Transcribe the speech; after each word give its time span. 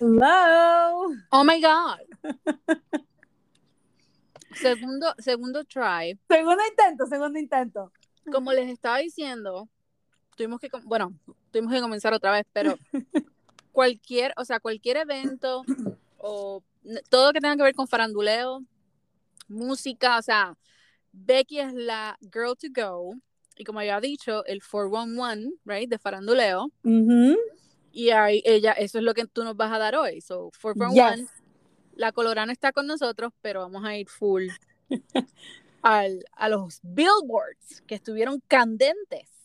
Hello. 0.00 1.12
Oh 1.32 1.42
my 1.42 1.60
God. 1.60 1.98
segundo, 4.54 5.12
segundo 5.18 5.64
try. 5.64 6.16
Segundo 6.28 6.62
intento, 6.64 7.06
segundo 7.06 7.36
intento. 7.36 7.92
Como 8.30 8.52
les 8.52 8.70
estaba 8.70 8.98
diciendo, 8.98 9.68
tuvimos 10.36 10.60
que, 10.60 10.68
bueno, 10.84 11.12
tuvimos 11.50 11.72
que 11.72 11.80
comenzar 11.80 12.12
otra 12.12 12.30
vez, 12.30 12.44
pero 12.52 12.78
cualquier, 13.72 14.32
o 14.36 14.44
sea, 14.44 14.60
cualquier 14.60 14.98
evento 14.98 15.64
o 16.18 16.62
todo 17.08 17.32
que 17.32 17.40
tenga 17.40 17.56
que 17.56 17.64
ver 17.64 17.74
con 17.74 17.88
faranduleo, 17.88 18.62
música, 19.48 20.18
o 20.18 20.22
sea, 20.22 20.56
Becky 21.10 21.58
es 21.58 21.74
la 21.74 22.16
girl 22.32 22.54
to 22.56 22.68
go. 22.72 23.14
Y 23.56 23.64
como 23.64 23.82
ya 23.82 23.98
he 23.98 24.00
dicho, 24.00 24.44
el 24.44 24.62
411, 24.62 25.58
right, 25.64 25.90
de 25.90 25.98
faranduleo. 25.98 26.70
Y 27.92 28.10
ahí 28.10 28.42
ella, 28.44 28.72
eso 28.72 28.98
es 28.98 29.04
lo 29.04 29.14
que 29.14 29.26
tú 29.26 29.44
nos 29.44 29.56
vas 29.56 29.72
a 29.72 29.78
dar 29.78 29.96
hoy. 29.96 30.20
So, 30.20 30.50
411, 30.60 31.26
la 31.94 32.12
colorana 32.12 32.52
está 32.52 32.72
con 32.72 32.86
nosotros, 32.86 33.32
pero 33.42 33.60
vamos 33.60 33.84
a 33.84 33.96
ir 33.96 34.08
full 34.08 34.48
al, 35.82 36.24
a 36.32 36.48
los 36.48 36.80
billboards 36.82 37.82
que 37.86 37.96
estuvieron 37.96 38.40
candentes. 38.46 39.38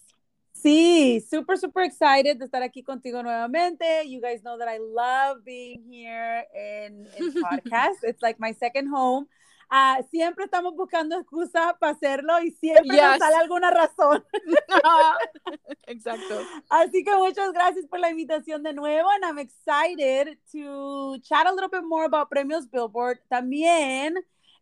Sí, 0.63 1.19
super, 1.29 1.57
super 1.57 1.83
excited 1.83 2.37
de 2.37 2.45
estar 2.45 2.63
aquí 2.63 2.83
contigo 2.83 3.21
nuevamente. 3.21 4.07
You 4.07 4.21
guys 4.21 4.43
know 4.43 4.57
that 4.57 4.69
I 4.69 4.77
love 4.77 5.43
being 5.43 5.83
here 5.83 6.45
in, 6.55 7.05
in 7.17 7.33
podcast. 7.43 8.03
It's 8.03 8.21
like 8.21 8.39
my 8.39 8.53
second 8.53 8.87
home. 8.87 9.27
Ah, 9.69 9.99
siempre 10.11 10.45
estamos 10.45 10.75
buscando 10.75 11.17
excusas 11.17 11.73
para 11.79 11.93
hacerlo 11.93 12.41
y 12.41 12.51
siempre 12.51 12.95
nos 12.95 13.17
sale 13.17 13.35
alguna 13.35 13.71
razón. 13.71 14.23
Exacto. 15.87 16.41
Así 16.69 17.03
que 17.03 17.15
muchas 17.15 17.51
gracias 17.53 17.85
por 17.87 17.99
la 17.99 18.09
invitación 18.09 18.63
de 18.63 18.73
nuevo 18.73 19.09
and 19.09 19.23
I'm 19.23 19.39
excited 19.39 20.37
to 20.51 21.17
chat 21.21 21.47
a 21.47 21.51
little 21.51 21.69
bit 21.69 21.83
more 21.83 22.05
about 22.05 22.29
Premios 22.29 22.69
Billboard. 22.69 23.19
También 23.29 24.15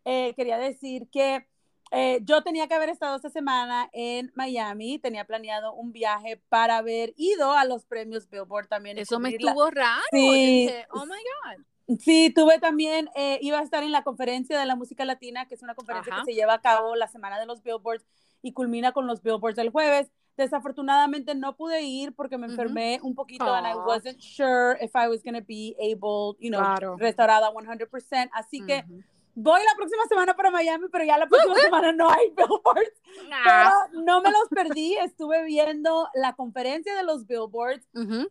eh, 0.04 0.34
quería 0.34 0.58
decir 0.58 1.08
que 1.10 1.46
eh, 1.94 2.20
yo 2.22 2.42
tenía 2.42 2.66
que 2.68 2.74
haber 2.74 2.88
estado 2.88 3.16
esta 3.16 3.28
semana 3.28 3.90
en 3.92 4.32
Miami, 4.34 4.98
tenía 4.98 5.26
planeado 5.26 5.74
un 5.74 5.92
viaje 5.92 6.42
para 6.48 6.78
haber 6.78 7.12
ido 7.18 7.52
a 7.52 7.66
los 7.66 7.84
premios 7.84 8.30
Billboard 8.30 8.66
también. 8.66 8.96
Eso 8.96 9.20
me 9.20 9.28
estuvo 9.28 9.70
raro. 9.70 10.00
Sí. 10.10 10.70
oh 10.90 11.04
my 11.04 11.12
God. 11.12 11.64
Sí, 11.98 12.32
tuve 12.34 12.58
también, 12.58 13.08
eh, 13.14 13.38
iba 13.42 13.58
a 13.58 13.62
estar 13.62 13.82
en 13.82 13.92
la 13.92 14.02
conferencia 14.02 14.58
de 14.58 14.66
la 14.66 14.76
música 14.76 15.04
latina, 15.04 15.46
que 15.46 15.54
es 15.54 15.62
una 15.62 15.74
conferencia 15.74 16.14
que 16.14 16.32
se 16.32 16.34
lleva 16.34 16.54
a 16.54 16.60
cabo 16.60 16.94
la 16.94 17.08
semana 17.08 17.38
de 17.38 17.46
los 17.46 17.62
Billboards 17.62 18.04
y 18.42 18.52
culmina 18.52 18.92
con 18.92 19.06
los 19.06 19.22
Billboards 19.22 19.56
del 19.56 19.70
jueves. 19.70 20.10
Desafortunadamente 20.36 21.34
no 21.34 21.56
pude 21.56 21.82
ir 21.82 22.14
porque 22.14 22.38
me 22.38 22.46
enfermé 22.46 22.98
un 23.02 23.14
poquito 23.14 23.44
y 23.44 23.48
and 23.48 23.66
I 23.66 23.74
wasn't 23.74 24.18
sure 24.18 24.78
if 24.80 24.92
I 24.94 25.08
was 25.08 25.22
going 25.22 25.34
to 25.34 25.44
be 25.46 25.76
able, 25.78 26.36
you 26.40 26.50
know, 26.50 26.96
restaurada 26.96 27.50
100%. 27.50 28.30
Así 28.32 28.64
que 28.64 28.84
voy 29.34 29.60
la 29.60 29.76
próxima 29.76 30.04
semana 30.08 30.34
para 30.34 30.50
Miami, 30.50 30.86
pero 30.90 31.04
ya 31.04 31.18
la 31.18 31.26
próxima 31.26 31.54
semana 31.60 31.92
no 31.92 32.10
hay 32.10 32.30
billboards. 32.30 33.00
Pero 33.44 34.02
no 34.04 34.20
me 34.20 34.30
los 34.30 34.48
perdí. 34.48 34.96
Estuve 35.00 35.44
viendo 35.44 36.08
la 36.14 36.34
conferencia 36.34 36.94
de 36.94 37.02
los 37.02 37.26
billboards 37.26 37.86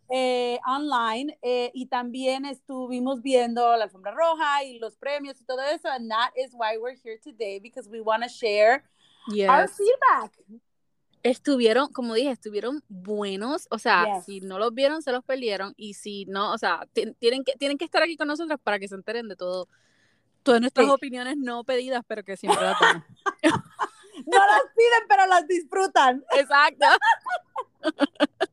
eh, 0.09 0.59
online 0.67 1.37
eh, 1.41 1.71
y 1.73 1.87
también 1.87 2.45
estuvimos 2.45 3.21
viendo 3.21 3.75
la 3.75 3.85
alfombra 3.85 4.11
roja 4.11 4.63
y 4.63 4.79
los 4.79 4.97
premios 4.97 5.39
y 5.41 5.45
todo 5.45 5.61
eso. 5.61 5.87
And 5.89 6.09
that 6.09 6.31
is 6.35 6.51
why 6.53 6.77
we're 6.77 6.97
here 7.03 7.19
today 7.19 7.59
because 7.59 7.89
we 7.89 8.01
want 8.01 8.23
to 8.23 8.29
share 8.29 8.83
our 9.47 9.67
feedback. 9.67 10.33
Estuvieron, 11.23 11.93
como 11.93 12.15
dije, 12.15 12.31
estuvieron 12.31 12.83
buenos, 12.87 13.67
o 13.69 13.77
sea, 13.77 14.21
si 14.21 14.41
no 14.41 14.57
los 14.57 14.73
vieron, 14.73 15.03
se 15.03 15.11
los 15.11 15.23
perdieron, 15.23 15.75
y 15.77 15.93
si 15.93 16.25
no, 16.25 16.51
o 16.51 16.57
sea, 16.57 16.87
tienen 17.19 17.43
que, 17.43 17.53
tienen 17.57 17.77
que 17.77 17.85
estar 17.85 18.01
aquí 18.01 18.17
con 18.17 18.27
nosotros 18.27 18.59
para 18.63 18.79
que 18.79 18.87
se 18.87 18.95
enteren 18.95 19.27
de 19.27 19.35
todo, 19.35 19.67
todas 20.43 20.61
nuestras 20.61 20.89
opiniones 20.89 21.37
no 21.37 21.63
pedidas, 21.63 22.03
pero 22.07 22.23
que 22.23 22.37
siempre 22.37 22.61
las 22.61 22.79
dan. 22.79 23.05
no 23.43 24.37
las 24.37 24.61
piden, 24.75 25.07
pero 25.07 25.27
las 25.27 25.47
disfrutan. 25.47 26.23
Exacto. 26.33 26.85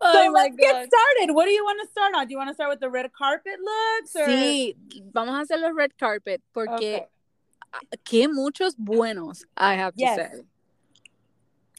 oh 0.00 0.12
so 0.12 0.30
let's 0.32 0.56
get 0.56 0.86
started. 0.86 1.34
What 1.34 1.46
do 1.46 1.52
you 1.52 1.64
want 1.64 1.80
to 1.82 1.88
start 1.88 2.14
on? 2.14 2.26
Do 2.26 2.32
you 2.32 2.38
want 2.38 2.48
to 2.50 2.54
start 2.54 2.70
with 2.70 2.80
the 2.80 2.90
red 2.90 3.12
carpet 3.12 3.58
looks? 3.60 4.16
Or? 4.16 4.26
Sí, 4.26 4.76
vamos 5.12 5.34
a 5.34 5.40
hacer 5.40 5.58
los 5.60 5.74
red 5.74 5.92
carpet 5.98 6.42
porque 6.52 7.06
okay. 7.06 7.98
qué 8.04 8.28
muchos 8.28 8.76
buenos, 8.76 9.44
I 9.56 9.74
have 9.74 9.94
to 9.94 10.14
say. 10.14 10.44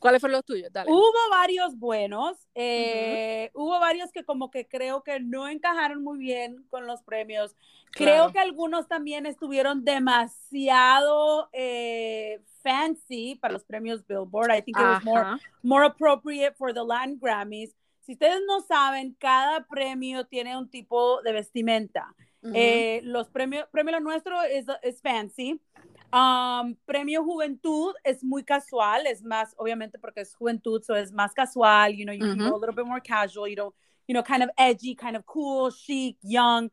¿Cuáles 0.06 0.22
fueron 0.22 0.38
los 0.38 0.46
tuyos? 0.46 0.72
Dale. 0.72 0.92
Hubo 0.92 1.30
varios 1.32 1.80
buenos, 1.80 2.38
eh, 2.54 3.50
hubo 3.56 3.80
varios 3.80 4.12
que 4.12 4.24
como 4.24 4.52
que 4.52 4.68
creo 4.68 5.02
que 5.02 5.20
no 5.20 5.48
encajaron 5.48 6.04
muy 6.04 6.20
bien 6.20 6.64
con 6.70 6.86
los 6.86 7.02
premios. 7.02 7.56
Creo 7.92 8.32
que 8.32 8.38
algunos 8.38 8.88
también 8.88 9.26
estuvieron 9.26 9.84
demasiado 9.84 11.50
eh, 11.54 12.44
fancy 12.62 13.34
para 13.34 13.54
los 13.54 13.64
premios 13.64 14.06
Billboard. 14.06 14.52
I 14.52 14.62
think 14.62 14.78
it 14.78 14.84
was 14.84 15.04
more, 15.04 15.40
more 15.64 15.86
appropriate 15.88 16.56
for 16.56 16.72
the 16.72 16.84
Latin 16.84 17.18
Grammys. 17.20 17.74
Si 18.02 18.14
ustedes 18.14 18.42
no 18.46 18.62
saben, 18.62 19.16
cada 19.18 19.66
premio 19.66 20.28
tiene 20.28 20.56
un 20.56 20.70
tipo 20.70 21.24
de 21.24 21.34
vestimenta. 21.34 22.14
Eh, 22.54 23.02
los 23.04 23.28
premios, 23.30 23.68
premio 23.72 24.00
nuestro 24.00 24.40
es, 24.44 24.68
es 24.84 25.02
fancy. 25.02 25.60
Um, 26.16 26.78
premio 26.88 27.26
Juventud 27.26 27.94
es 28.06 28.24
muy 28.24 28.44
casual, 28.44 29.06
es 29.06 29.22
más, 29.22 29.54
obviamente 29.58 30.00
porque 30.00 30.22
es 30.22 30.34
juventud, 30.34 30.82
so 30.82 30.96
es 30.96 31.12
más 31.12 31.34
casual, 31.34 31.94
you 31.94 32.06
know, 32.06 32.14
you 32.14 32.24
can 32.26 32.38
go 32.38 32.56
a 32.56 32.58
little 32.58 32.74
bit 32.74 32.86
more 32.86 33.02
casual, 33.02 33.50
you 33.50 33.58
know, 33.58 33.74
you 34.08 34.14
know, 34.14 34.24
kind 34.24 34.42
of 34.42 34.50
edgy, 34.58 34.96
kind 34.96 35.18
of 35.18 35.26
cool, 35.26 35.72
chic, 35.72 36.16
young. 36.24 36.70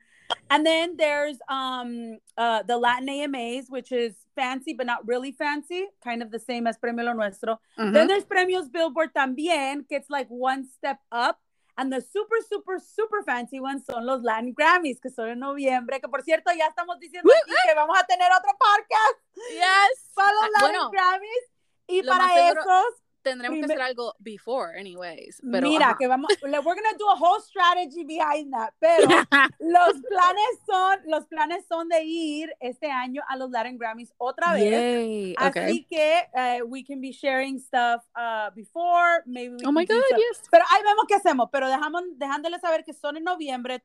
And 0.49 0.65
then 0.65 0.97
there's 0.97 1.39
um 1.49 2.19
uh 2.39 2.63
the 2.63 2.79
Latin 2.79 3.09
AMAs, 3.09 3.69
which 3.69 3.91
is 3.91 4.15
fancy 4.37 4.75
but 4.75 4.87
not 4.87 5.05
really 5.09 5.33
fancy, 5.33 5.89
kind 6.05 6.23
of 6.23 6.31
the 6.31 6.39
same 6.39 6.69
as 6.69 6.79
Premio 6.79 7.05
Lo 7.05 7.13
Nuestro. 7.13 7.59
Then 7.77 8.07
there's 8.07 8.25
Premios 8.25 8.71
Billboard 8.71 9.13
también, 9.13 9.89
que 9.89 9.97
it's 9.97 10.09
like 10.09 10.29
one 10.29 10.69
step 10.69 11.01
up 11.11 11.41
And 11.77 11.91
the 11.91 12.01
super, 12.03 12.37
super, 12.47 12.79
super 12.79 13.23
fancy 13.25 13.59
ones 13.59 13.85
son 13.87 14.05
los 14.05 14.23
Latin 14.23 14.53
Grammys, 14.53 15.01
que 15.01 15.09
son 15.09 15.29
en 15.29 15.39
noviembre, 15.39 16.01
que 16.01 16.09
por 16.09 16.23
cierto 16.23 16.53
ya 16.53 16.67
estamos 16.67 16.99
diciendo 16.99 17.31
aquí 17.43 17.53
que 17.67 17.75
vamos 17.75 17.99
a 17.99 18.05
tener 18.05 18.31
otro 18.31 18.51
podcast. 18.59 19.19
Yes. 19.51 20.13
Para 20.15 20.33
los 20.33 20.43
ah, 20.43 20.49
Latin 20.61 20.91
Grammys. 20.91 21.53
Y 21.87 22.03
para 22.03 22.51
esos 22.51 23.03
tendremos 23.23 23.59
que 23.59 23.65
hacer 23.65 23.81
algo 23.81 24.15
before, 24.19 24.79
anyways. 24.79 25.41
Pero, 25.51 25.69
Mira, 25.69 25.97
que 25.99 26.07
vamos, 26.07 26.31
we're 26.43 26.61
to 26.61 26.99
do 26.99 27.09
a 27.09 27.17
whole 27.17 27.41
strategy 27.41 28.05
behind 28.05 28.53
that. 28.53 28.73
Pero 28.81 29.07
los 29.61 29.93
planes 30.09 30.59
son, 30.67 30.99
los 31.07 31.27
planes 31.27 31.65
son 31.67 31.89
de 31.89 32.03
ir 32.03 32.55
este 32.61 32.91
año 32.91 33.23
a 33.29 33.37
los 33.37 33.51
Latin 33.51 33.79
Grammys 33.79 34.13
otra 34.19 34.53
vez. 34.53 35.35
Así 35.39 35.87
que 35.89 36.29
uh, 36.35 36.67
we 36.67 36.85
can 36.85 37.01
be 37.01 37.13
sharing 37.13 37.59
stuff 37.59 38.03
uh, 38.17 38.51
before, 38.55 39.23
maybe. 39.27 39.57
oh 39.65 39.73
my 39.73 39.85
God, 39.85 40.03
yes. 40.11 40.43
Pero 40.51 40.65
ahí 40.71 40.83
vemos 40.83 41.05
qué 41.07 41.15
hacemos. 41.15 41.49
Pero 41.51 41.69
dejamos, 41.69 42.03
dejándoles 42.17 42.61
saber 42.61 42.85
que 42.85 42.93
son 42.93 43.17
en 43.17 43.25
noviembre. 43.25 43.83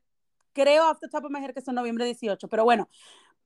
Creo 0.52 0.90
off 0.90 0.98
the 1.00 1.08
top 1.08 1.24
of 1.24 1.30
my 1.30 1.40
head 1.40 1.54
que 1.54 1.60
son 1.60 1.74
noviembre 1.74 2.04
18. 2.04 2.48
Pero 2.48 2.64
bueno, 2.64 2.88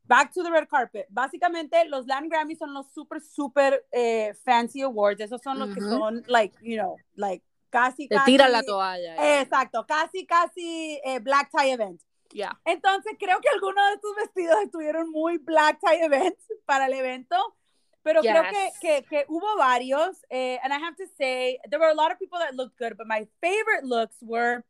back 0.07 0.33
to 0.33 0.43
the 0.43 0.51
red 0.51 0.69
carpet. 0.69 1.07
Básicamente, 1.11 1.85
los 1.89 2.07
Latin 2.07 2.29
Grammys 2.29 2.59
son 2.59 2.75
los 2.75 2.87
super, 2.93 3.21
super 3.21 3.85
eh, 3.93 4.35
fancy 4.45 4.83
awards. 4.83 5.21
Esos 5.21 5.41
son 5.43 5.59
los 5.59 5.75
que 5.75 5.81
son, 5.81 6.23
like, 6.27 6.55
you 6.63 6.77
know, 6.77 6.97
like, 7.17 7.43
casi, 7.71 8.09
Te 8.09 8.19
tira 8.25 8.49
la 8.49 8.63
toalla. 8.63 9.41
exacto, 9.41 9.85
casi, 9.87 10.27
casi 10.27 11.01
eh, 11.05 11.19
black 11.21 11.51
tie 11.51 11.73
event. 11.73 12.01
Yeah. 12.33 12.59
Entonces, 12.65 13.15
creo 13.19 13.41
que 13.41 13.49
algunos 13.49 13.87
de 13.89 13.95
estos 13.95 14.17
vestidos 14.17 14.57
estuvieron 14.63 15.11
muy 15.11 15.39
black 15.39 15.79
tie 15.81 16.05
events 16.05 16.45
para 16.67 16.87
el 16.87 16.95
evento. 16.95 17.37
Pero 18.03 18.21
creo 18.21 18.43
que, 18.51 18.71
que, 18.81 19.05
que, 19.09 19.25
hubo 19.29 19.57
varios. 19.57 20.17
Eh, 20.29 20.59
and 20.65 20.73
I 20.73 20.79
have 20.79 20.97
to 20.97 21.07
say, 21.17 21.61
there 21.71 21.79
were 21.79 21.93
a 21.93 21.95
lot 21.95 22.11
of 22.11 22.19
people 22.19 22.39
that 22.41 22.53
looked 22.53 22.77
good, 22.77 22.97
but 22.97 23.07
my 23.07 23.29
favorite 23.41 23.85
looks 23.85 24.17
were 24.21 24.65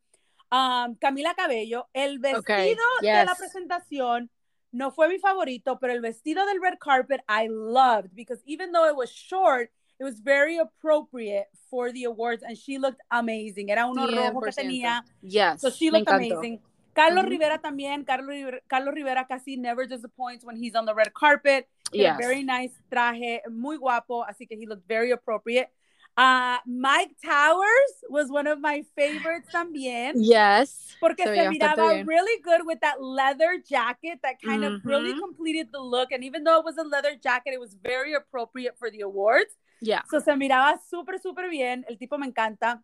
um, 0.51 0.97
Camila 0.97 1.35
Cabello. 1.35 1.89
El 1.95 2.19
vestido 2.19 2.85
de 3.01 3.25
la 3.25 3.35
presentación 3.35 4.29
no 4.73 4.91
fue 4.91 5.09
mi 5.09 5.19
favorito, 5.19 5.79
pero 5.79 5.93
el 5.93 6.01
vestido 6.01 6.45
del 6.47 6.61
red 6.61 6.79
carpet 6.79 7.23
I 7.29 7.49
loved 7.49 8.15
because 8.15 8.41
even 8.47 8.73
though 8.73 8.89
it 8.89 8.97
was 8.97 9.11
short, 9.11 9.71
it 10.01 10.05
was 10.05 10.21
very 10.21 10.59
appropriate 10.59 11.47
for 11.71 11.93
the 11.93 12.05
awards 12.05 12.43
and 12.43 12.57
she 12.57 12.79
looked 12.79 13.01
amazing. 13.11 13.71
Era 13.71 13.87
uno 13.87 14.07
rojo 14.07 14.41
que 14.41 14.53
tenía. 14.53 15.03
Yes. 15.21 15.61
So 15.61 15.71
she 15.71 15.91
looked 15.91 16.11
amazing. 16.11 16.61
Carlos 16.95 17.25
Rivera 17.27 17.59
también. 17.59 18.05
Carlos 18.05 18.29
Rivera, 18.29 18.61
Carlos 18.69 18.95
Rivera 18.95 19.27
casi 19.27 19.57
never 19.57 19.87
disappoints 19.87 20.45
when 20.45 20.57
he's 20.57 20.75
on 20.75 20.87
the 20.87 20.95
red 20.95 21.13
carpet. 21.15 21.69
Yes. 21.93 22.17
Very 22.19 22.43
nice 22.43 22.73
traje, 22.91 23.43
muy 23.51 23.77
guapo, 23.77 24.25
así 24.25 24.49
que 24.49 24.57
he 24.57 24.67
looked 24.67 24.87
very 24.89 25.11
appropriate. 25.11 25.71
Uh, 26.17 26.59
Mike 26.67 27.17
Towers 27.25 28.05
was 28.11 28.31
one 28.31 28.47
of 28.47 28.61
my 28.61 28.85
favorites 28.95 29.49
también. 29.53 30.13
Yes. 30.17 30.95
Porque 31.01 31.25
se, 31.25 31.35
se 31.35 31.49
miraba 31.49 32.07
really 32.07 32.41
good 32.43 32.67
with 32.67 32.81
that 32.81 33.03
leather 33.03 33.59
jacket 33.67 34.21
that 34.23 34.41
kind 34.43 34.63
mm-hmm. 34.63 34.75
of 34.75 34.85
really 34.85 35.19
completed 35.19 35.69
the 35.73 35.81
look. 35.81 36.13
And 36.13 36.23
even 36.23 36.45
though 36.45 36.59
it 36.59 36.65
was 36.65 36.77
a 36.77 36.85
leather 36.85 37.17
jacket, 37.17 37.55
it 37.55 37.61
was 37.61 37.75
very 37.83 38.13
appropriate 38.13 38.79
for 38.79 38.91
the 38.91 39.01
awards. 39.01 39.57
Yeah. 39.81 40.03
So 40.11 40.21
se 40.21 40.33
miraba 40.33 40.79
súper, 40.93 41.19
súper 41.19 41.51
bien. 41.51 41.85
El 41.89 41.97
tipo 41.97 42.19
me 42.19 42.27
encanta. 42.27 42.83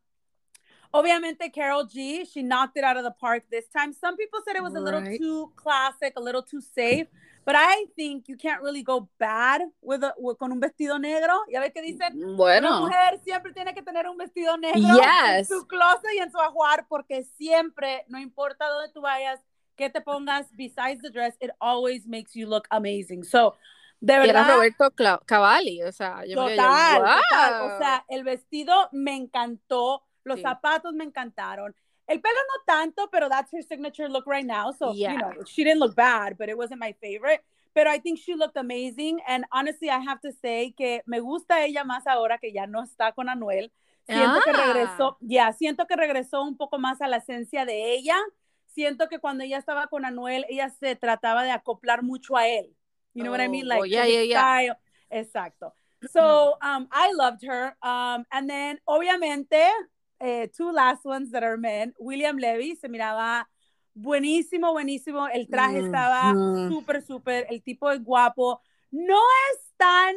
Obviamente, 0.92 1.52
Carol 1.52 1.84
G, 1.86 2.24
she 2.24 2.42
knocked 2.42 2.78
it 2.78 2.82
out 2.82 2.96
of 2.96 3.04
the 3.04 3.10
park 3.10 3.44
this 3.50 3.66
time. 3.68 3.92
Some 3.92 4.16
people 4.16 4.40
said 4.42 4.56
it 4.56 4.62
was 4.62 4.74
a 4.74 4.80
little 4.80 5.04
too 5.18 5.52
classic, 5.54 6.14
a 6.16 6.20
little 6.20 6.42
too 6.42 6.62
safe, 6.62 7.06
but 7.48 7.56
I 7.56 7.86
think 7.96 8.28
you 8.28 8.36
can't 8.36 8.60
really 8.62 8.82
go 8.82 9.08
bad 9.18 9.62
with, 9.80 10.04
a- 10.04 10.14
with- 10.18 10.36
con 10.36 10.52
un 10.52 10.60
vestido 10.60 10.98
negro. 10.98 11.32
Ya 11.50 11.60
ves 11.60 11.72
que 11.72 11.80
dicen, 11.80 12.22
una 12.22 12.36
Bueno, 12.36 12.80
mujer 12.82 13.18
siempre 13.24 13.54
tiene 13.54 13.72
que 13.72 13.80
tener 13.82 14.06
un 14.06 14.18
vestido 14.18 14.58
negro 14.58 14.78
en 14.78 15.38
Yes. 15.38 15.48
su 15.48 15.66
closet 15.66 16.12
y 16.14 16.18
en 16.18 16.30
su 16.30 16.38
ajuar, 16.38 16.86
porque 16.88 17.22
siempre, 17.38 18.04
no 18.08 18.18
importa 18.18 18.68
dónde 18.68 18.92
tú 18.92 19.00
vayas, 19.00 19.40
que 19.76 19.88
te 19.88 20.02
pongas, 20.02 20.46
besides 20.54 21.00
the 21.00 21.08
dress, 21.08 21.36
it 21.40 21.50
always 21.58 22.06
makes 22.06 22.32
you 22.34 22.46
look 22.46 22.66
amazing. 22.68 23.24
So, 23.24 23.56
de 24.00 24.12
y 24.12 24.16
era 24.28 24.42
verdad, 24.42 24.54
Roberto 24.56 24.90
Cla- 24.90 25.20
Cavalli, 25.24 25.82
o 25.84 25.90
sea, 25.92 26.26
yo 26.26 26.42
me 26.44 26.48
quedé, 26.48 26.56
Total, 26.58 26.96
total. 27.00 27.62
"Wow". 27.62 27.74
O 27.74 27.78
sea, 27.78 28.04
el 28.08 28.24
vestido 28.24 28.88
me 28.92 29.16
encantó, 29.16 30.04
los 30.24 30.36
Sí. 30.36 30.42
zapatos 30.42 30.92
me 30.92 31.04
encantaron. 31.04 31.74
El 32.08 32.20
pelo 32.20 32.34
no 32.48 32.64
tanto, 32.66 33.08
pero 33.12 33.28
that's 33.28 33.52
her 33.52 33.62
signature 33.62 34.08
look 34.08 34.26
right 34.26 34.46
now. 34.46 34.72
So, 34.72 34.92
Yeah. 34.94 35.12
you 35.12 35.18
know, 35.18 35.44
she 35.44 35.62
didn't 35.62 35.78
look 35.80 35.94
bad, 35.94 36.36
but 36.38 36.48
it 36.48 36.56
wasn't 36.56 36.80
my 36.80 36.92
favorite. 37.00 37.42
Pero 37.74 37.90
I 37.90 37.98
think 38.00 38.18
she 38.18 38.34
looked 38.34 38.56
amazing. 38.56 39.20
And 39.28 39.44
honestly, 39.52 39.90
I 39.90 39.98
have 40.00 40.20
to 40.22 40.32
say 40.32 40.72
que 40.76 41.02
me 41.06 41.20
gusta 41.20 41.64
ella 41.64 41.84
más 41.84 42.06
ahora 42.06 42.38
que 42.38 42.50
ya 42.52 42.66
no 42.66 42.82
está 42.82 43.12
con 43.14 43.28
Anuel. 43.28 43.70
Siento 44.08 44.40
que 44.42 44.50
Ah. 44.50 44.72
regresó, 44.72 45.16
ya, 45.20 45.52
siento 45.52 45.86
que 45.86 45.94
regresó 45.94 46.42
un 46.42 46.56
poco 46.56 46.78
más 46.78 47.00
a 47.02 47.08
la 47.08 47.18
esencia 47.18 47.66
de 47.66 47.92
ella. 47.92 48.16
Siento 48.74 49.08
que 49.08 49.18
cuando 49.18 49.44
ella 49.44 49.58
estaba 49.58 49.86
con 49.88 50.04
Anuel, 50.06 50.46
ella 50.48 50.70
se 50.70 50.96
trataba 50.96 51.42
de 51.44 51.50
acoplar 51.50 52.02
mucho 52.02 52.36
a 52.36 52.48
él. 52.48 52.74
You 53.14 53.22
know 53.24 53.32
what 53.32 53.40
I 53.42 53.48
mean? 53.48 53.64
Oh, 53.66 53.68
Like, 53.68 53.80
oh, 53.82 53.84
yeah, 53.84 54.04
his 54.06 54.14
yeah, 54.14 54.22
yeah. 54.22 54.38
style. 54.40 54.76
Exacto. 55.10 55.72
So, 56.10 56.56
um, 56.62 56.88
I 56.92 57.12
loved 57.12 57.42
her. 57.44 57.76
Um, 57.82 58.24
and 58.30 58.48
then, 58.48 58.80
obviamente, 58.86 59.60
eh, 60.20 60.48
two 60.48 60.70
last 60.72 61.04
ones 61.04 61.30
that 61.30 61.42
are 61.42 61.56
men. 61.56 61.94
William 61.98 62.36
Levy 62.38 62.76
se 62.76 62.88
miraba 62.88 63.48
buenísimo, 63.94 64.72
buenísimo. 64.72 65.28
El 65.28 65.48
traje 65.48 65.80
estaba 65.80 66.32
Ujú. 66.32 66.68
súper, 66.68 67.02
súper. 67.02 67.46
El 67.50 67.62
tipo 67.62 67.90
es 67.90 68.02
guapo. 68.02 68.60
No 68.90 69.18
es 69.52 69.60
tan 69.76 70.14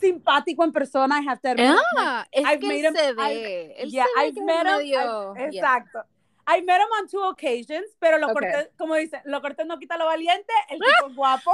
simpático 0.00 0.64
en 0.64 0.72
persona, 0.72 1.20
I 1.20 1.26
have 1.28 1.40
to 1.40 1.48
admit. 1.50 1.78
Ah, 1.98 2.26
es 2.30 2.44
I've 2.44 2.60
que 2.60 2.66
made 2.66 2.80
él 2.80 2.86
him- 2.86 2.96
se 2.96 3.08
I've- 3.10 3.42
ve, 3.42 3.74
él 3.78 3.90
Yeah, 3.90 4.04
se 4.04 4.20
ve 4.20 4.26
I've 4.28 4.34
que 4.34 4.42
met 4.44 4.66
him. 4.66 4.76
medio- 4.76 5.34
I've- 5.34 5.50
yeah. 5.52 5.76
exacto. 5.76 6.04
I 6.46 6.62
met 6.62 6.80
him 6.80 6.88
on 7.00 7.08
two 7.08 7.22
occasions, 7.22 7.86
pero 7.98 8.18
lo 8.18 8.30
Okay. 8.30 8.68
como 8.78 8.94
dicen, 8.94 9.20
lo 9.26 9.40
cortés 9.42 9.66
no 9.66 9.78
quita 9.78 9.98
lo 9.98 10.06
valiente, 10.06 10.52
el 10.70 10.78
tipo 11.04 11.08
es 11.10 11.14
guapo. 11.16 11.52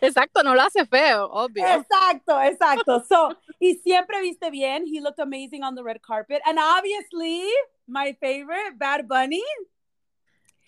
Exacto, 0.00 0.42
no 0.42 0.54
lo 0.54 0.62
hace 0.62 0.86
feo, 0.86 1.26
obvio. 1.30 1.66
Exacto, 1.66 2.40
exacto. 2.40 3.04
So, 3.08 3.36
y 3.58 3.74
siempre 3.76 4.20
viste 4.20 4.50
bien. 4.50 4.84
He 4.86 5.00
looked 5.00 5.20
amazing 5.20 5.62
on 5.62 5.74
the 5.74 5.82
red 5.82 6.00
carpet. 6.00 6.40
And 6.46 6.58
obviously, 6.58 7.44
my 7.86 8.16
favorite, 8.20 8.78
Bad 8.78 9.06
Bunny. 9.06 9.42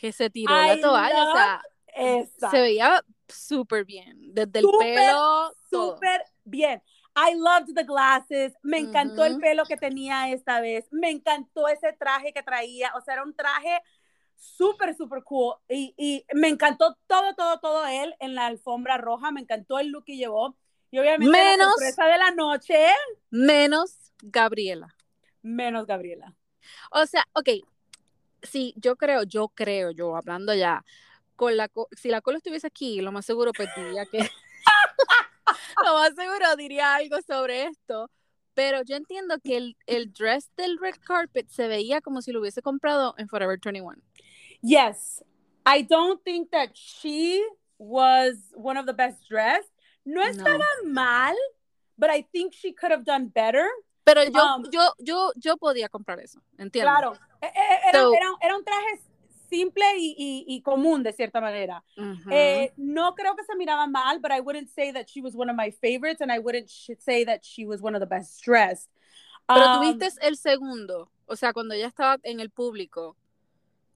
que 0.02 0.12
se 0.12 0.28
tiró 0.30 0.52
I 0.52 0.66
la 0.66 0.80
toalla, 0.80 1.30
o 1.30 1.32
sea, 1.32 2.50
se 2.50 2.60
veía 2.60 3.04
súper 3.28 3.84
bien, 3.84 4.34
desde 4.34 4.58
el 4.58 4.66
pelo. 4.76 5.54
Súper 5.70 6.24
bien. 6.42 6.82
I 7.14 7.34
loved 7.36 7.72
the 7.76 7.84
glasses. 7.84 8.52
Me 8.64 8.78
encantó 8.78 9.24
el 9.24 9.38
pelo 9.38 9.64
que 9.64 9.76
tenía 9.76 10.28
esta 10.32 10.60
vez. 10.60 10.88
Me 10.90 11.10
encantó 11.10 11.68
ese 11.68 11.92
traje 11.92 12.32
que 12.32 12.42
traía. 12.42 12.90
O 12.96 13.00
sea, 13.00 13.14
era 13.14 13.22
un 13.22 13.36
traje 13.36 13.80
súper, 14.42 14.94
súper 14.96 15.22
cool. 15.24 15.54
Y, 15.68 15.94
y 15.96 16.24
me 16.34 16.48
encantó 16.48 16.96
todo, 17.06 17.34
todo, 17.34 17.60
todo 17.60 17.86
él 17.86 18.14
en 18.20 18.34
la 18.34 18.46
alfombra 18.46 18.98
roja. 18.98 19.30
Me 19.30 19.40
encantó 19.40 19.78
el 19.78 19.88
look 19.88 20.04
que 20.04 20.16
llevó. 20.16 20.56
Y 20.90 20.98
obviamente 20.98 21.32
la 21.38 21.56
Menos- 21.56 21.70
sorpresa 21.74 22.04
de 22.06 22.18
la 22.18 22.30
noche, 22.32 22.86
menos 23.30 24.12
Gabriela. 24.22 24.94
menos 25.40 25.86
Gabriela. 25.86 26.34
O 26.90 27.06
sea, 27.06 27.24
ok, 27.32 27.48
sí, 28.42 28.74
yo 28.76 28.96
creo, 28.96 29.22
yo 29.22 29.48
creo, 29.48 29.90
yo 29.90 30.14
hablando 30.16 30.54
ya, 30.54 30.84
con 31.34 31.56
la 31.56 31.70
si 31.92 32.08
la 32.08 32.20
cola 32.20 32.36
estuviese 32.38 32.66
aquí, 32.66 33.00
lo 33.00 33.10
más 33.10 33.24
seguro 33.24 33.52
pues 33.52 33.68
diría 33.74 34.04
que, 34.06 34.18
lo 35.84 35.94
más 35.94 36.14
seguro 36.14 36.54
diría 36.56 36.94
algo 36.94 37.16
sobre 37.26 37.64
esto, 37.64 38.10
pero 38.54 38.82
yo 38.82 38.96
entiendo 38.96 39.36
que 39.42 39.56
el, 39.56 39.76
el 39.86 40.12
dress 40.12 40.50
del 40.56 40.78
red 40.78 40.94
carpet 41.04 41.48
se 41.48 41.68
veía 41.68 42.00
como 42.00 42.20
si 42.22 42.32
lo 42.32 42.40
hubiese 42.40 42.60
comprado 42.62 43.14
en 43.18 43.28
Forever 43.28 43.58
21. 43.62 43.96
Yes. 44.62 45.22
I 45.66 45.82
don't 45.82 46.22
think 46.24 46.50
that 46.52 46.70
she 46.74 47.44
was 47.78 48.36
one 48.54 48.76
of 48.76 48.86
the 48.86 48.92
best 48.92 49.28
dressed. 49.28 49.70
No 50.04 50.22
No. 50.22 50.30
estaba 50.30 50.64
mal, 50.84 51.34
but 51.98 52.10
I 52.10 52.22
think 52.32 52.52
she 52.54 52.72
could 52.72 52.90
have 52.90 53.04
done 53.04 53.26
better. 53.28 53.66
Pero 54.04 54.22
yo, 54.24 54.40
Um, 54.40 54.64
yo, 54.72 54.92
yo, 54.98 55.32
yo 55.36 55.56
podía 55.56 55.88
comprar 55.88 56.18
eso, 56.20 56.40
¿entiendes? 56.58 56.82
Claro. 56.82 57.12
Era, 57.40 58.00
So- 58.00 58.14
era- 58.14 58.34
era 58.40 58.56
un 58.56 58.64
traje 58.64 59.00
simple 59.48 59.84
y, 59.98 60.14
y- 60.18 60.44
y 60.56 60.62
común 60.62 61.02
de 61.04 61.12
cierta 61.12 61.40
manera. 61.40 61.84
Ujú. 61.96 62.30
Eh, 62.30 62.72
no 62.76 63.14
creo 63.14 63.36
que 63.36 63.44
se 63.44 63.54
miraba 63.54 63.86
mal, 63.86 64.18
but 64.20 64.32
I 64.32 64.40
wouldn't 64.40 64.68
say 64.70 64.92
that 64.92 65.08
she 65.08 65.20
was 65.20 65.34
one 65.36 65.48
of 65.50 65.56
my 65.56 65.70
favorites 65.70 66.20
and 66.20 66.32
I 66.32 66.38
wouldn't 66.40 66.68
say 66.68 67.24
that 67.24 67.44
she 67.44 67.64
was 67.64 67.80
one 67.82 67.94
of 67.94 68.00
the 68.00 68.06
best 68.06 68.42
dressed. 68.44 68.90
Pero 69.46 69.60
Um, 69.60 69.80
tuviste 69.98 70.18
el 70.22 70.36
segundo, 70.36 71.10
o 71.26 71.36
sea, 71.36 71.52
cuando 71.52 71.74
ella 71.74 71.86
estaba 71.88 72.18
en 72.24 72.40
el 72.40 72.50
público, 72.50 73.16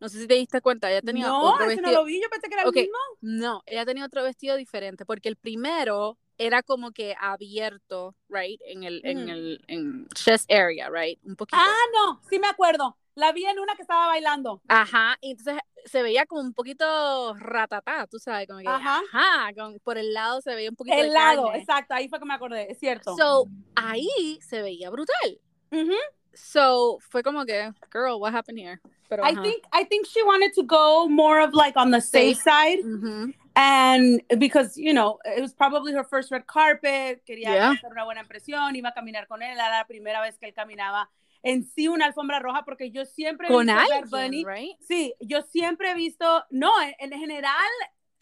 no 0.00 0.08
sé 0.08 0.20
si 0.20 0.26
te 0.26 0.34
diste 0.34 0.60
cuenta, 0.60 0.90
ella 0.90 1.02
tenía 1.02 1.28
no, 1.28 1.40
otro 1.42 1.64
ese 1.66 1.76
no 1.76 1.88
vestido. 1.88 2.00
lo 2.00 2.04
vi, 2.06 2.20
yo 2.22 2.28
pensé 2.28 2.48
que 2.48 2.54
era 2.54 2.68
Ok. 2.68 2.76
el 2.76 2.82
mismo. 2.82 2.98
No, 3.20 3.62
ella 3.66 3.84
tenía 3.86 4.04
otro 4.04 4.22
vestido 4.22 4.56
diferente, 4.56 5.04
porque 5.06 5.28
el 5.28 5.36
primero 5.36 6.18
era 6.38 6.62
como 6.62 6.92
que 6.92 7.14
abierto, 7.18 8.14
right, 8.28 8.60
en 8.66 8.84
el, 8.84 9.00
en 9.04 9.18
Ujú. 9.22 9.30
el, 9.30 9.64
en 9.68 10.06
chest 10.14 10.50
area, 10.52 10.90
right, 10.90 11.18
un 11.24 11.34
poquito. 11.36 11.56
Ah, 11.58 11.74
no, 11.94 12.20
sí 12.28 12.38
me 12.38 12.46
acuerdo. 12.48 12.96
La 13.14 13.32
vi 13.32 13.46
en 13.46 13.58
una 13.58 13.74
que 13.76 13.80
estaba 13.80 14.08
bailando. 14.08 14.60
Ajá, 14.68 15.16
y 15.22 15.30
entonces 15.30 15.56
se 15.86 16.02
veía 16.02 16.26
como 16.26 16.42
un 16.42 16.52
poquito 16.52 17.32
ratatá, 17.38 18.06
tú 18.06 18.18
sabes, 18.18 18.46
como 18.46 18.60
que, 18.60 18.68
Ajá. 18.68 19.00
ajá, 19.10 19.54
con- 19.54 19.78
por 19.80 19.96
el 19.96 20.12
lado 20.12 20.42
se 20.42 20.54
veía 20.54 20.68
un 20.68 20.76
poquito 20.76 20.98
El 20.98 21.04
de 21.08 21.14
lado, 21.14 21.44
carne. 21.46 21.60
exacto, 21.60 21.94
ahí 21.94 22.10
fue 22.10 22.18
que 22.18 22.26
me 22.26 22.34
acordé, 22.34 22.70
es 22.70 22.78
cierto. 22.78 23.16
So, 23.16 23.46
ahí 23.74 24.38
se 24.46 24.60
veía 24.60 24.90
brutal. 24.90 25.40
Ujú. 25.72 25.94
So, 26.36 26.98
fue 27.10 27.22
como 27.22 27.44
que, 27.44 27.72
girl, 27.90 28.20
what 28.20 28.32
happened 28.32 28.58
here? 28.58 28.80
Pero, 29.08 29.24
I 29.24 29.34
think 29.36 29.62
I 29.72 29.84
think 29.84 30.06
she 30.06 30.22
wanted 30.22 30.52
to 30.54 30.62
go 30.64 31.08
more 31.08 31.40
of 31.40 31.54
like 31.54 31.76
on 31.76 31.90
the 31.90 32.00
safe 32.00 32.36
Safe. 32.36 32.42
side, 32.42 32.78
Ujú. 32.84 33.32
and 33.54 34.20
because 34.38 34.76
you 34.76 34.92
know 34.92 35.18
it 35.24 35.40
was 35.40 35.54
probably 35.54 35.92
her 35.92 36.04
first 36.04 36.30
red 36.30 36.46
carpet, 36.46 37.22
quería 37.24 37.52
Yeah. 37.52 37.70
hacer 37.72 37.90
una 37.92 38.04
buena 38.04 38.20
impresión, 38.22 38.74
iba 38.76 38.88
a 38.90 38.94
caminar 38.94 39.26
con 39.28 39.42
él, 39.42 39.52
era 39.54 39.70
la 39.70 39.84
primera 39.86 40.20
vez 40.20 40.36
que 40.38 40.46
él 40.46 40.54
caminaba 40.54 41.08
en 41.42 41.62
sí 41.64 41.86
una 41.86 42.06
alfombra 42.06 42.40
roja, 42.40 42.64
porque 42.64 42.90
yo 42.90 43.04
siempre 43.04 43.46
he 43.48 43.52
Con 43.52 43.66
visto 43.66 43.80
alguien, 43.80 44.10
Bunny, 44.10 44.44
right? 44.44 44.76
sí, 44.80 45.14
yo 45.20 45.42
siempre 45.42 45.92
he 45.92 45.94
visto, 45.94 46.44
no, 46.50 46.70
en, 46.82 47.12
en 47.12 47.18
general, 47.18 47.70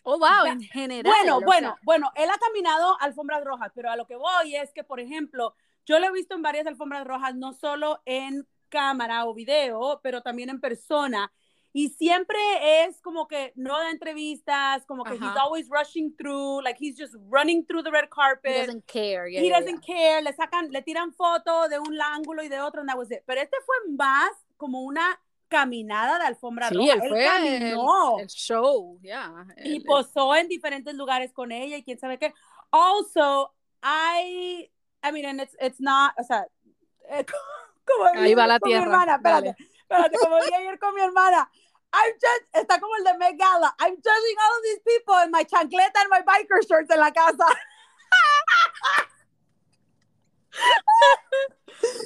Oh, 0.07 0.19
wow, 0.19 0.45
Ya. 0.45 0.53
en 0.53 0.61
general. 0.61 1.11
bueno, 1.11 1.41
bueno, 1.41 1.69
sea, 1.71 1.79
bueno, 1.83 2.13
él 2.15 2.29
ha 2.29 2.37
caminado 2.37 3.01
alfombras 3.01 3.43
rojas, 3.43 3.73
pero 3.75 3.91
a 3.91 3.97
lo 3.97 4.07
que 4.07 4.17
voy 4.17 4.55
es 4.55 4.71
que, 4.75 4.85
por 4.85 5.01
ejemplo, 5.01 5.55
yo 5.87 5.99
lo 5.99 6.07
he 6.07 6.13
visto 6.13 6.35
en 6.35 6.43
varias 6.43 6.67
alfombras 6.67 7.07
rojas, 7.07 7.35
no 7.35 7.53
solo 7.53 8.01
en 8.07 8.47
cámara 8.69 9.27
o 9.27 9.35
video, 9.35 10.01
pero 10.03 10.23
también 10.23 10.51
en 10.51 10.61
persona. 10.61 11.33
Y 11.77 11.89
siempre 11.89 12.39
es 12.85 13.01
como 13.01 13.27
que 13.27 13.53
no 13.57 13.77
da 13.79 13.91
entrevistas, 13.91 14.87
como 14.87 15.03
que 15.03 15.15
he's 15.15 15.23
Ajá. 15.23 15.43
always 15.43 15.69
rushing 15.69 16.15
through, 16.17 16.63
like 16.63 16.79
he's 16.79 16.97
just 16.97 17.15
running 17.29 17.67
through 17.67 17.83
the 17.83 17.91
red 17.91 18.05
he 18.05 18.09
carpet. 18.11 18.67
doesn't 18.67 18.87
care. 18.87 19.29
yeah, 19.29 19.41
He 19.41 19.49
yeah, 19.49 19.59
doesn't 19.59 19.85
care, 19.85 20.23
le 20.23 20.33
sacan, 20.35 20.71
le 20.71 20.83
tiran 20.83 21.13
fotos 21.13 21.69
de 21.69 21.79
un 21.81 22.01
ángulo 22.01 22.45
y 22.45 22.49
de 22.49 22.61
otro, 22.61 22.81
and 22.81 22.89
that 22.89 22.97
was 22.97 23.11
it. 23.11 23.23
Pero 23.27 23.41
este 23.41 23.57
fue 23.67 23.75
más 23.97 24.31
como 24.57 24.83
una 24.83 25.21
caminada 25.49 26.19
de 26.21 26.27
alfombra 26.27 26.69
Sí, 26.69 26.75
roja. 26.77 26.93
él 26.93 27.09
fue 27.09 27.25
caminó 27.25 28.17
el, 28.19 28.23
el 28.23 28.29
show, 28.29 28.99
yeah. 29.03 29.45
y 29.65 29.77
el- 29.79 29.83
posó 29.83 30.35
en 30.37 30.47
diferentes 30.49 30.95
lugares 30.95 31.33
con 31.33 31.51
ella 31.51 31.77
y 31.77 31.83
quién 31.83 31.99
sabe 31.99 32.19
qué. 32.19 32.33
Also, 32.71 33.53
I, 33.83 34.71
I 35.05 35.13
mean, 35.13 35.27
and 35.27 35.41
it's, 35.41 35.55
it's 35.61 35.81
not, 35.81 36.15
o 36.19 36.25
sea, 36.25 36.47
eh, 37.11 37.25
como 37.85 38.09
Ahí 38.17 38.35
va 38.35 38.47
la 38.47 38.59
con 38.59 38.69
mi 38.69 38.75
tierra, 38.75 38.85
hermana, 38.85 39.15
espérate, 39.17 39.53
dale. 39.53 39.57
espérate, 39.83 40.19
como 40.19 40.37
dije 40.41 40.57
ayer 40.57 40.79
con 40.79 40.95
mi 40.95 41.03
hermana, 41.03 41.51
I'm 41.93 42.15
just, 42.15 42.45
está 42.53 42.81
como 42.81 42.97
el 42.97 43.05
de 43.05 43.15
Met 43.19 43.37
Gala, 43.39 43.75
I'm 43.79 43.95
judging 43.97 44.39
all 44.41 44.57
of 44.57 44.63
these 44.65 44.81
people 44.81 45.15
in 45.23 45.31
my 45.31 45.45
chancleta 45.45 46.01
and 46.01 46.11
my 46.11 46.23
biker 46.23 46.61
shorts 46.67 46.91
en 46.91 46.99
la 46.99 47.13
casa. 47.13 47.47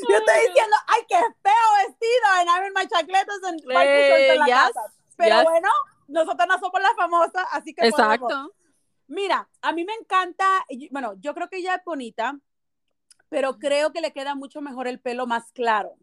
Yo 0.08 0.16
estoy 0.16 0.40
diciendo, 0.48 0.76
ay, 0.88 1.02
qué 1.08 1.20
feo 1.42 1.68
vestido, 1.86 2.26
and 2.40 2.50
I'm 2.50 2.64
in 2.64 2.72
my 2.74 2.86
chancletas 2.86 3.42
and 3.44 3.62
biker 3.64 4.08
shorts 4.08 4.30
en 4.30 4.38
la 4.38 4.46
yes, 4.46 4.56
casa. 4.56 4.92
Pero 5.16 5.36
yes. 5.36 5.44
bueno, 5.44 5.68
nosotros 6.08 6.48
no 6.48 6.58
somos 6.58 6.82
las 6.82 6.96
famosas, 6.96 7.46
así 7.52 7.74
que 7.74 7.90
podemos. 7.90 8.14
Exacto. 8.14 8.54
Mira, 9.06 9.48
a 9.62 9.72
mí 9.72 9.84
me 9.84 9.94
encanta, 9.94 10.66
bueno, 10.90 11.14
yo 11.20 11.32
creo 11.34 11.48
que 11.48 11.58
ella 11.58 11.76
es 11.76 11.84
bonita, 11.84 12.36
pero 13.28 13.58
creo 13.58 13.92
que 13.92 14.00
le 14.00 14.12
queda 14.12 14.34
mucho 14.34 14.60
mejor 14.60 14.88
el 14.88 15.00
pelo 15.00 15.26
más 15.26 15.52
claro. 15.52 15.94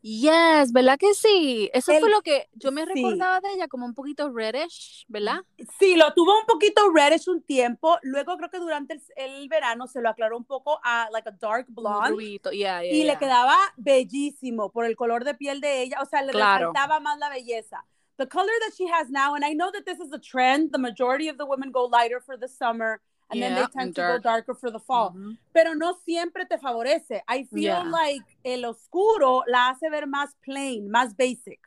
Yes, 0.00 0.72
¿verdad 0.72 0.96
que 0.96 1.12
sí? 1.14 1.68
Eso 1.74 1.92
El- 1.92 2.00
fue 2.00 2.10
lo 2.10 2.22
que 2.22 2.48
yo 2.54 2.70
me 2.70 2.84
sí. 2.84 2.94
recordaba 2.94 3.40
de 3.40 3.52
ella 3.54 3.66
como 3.66 3.84
un 3.84 3.94
poquito 3.94 4.30
reddish, 4.30 5.04
¿verdad? 5.08 5.40
Sí, 5.80 5.96
lo 5.96 6.14
tuvo 6.14 6.38
un 6.38 6.46
poquito 6.46 6.88
reddish 6.94 7.28
un 7.28 7.42
tiempo, 7.42 7.98
luego 8.02 8.36
creo 8.36 8.48
que 8.48 8.58
durante 8.58 8.94
el, 8.94 9.02
el 9.16 9.48
verano 9.48 9.88
se 9.88 10.00
lo 10.00 10.08
aclaró 10.08 10.36
un 10.36 10.44
poco 10.44 10.78
a 10.84 11.08
like 11.10 11.28
a 11.28 11.32
dark 11.32 11.66
blonde 11.68 12.10
rubito, 12.10 12.52
yeah, 12.52 12.80
yeah, 12.80 12.94
y 12.94 13.02
le 13.02 13.18
quedaba 13.18 13.56
bellísimo 13.76 14.70
por 14.70 14.84
el 14.84 14.94
color 14.94 15.24
de 15.24 15.34
piel 15.34 15.60
de 15.60 15.82
ella, 15.82 15.98
o 16.00 16.06
sea, 16.06 16.22
le 16.22 16.30
Claro. 16.32 16.68
resaltaba 16.68 17.00
más 17.00 17.18
la 17.18 17.28
belleza. 17.28 17.84
The 18.18 18.28
color 18.28 18.52
that 18.66 18.74
she 18.76 18.86
has 18.88 19.10
now, 19.10 19.34
and 19.34 19.44
I 19.44 19.52
know 19.54 19.70
that 19.72 19.84
this 19.84 19.98
is 19.98 20.12
a 20.12 20.18
trend, 20.20 20.70
the 20.72 20.78
majority 20.78 21.28
of 21.28 21.38
the 21.38 21.44
women 21.44 21.72
go 21.72 21.86
lighter 21.86 22.20
for 22.20 22.36
the 22.38 22.48
summer 22.48 23.00
and 23.30 23.40
then 23.42 23.54
they 23.54 23.66
tend 23.72 23.94
to 23.94 24.00
dark. 24.00 24.22
go 24.22 24.30
darker 24.30 24.54
for 24.54 24.70
the 24.70 24.80
fall. 24.80 25.10
Ujú. 25.12 25.36
Pero 25.52 25.74
no 25.74 25.94
siempre 26.04 26.46
te 26.46 26.58
favorece. 26.58 27.22
I 27.28 27.44
feel 27.44 27.62
Yeah. 27.62 27.84
like 27.84 28.24
el 28.44 28.64
oscuro 28.64 29.42
la 29.46 29.70
hace 29.70 29.90
ver 29.90 30.06
más 30.06 30.34
plain, 30.42 30.88
más 30.90 31.16
basic. 31.16 31.60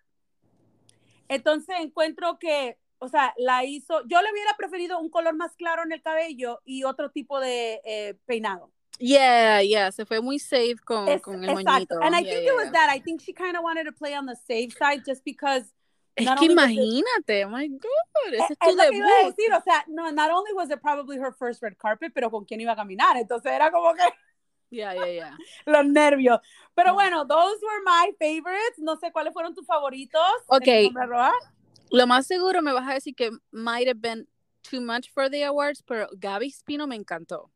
Entonces 1.30 1.76
encuentro 1.80 2.38
que, 2.40 2.78
o 3.00 3.08
sea, 3.08 3.34
la 3.38 3.64
hizo, 3.64 4.02
yo 4.08 4.22
le 4.22 4.32
hubiera 4.32 4.54
preferido 4.58 5.00
un 5.00 5.10
color 5.10 5.36
más 5.36 5.56
claro 5.56 5.84
en 5.84 5.92
el 5.92 6.02
cabello 6.02 6.60
y 6.66 6.84
otro 6.84 7.10
tipo 7.12 7.40
de 7.40 7.82
eh, 7.86 8.16
peinado. 8.26 8.72
Yeah, 9.00 9.62
yeah, 9.64 9.92
se 9.92 10.06
fue 10.06 10.22
muy 10.22 10.38
safe 10.38 10.76
con, 10.86 11.08
Es- 11.10 11.22
con 11.24 11.44
el 11.44 11.50
exacto. 11.50 11.96
moñito. 11.96 12.00
And 12.04 12.14
I 12.16 12.22
Yeah, 12.24 12.30
think 12.34 12.44
it 12.48 12.54
was 12.56 12.72
that. 12.72 12.90
I 12.96 13.00
think 13.02 13.22
she 13.22 13.34
kind 13.34 13.56
of 13.56 13.64
wanted 13.64 13.86
to 13.86 13.92
play 13.94 14.14
on 14.14 14.26
the 14.28 14.36
safe 14.36 14.74
side 14.78 15.04
just 15.06 15.24
because 15.24 15.74
Es 16.16 16.26
not 16.26 16.40
que 16.40 16.46
it- 16.46 16.52
imagínate, 16.52 17.46
oh 17.46 17.50
my 17.50 17.68
God, 17.70 18.34
ese 18.34 18.54
es, 18.54 18.60
tu 18.60 18.66
que 18.68 18.72
iba 18.74 18.84
a 18.84 18.90
debut. 18.90 19.36
decir, 19.36 19.54
o 19.54 19.62
sea, 19.62 19.84
no, 19.88 20.12
not 20.12 20.30
only 20.30 20.52
was 20.54 20.70
it 20.70 20.82
probably 20.82 21.18
her 21.18 21.34
first 21.34 21.62
red 21.62 21.78
carpet, 21.78 22.12
pero 22.14 22.30
con 22.30 22.44
quién 22.46 22.60
iba 22.62 22.74
a 22.74 22.76
caminar. 22.76 23.16
Entonces 23.18 23.52
era 23.52 23.72
como 23.72 23.94
que 23.94 24.04
Yeah, 24.74 24.94
yeah, 24.94 25.08
yeah. 25.12 25.38
los 25.66 25.86
nervios. 25.86 26.40
Pero 26.76 26.94
bueno, 26.94 27.28
those 27.28 27.60
were 27.62 27.82
my 27.84 28.14
favorites. 28.18 28.78
No 28.80 28.96
sé 28.98 29.12
cuáles 29.12 29.34
fueron 29.34 29.54
tus 29.54 29.66
favoritos. 29.66 30.22
Ok. 30.48 30.68
Lo 31.92 32.08
más 32.08 32.26
seguro 32.26 32.62
me 32.62 32.72
vas 32.72 32.88
a 32.90 32.94
decir 32.94 33.14
que 33.16 33.32
might 33.52 33.88
have 33.88 34.00
been 34.00 34.28
too 34.62 34.80
much 34.80 35.12
for 35.14 35.30
the 35.30 35.44
awards, 35.44 35.82
pero 35.84 36.08
Gaby 36.18 36.52
Spino 36.52 36.88
me 36.88 36.96
encantó. 36.96 37.52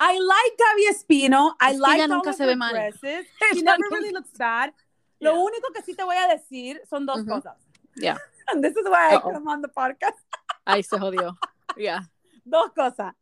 I 0.00 0.18
like 0.18 0.56
Gaby 0.58 0.86
Espino. 0.90 1.54
I 1.60 1.76
like 1.76 1.94
ella 2.00 2.04
all 2.04 2.08
nunca 2.08 2.30
of 2.30 2.36
se 2.36 2.44
ve 2.46 2.56
mal. 2.56 2.72
dresses. 2.72 3.24
She 3.54 3.62
never 3.62 3.84
really 3.90 4.10
looks 4.10 4.32
bad. 4.36 4.72
Lo 5.20 5.34
único 5.40 5.70
que 5.72 5.82
sí 5.82 5.94
te 5.94 6.02
voy 6.02 6.16
a 6.16 6.26
decir 6.26 6.80
son 6.90 7.06
dos 7.06 7.20
Ujú. 7.20 7.28
cosas. 7.34 7.56
Yeah. 7.96 8.16
And 8.48 8.62
this 8.62 8.76
is 8.76 8.84
why 8.88 9.12
I 9.12 9.16
Uh-oh. 9.16 9.32
come 9.32 9.48
on 9.48 9.62
the 9.62 9.68
podcast. 9.68 10.18
Ahí 10.66 10.82
se 10.84 10.96
jodió. 10.98 11.36
Yeah. 11.76 12.00
Dos 12.44 12.70
cosas. 12.76 13.12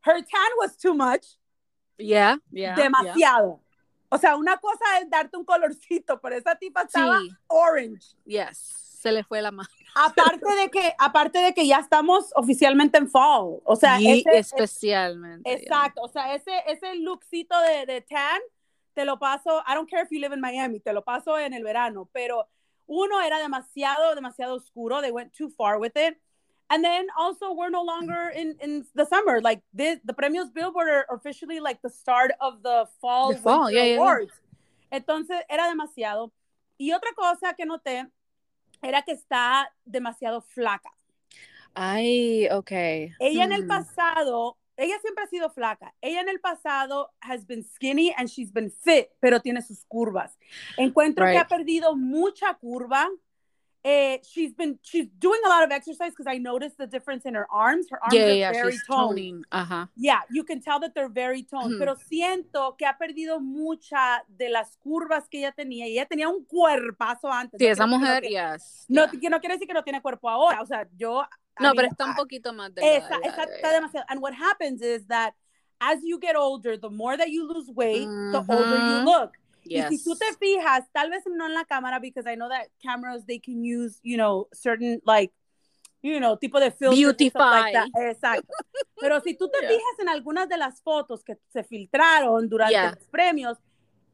Her 0.00 0.14
tan 0.22 0.50
was 0.58 0.76
too 0.76 0.94
much. 0.94 1.36
Yeah, 1.98 2.36
yeah. 2.52 2.74
yeah. 2.76 2.76
demasiado. 2.76 3.60
O 4.10 4.16
sea, 4.18 4.36
una 4.36 4.56
cosa 4.58 4.84
es 5.02 5.10
darte 5.10 5.36
un 5.36 5.44
colorcito, 5.44 6.18
pero 6.20 6.36
esa 6.36 6.54
tipa 6.54 6.82
estaba 6.82 7.18
Sí, 7.20 7.30
orange. 7.48 8.14
yes. 8.24 8.56
Se 9.02 9.12
le 9.12 9.22
fue 9.22 9.40
la 9.42 9.50
mano. 9.52 9.68
Aparte 9.94 10.44
de 10.56 10.70
que, 10.70 10.92
aparte 10.98 11.38
de 11.38 11.52
que 11.54 11.66
ya 11.66 11.78
estamos 11.78 12.32
oficialmente 12.34 12.98
en 12.98 13.08
fall. 13.08 13.60
O 13.64 13.76
sea, 13.76 14.00
Y 14.00 14.20
ese, 14.26 14.38
especialmente. 14.38 15.52
exacto. 15.52 16.00
O 16.02 16.08
sea, 16.08 16.34
ese, 16.34 16.50
ese 16.66 16.96
lookcito 16.96 17.54
de, 17.60 17.86
de 17.86 18.00
tan, 18.00 18.40
te 18.94 19.04
lo 19.04 19.18
paso, 19.18 19.62
I 19.68 19.74
don't 19.74 19.88
care 19.88 20.02
if 20.02 20.08
you 20.10 20.18
live 20.20 20.34
in 20.34 20.40
Miami, 20.40 20.80
te 20.80 20.92
lo 20.92 21.04
paso 21.04 21.38
en 21.38 21.52
el 21.52 21.62
verano, 21.62 22.08
pero 22.12 22.48
uno 22.88 23.20
era 23.20 23.38
demasiado, 23.38 24.14
demasiado 24.14 24.56
oscuro. 24.56 25.00
They 25.02 25.12
went 25.12 25.32
too 25.32 25.50
far 25.50 25.78
with 25.78 25.96
it. 25.96 26.16
And 26.70 26.84
then 26.84 27.06
also 27.16 27.52
we're 27.52 27.70
no 27.70 27.82
longer 27.82 28.30
in, 28.34 28.56
in 28.60 28.84
the 28.94 29.06
summer. 29.06 29.40
Like 29.40 29.62
this, 29.72 30.00
the 30.04 30.12
premios 30.12 30.52
Billboard 30.52 30.88
are 30.88 31.06
officially 31.10 31.60
like 31.60 31.80
the 31.82 31.88
start 31.90 32.32
of 32.40 32.62
the 32.62 32.86
fall, 33.00 33.32
The 33.32 33.38
fall, 33.38 33.64
winter 33.66 33.78
yeah, 33.78 33.84
yeah, 33.84 33.90
yeah. 33.94 33.96
awards. 33.96 34.32
Entonces 34.92 35.40
era 35.48 35.64
demasiado. 35.68 36.32
Y 36.78 36.92
otra 36.92 37.12
cosa 37.16 37.54
que 37.54 37.64
noté 37.66 38.06
era 38.82 39.02
que 39.02 39.12
está 39.14 39.66
demasiado 39.86 40.42
flaca. 40.42 40.90
Ay, 41.74 42.48
ok. 42.50 42.70
Ella 43.20 43.44
en 43.44 43.52
el 43.52 43.64
Hmm. 43.64 43.68
pasado, 43.68 44.58
ella 44.78 44.98
siempre 45.00 45.24
ha 45.24 45.26
sido 45.26 45.50
flaca. 45.50 45.92
Ella 46.00 46.20
en 46.20 46.28
el 46.28 46.40
pasado 46.40 47.10
has 47.20 47.44
been 47.46 47.62
skinny 47.64 48.14
and 48.16 48.28
she's 48.28 48.52
been 48.52 48.70
fit, 48.70 49.08
pero 49.20 49.40
tiene 49.40 49.60
sus 49.60 49.84
curvas. 49.86 50.38
Encuentro 50.76 51.24
que 51.26 51.32
Right. 51.32 51.40
ha 51.40 51.48
perdido 51.48 51.94
mucha 51.96 52.54
curva. 52.54 53.06
Eh, 53.84 54.20
she's 54.24 54.54
been 54.56 54.78
she's 54.82 55.08
doing 55.20 55.40
a 55.44 55.48
lot 55.48 55.62
of 55.64 55.70
exercise 55.70 56.10
because 56.10 56.26
I 56.26 56.38
noticed 56.38 56.76
the 56.78 56.86
difference 56.86 57.24
in 57.28 57.34
her 57.36 57.46
arms. 57.48 57.86
Her 57.90 57.98
arms 58.02 58.12
Yeah, 58.12 58.24
are 58.24 58.34
yeah, 58.36 58.52
very 58.52 58.72
she's 58.72 58.84
toned. 58.86 59.08
toning. 59.16 59.44
Ajá. 59.50 59.88
Yeah, 59.96 60.20
you 60.30 60.42
can 60.44 60.60
tell 60.60 60.80
that 60.80 60.94
they're 60.94 61.08
very 61.08 61.44
toned, 61.44 61.74
Ujú. 61.74 61.78
pero 61.78 61.94
siento 61.96 62.76
que 62.76 62.84
ha 62.86 62.98
perdido 62.98 63.40
mucha 63.40 64.24
de 64.28 64.48
las 64.50 64.76
curvas 64.78 65.28
que 65.28 65.38
ella 65.38 65.52
tenía. 65.52 65.86
Y 65.86 65.92
ella 65.92 66.06
tenía 66.06 66.28
un 66.28 66.44
cuerpazo 66.44 67.30
antes. 67.32 67.56
Sí, 67.58 67.66
no 67.66 67.72
esa 67.72 67.84
que 67.84 67.90
no 67.90 67.98
mujer, 67.98 68.20
tiene- 68.22 68.52
yes. 68.52 68.84
No, 68.88 69.06
yeah. 69.10 69.20
que 69.20 69.30
no 69.30 69.40
quiere 69.40 69.54
decir 69.54 69.68
que 69.68 69.74
no 69.74 69.84
tiene 69.84 70.02
cuerpo 70.02 70.28
ahora. 70.28 70.60
O 70.60 70.66
sea, 70.66 70.86
yo. 70.96 71.24
I 71.58 71.62
No, 71.62 71.68
mean, 71.70 71.76
pero 71.76 71.88
está 71.88 72.04
un 72.06 72.14
poquito 72.14 72.52
más 72.52 72.72
delgada. 72.74 72.96
Esa, 72.96 73.20
yeah, 73.20 73.30
esa 73.30 73.42
está 73.44 73.72
demasiado. 73.72 74.06
And 74.08 74.20
what 74.22 74.32
happens 74.34 74.80
is 74.82 75.06
that 75.08 75.34
as 75.80 75.98
you 76.02 76.18
get 76.20 76.36
older, 76.36 76.76
the 76.78 76.90
more 76.90 77.16
that 77.16 77.28
you 77.28 77.46
lose 77.46 77.70
weight, 77.72 78.08
the 78.32 78.44
older 78.48 78.76
you 78.78 79.00
Mhm. 79.00 79.04
look. 79.04 79.32
Yes. 79.64 79.90
Y 79.90 79.96
si 79.98 80.04
tú 80.04 80.16
te 80.16 80.26
fijas, 80.38 80.84
tal 80.92 81.10
vez 81.10 81.24
no 81.26 81.46
en 81.46 81.54
la 81.54 81.64
cámara, 81.64 81.98
because 82.00 82.26
I 82.26 82.36
know 82.36 82.48
that 82.48 82.68
cameras, 82.82 83.26
they 83.26 83.38
can 83.38 83.62
use, 83.64 84.00
you 84.02 84.16
know, 84.16 84.48
certain, 84.52 85.00
like, 85.04 85.32
you 86.02 86.18
know, 86.20 86.36
tipo 86.38 86.58
de 86.60 86.70
filters. 86.70 86.98
stuff 87.30 87.34
like 87.34 87.72
that. 87.74 87.88
Exacto. 88.08 88.52
Pero 89.00 89.20
si 89.20 89.34
tú 89.34 89.48
te 89.50 89.58
Yeah. 89.62 89.68
fijas 89.70 89.98
en 89.98 90.08
algunas 90.08 90.48
de 90.48 90.56
las 90.56 90.80
fotos 90.82 91.22
que 91.22 91.36
se 91.52 91.64
filtraron 91.64 92.48
durante 92.48 92.72
Yeah. 92.72 92.92
los 92.92 93.04
premios, 93.08 93.58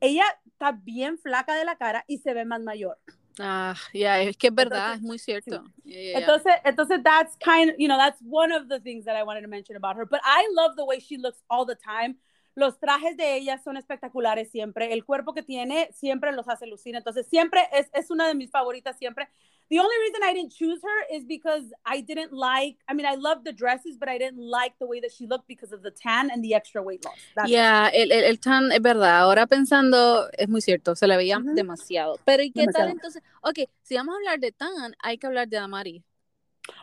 ella 0.01 0.25
está 0.47 0.73
bien 0.73 1.19
flaca 1.19 1.55
de 1.55 1.65
la 1.65 1.77
cara 1.77 2.05
y 2.09 2.19
se 2.19 2.35
ve 2.35 2.45
más 2.45 2.61
mayor. 2.63 2.99
Ah, 3.39 3.75
yeah, 3.93 4.21
es 4.21 4.37
que 4.37 4.49
es 4.49 4.55
verdad, 4.55 4.95
Entonces, 4.95 4.97
es 4.97 5.03
muy 5.03 5.19
cierto. 5.19 5.65
Yeah, 5.85 5.95
yeah, 5.95 6.03
yeah. 6.03 6.19
Entonces, 6.21 6.53
entonces 6.65 7.03
that's 7.03 7.37
kind 7.37 7.71
of, 7.71 7.77
you 7.79 7.89
know, 7.89 7.97
that's 7.97 8.21
one 8.23 8.53
of 8.53 8.69
the 8.69 8.81
things 8.81 9.05
that 9.07 9.17
I 9.17 9.25
wanted 9.25 9.43
to 9.43 9.49
mention 9.49 9.77
about 9.77 9.97
her. 9.97 10.07
But 10.07 10.21
I 10.25 10.49
love 10.53 10.77
the 10.77 10.85
way 10.85 11.01
she 11.01 11.17
looks 11.17 11.43
all 11.51 11.65
the 11.65 11.75
time. 11.75 12.17
Los 12.57 12.79
trajes 12.79 13.17
de 13.17 13.37
ella 13.37 13.59
son 13.59 13.77
espectaculares 13.77 14.51
siempre. 14.51 14.93
El 14.93 15.05
cuerpo 15.05 15.35
que 15.35 15.43
tiene 15.43 15.91
siempre 15.93 16.33
los 16.33 16.49
hace 16.49 16.67
lucir. 16.67 16.95
Entonces, 16.95 17.27
siempre 17.27 17.61
es, 17.73 17.89
es 17.93 18.11
una 18.11 18.29
de 18.29 18.35
mis 18.35 18.51
favoritas 18.51 18.97
siempre. 18.97 19.29
The 19.71 19.81
only 19.81 19.97
reason 20.07 20.23
I 20.23 20.35
didn't 20.35 20.53
choose 20.53 20.81
her 20.83 21.17
is 21.17 21.27
because 21.27 21.65
I 21.87 22.03
didn't 22.03 22.33
like, 22.33 22.79
I 22.87 22.95
mean, 22.95 23.07
I 23.07 23.17
love 23.17 23.45
the 23.45 23.53
dresses, 23.53 23.97
but 23.99 24.09
I 24.09 24.19
didn't 24.19 24.39
like 24.39 24.77
the 24.79 24.87
way 24.87 25.01
that 25.01 25.11
she 25.11 25.27
looked 25.27 25.49
because 25.49 25.75
of 25.75 25.83
the 25.83 25.91
tan 25.91 26.31
and 26.31 26.45
the 26.45 26.55
extra 26.55 26.83
weight 26.83 27.03
loss. 27.05 27.19
That's. 27.35 27.49
Yeah, 27.49 27.89
el, 27.89 28.13
el, 28.13 28.25
el 28.25 28.39
tan 28.39 28.71
es 28.71 28.83
verdad. 28.83 29.21
Ahora 29.23 29.47
pensando, 29.47 30.29
es 30.37 30.49
muy 30.49 30.61
cierto, 30.61 30.95
se 30.95 31.07
le 31.07 31.17
veía 31.17 31.41
demasiado. 31.43 32.19
Pero 32.25 32.43
¿y 32.43 32.53
qué 32.53 32.61
Demasiado. 32.61 32.89
tal 32.89 32.95
entonces? 32.95 33.23
Ok, 33.41 33.71
si 33.83 33.97
vamos 33.97 34.15
a 34.15 34.19
hablar 34.19 34.39
de 34.39 34.53
tan, 34.53 34.95
hay 35.01 35.19
que 35.19 35.27
hablar 35.27 35.49
de 35.49 35.57
Amari. 35.57 36.05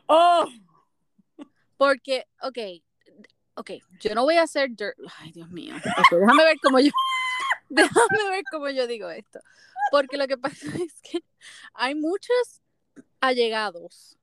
Oh, 0.07 0.45
Porque, 1.77 2.25
ok, 2.41 2.57
ok, 3.61 3.71
yo 3.99 4.15
no 4.15 4.23
voy 4.23 4.35
a 4.35 4.43
hacer 4.43 4.69
dirt. 4.71 4.97
Ay, 5.19 5.31
Dios 5.31 5.49
mío. 5.49 5.75
Déjame 6.11 6.43
ver 6.43 6.57
cómo 6.61 6.79
yo. 6.79 6.91
Déjame 7.69 8.29
ver 8.29 8.43
cómo 8.51 8.69
yo 8.69 8.87
digo 8.87 9.09
esto. 9.09 9.39
Porque 9.91 10.17
lo 10.17 10.27
que 10.27 10.37
pasa 10.37 10.65
es 10.83 10.99
que 11.01 11.23
hay 11.73 11.95
muchos 11.95 12.61
allegados, 13.19 14.17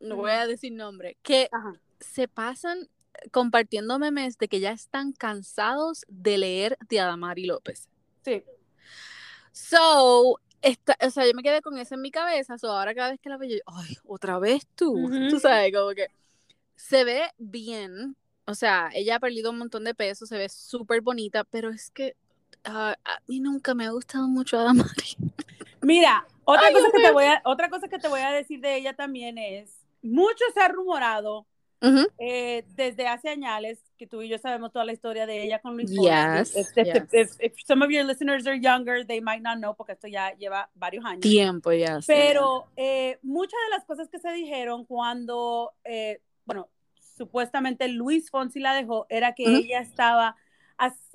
no 0.00 0.16
voy 0.16 0.32
a 0.32 0.46
decir 0.46 0.72
nombre, 0.72 1.16
que 1.22 1.48
Ajá. 1.52 1.74
se 2.00 2.26
pasan 2.26 2.88
compartiendo 3.30 3.98
memes 3.98 4.36
de 4.38 4.48
que 4.48 4.58
ya 4.58 4.72
están 4.72 5.12
cansados 5.12 6.04
de 6.08 6.38
leer 6.38 6.78
de 6.88 7.00
Adamari 7.00 7.46
López. 7.46 7.88
sí. 8.24 8.42
So, 9.54 10.40
esta, 10.62 10.96
o 11.06 11.10
sea, 11.10 11.26
yo 11.26 11.34
me 11.34 11.42
quedé 11.42 11.60
con 11.60 11.76
eso 11.76 11.94
en 11.94 12.00
mi 12.00 12.10
cabeza. 12.10 12.56
So, 12.56 12.70
ahora 12.70 12.94
cada 12.94 13.10
vez 13.10 13.20
que 13.20 13.28
la 13.28 13.36
veo, 13.36 13.50
yo, 13.50 13.56
ay, 13.66 13.98
otra 14.06 14.38
vez 14.38 14.66
tú. 14.74 15.10
Tú 15.28 15.38
sabes, 15.38 15.70
como 15.74 15.90
que 15.90 16.06
se 16.74 17.04
ve 17.04 17.30
bien. 17.36 18.16
O 18.52 18.54
sea, 18.54 18.90
ella 18.92 19.16
ha 19.16 19.20
perdido 19.20 19.50
un 19.50 19.56
montón 19.58 19.82
de 19.84 19.94
peso, 19.94 20.26
se 20.26 20.36
ve 20.36 20.48
súper 20.50 21.00
bonita, 21.00 21.42
pero 21.44 21.70
es 21.70 21.90
que 21.90 22.14
ah, 22.64 22.94
a 23.02 23.18
mí 23.26 23.40
nunca 23.40 23.72
me 23.74 23.86
ha 23.86 23.90
gustado 23.90 24.28
mucho 24.28 24.58
Adamari. 24.58 25.16
Mira, 25.80 26.26
otra, 26.44 26.66
Ay, 26.66 26.74
cosa 26.74 26.88
que 26.94 27.02
te 27.02 27.12
voy 27.12 27.24
a, 27.24 27.40
otra 27.46 27.70
cosa 27.70 27.88
que 27.88 27.98
te 27.98 28.08
voy 28.08 28.20
a 28.20 28.30
decir 28.30 28.60
de 28.60 28.76
ella 28.76 28.92
también 28.92 29.38
es, 29.38 29.70
mucho 30.02 30.44
se 30.52 30.60
ha 30.60 30.68
rumorado 30.68 31.46
Ujú. 31.80 32.06
eh, 32.18 32.64
desde 32.76 33.08
hace 33.08 33.30
años, 33.30 33.78
que 33.96 34.06
tú 34.06 34.20
y 34.20 34.28
yo 34.28 34.36
sabemos 34.38 34.70
toda 34.70 34.84
la 34.84 34.92
historia 34.92 35.24
de 35.26 35.42
ella 35.44 35.58
con 35.60 35.74
Luis 35.74 35.90
Yes. 35.90 36.54
If, 36.54 36.76
if- 36.76 36.84
yes. 36.84 37.04
if- 37.14 37.36
if 37.40 37.54
some 37.66 37.82
of 37.82 37.90
your 37.90 38.04
listeners 38.04 38.46
are 38.46 38.60
younger, 38.60 39.06
they 39.06 39.20
might 39.22 39.40
not 39.42 39.56
know, 39.56 39.74
porque 39.74 39.92
esto 39.94 40.08
ya 40.08 40.36
lleva 40.36 40.68
varios 40.74 41.04
años. 41.06 41.22
Tiempo 41.22 41.72
ya. 41.72 42.00
sí. 42.02 42.06
Pero 42.06 42.66
eh, 42.76 43.18
muchas 43.22 43.58
de 43.64 43.70
las 43.76 43.84
cosas 43.86 44.08
que 44.10 44.18
se 44.18 44.30
dijeron 44.32 44.84
cuando, 44.84 45.72
eh, 45.84 46.20
bueno, 46.44 46.68
supuestamente 47.22 47.86
Luis 47.86 48.30
Fonsi 48.30 48.58
la 48.58 48.74
dejó, 48.74 49.06
era 49.08 49.32
que 49.32 49.44
Ujú. 49.44 49.56
ella 49.58 49.80
estaba 49.80 50.34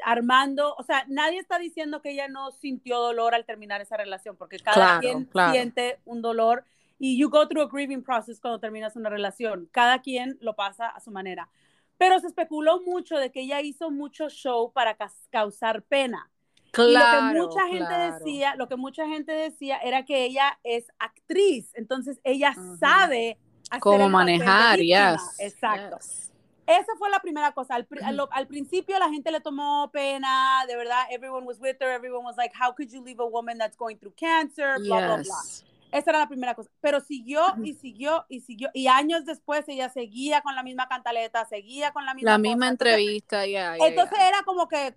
armando, 0.05 0.73
o 0.77 0.83
sea, 0.83 1.03
nadie 1.09 1.39
está 1.39 1.59
diciendo 1.59 2.01
que 2.01 2.11
ella 2.11 2.29
no 2.29 2.51
sintió 2.51 2.99
dolor 2.99 3.35
al 3.35 3.43
terminar 3.45 3.81
esa 3.81 3.97
relación, 3.97 4.37
porque 4.37 4.57
cada 4.59 4.75
Claro, 4.75 4.99
quien 5.01 5.25
claro. 5.25 5.51
siente 5.51 5.99
un 6.05 6.21
dolor 6.21 6.63
y 6.97 7.17
you 7.17 7.29
go 7.29 7.45
through 7.49 7.63
a 7.63 7.69
grieving 7.69 8.01
process 8.01 8.39
cuando 8.39 8.59
terminas 8.59 8.95
una 8.95 9.09
relación. 9.09 9.67
Cada 9.71 10.01
quien 10.01 10.37
lo 10.39 10.55
pasa 10.55 10.87
a 10.87 11.01
su 11.01 11.11
manera. 11.11 11.49
Pero 11.97 12.17
se 12.19 12.27
especuló 12.27 12.81
mucho 12.81 13.17
de 13.17 13.29
que 13.31 13.41
ella 13.41 13.59
hizo 13.61 13.91
mucho 13.91 14.29
show 14.29 14.71
para 14.71 14.95
causar 15.29 15.83
pena. 15.83 16.29
y 16.77 16.93
lo 16.93 16.99
que 17.11 17.21
mucha 17.41 17.67
gente 17.67 17.93
decía, 18.11 18.55
lo 18.55 18.67
que 18.69 18.75
mucha 18.77 19.07
gente 19.07 19.31
decía 19.33 19.77
era 19.79 20.05
que 20.05 20.23
ella 20.25 20.59
es 20.63 20.85
actriz, 20.99 21.71
entonces 21.73 22.21
ella 22.23 22.53
sabe 22.79 23.31
hacer 23.31 23.46
cómo 23.79 24.09
manejar, 24.09 24.79
yes. 24.79 25.21
Exacto. 25.39 25.97
Esa 26.67 26.95
fue 26.99 27.09
la 27.09 27.19
primera 27.21 27.53
cosa. 27.53 27.75
Al, 27.75 27.87
al, 28.29 28.47
principio 28.47 28.99
la 28.99 29.09
gente 29.09 29.31
le 29.31 29.39
tomó 29.39 29.89
pena, 29.89 30.65
de 30.67 30.75
verdad, 30.75 31.05
everyone 31.09 31.45
was 31.45 31.57
with 31.61 31.77
her, 31.79 31.91
everyone 31.91 32.25
was 32.25 32.35
like, 32.35 32.53
how 32.53 32.73
could 32.73 32.89
you 32.91 33.01
leave 33.01 33.21
a 33.21 33.25
woman 33.25 33.57
that's 33.57 33.77
going 33.77 33.95
through 33.95 34.13
cancer, 34.15 34.75
blah, 34.79 34.97
blah, 34.97 35.17
blah. 35.17 35.43
Esa 35.91 36.09
era 36.09 36.19
la 36.19 36.27
primera 36.27 36.53
cosa. 36.53 36.69
Pero 36.81 36.99
siguió 36.99 37.41
y 37.63 37.73
siguió 37.73 38.25
y 38.27 38.41
siguió. 38.41 38.69
Y 38.73 38.87
años 38.87 39.23
después 39.25 39.63
ella 39.69 39.89
seguía 39.89 40.41
con 40.41 40.55
la 40.55 40.63
misma 40.63 40.89
cantaleta, 40.89 41.45
seguía 41.45 41.91
con 41.91 42.05
la 42.05 42.13
misma. 42.13 42.31
La 42.31 42.37
misma 42.37 42.67
entrevista, 42.67 43.45
ya. 43.45 43.77
entonces 43.77 44.19
era 44.19 44.43
como 44.43 44.67
que, 44.67 44.93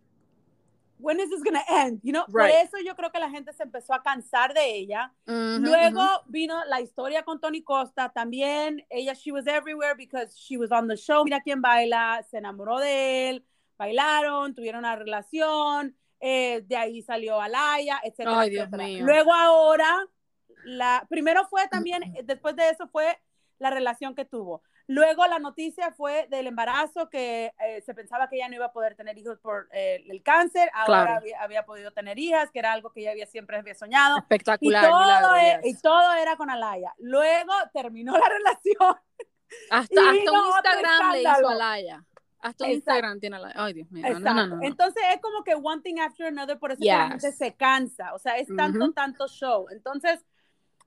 when 1.01 1.21
is 1.21 1.31
this 1.31 1.43
gonna 1.43 1.65
end? 1.69 2.01
You 2.03 2.13
know? 2.13 2.25
Por 2.27 2.49
eso 2.49 2.79
yo 2.85 2.95
creo 2.95 3.11
que 3.11 3.19
la 3.19 3.31
gente 3.31 3.53
se 3.53 3.63
empezó 3.63 3.95
a 3.95 4.03
cansar 4.03 4.55
de 4.55 4.75
ella. 4.77 5.13
Luego 5.27 6.03
vino 6.27 6.65
la 6.67 6.81
historia 6.81 7.23
con 7.23 7.41
Tony 7.41 7.63
Costa. 7.63 8.11
También 8.11 8.85
ella, 8.91 9.15
she 9.15 9.33
was 9.33 9.47
everywhere 9.47 9.95
because 9.97 10.37
she 10.37 10.57
was 10.57 10.71
on 10.71 10.89
the 10.89 10.97
show. 10.97 11.25
Mira 11.25 11.41
quién 11.41 11.61
baila. 11.61 12.25
Se 12.31 12.39
enamoró 12.39 12.79
de 12.79 13.31
él. 13.31 13.47
Bailaron, 13.79 14.55
tuvieron 14.55 14.81
una 14.81 14.97
relación. 14.97 15.97
Eh, 16.21 16.63
de 16.67 16.77
ahí 16.77 17.01
salió 17.03 17.41
Alaya, 17.41 18.01
etcétera, 18.05 18.41
Ay, 18.41 18.51
Dios 18.51 18.71
Mío. 18.71 19.05
Luego 19.07 19.33
ahora 19.33 20.07
la, 20.65 21.07
primero 21.09 21.47
fue 21.49 21.67
también, 21.69 22.03
eh, 22.03 22.23
después 22.25 22.55
de 22.57 22.69
eso 22.69 22.89
fue 22.89 23.19
la 23.59 23.71
relación 23.71 24.15
que 24.15 24.25
tuvo. 24.25 24.63
Luego 24.87 25.27
la 25.27 25.39
noticia 25.39 25.93
fue 25.93 26.27
del 26.31 26.47
embarazo, 26.49 27.09
que 27.09 27.53
eh, 27.65 27.81
se 27.83 27.95
pensaba 27.95 28.29
que 28.29 28.37
ella 28.37 28.49
no 28.49 28.57
iba 28.57 28.67
a 28.67 28.73
poder 28.73 28.95
tener 28.97 29.17
hijos 29.19 29.39
por 29.39 29.69
eh, 29.73 30.05
el 30.09 30.23
cáncer, 30.23 30.71
ahora 30.75 31.23
había, 31.41 31.65
podido 31.65 31.93
tener 31.93 32.19
hijas, 32.19 32.51
que 32.51 32.59
era 32.59 32.73
algo 32.73 32.93
que 32.93 33.01
ella 33.01 33.13
había, 33.13 33.27
siempre 33.27 33.57
había 33.57 33.75
soñado. 33.75 34.19
Espectacular. 34.19 34.85
Y 34.85 34.89
todo, 34.89 35.35
e, 35.37 35.61
y 35.65 35.81
todo 35.81 36.13
era 36.15 36.37
con 36.37 36.51
Alaya. 36.51 36.93
Luego 36.99 37.53
terminó 37.73 38.13
la 38.13 38.29
relación. 38.29 38.97
Hasta, 39.71 40.01
un 40.01 40.17
Instagram 40.17 41.13
le 41.13 41.23
hizo 41.23 41.49
Alaya. 41.49 42.05
Hasta 42.41 42.65
un 42.65 42.71
Instagram 42.71 43.21
tiene 43.21 43.37
Alaya. 43.37 43.55
Ay, 43.57 43.73
Dios 43.75 43.91
mío. 43.91 44.05
Entonces 44.63 45.03
es 45.15 45.21
como 45.21 45.45
que 45.45 45.55
one 45.55 45.83
thing 45.83 46.01
after 46.01 46.27
another, 46.27 46.59
por 46.59 46.73
eso 46.73 46.83
la 46.85 47.11
gente 47.11 47.33
se 47.33 47.55
cansa. 47.55 48.15
O 48.15 48.19
sea, 48.19 48.39
es 48.39 48.49
tanto, 48.57 48.93
tanto 48.93 49.29
show. 49.29 49.67
Entonces, 49.71 50.25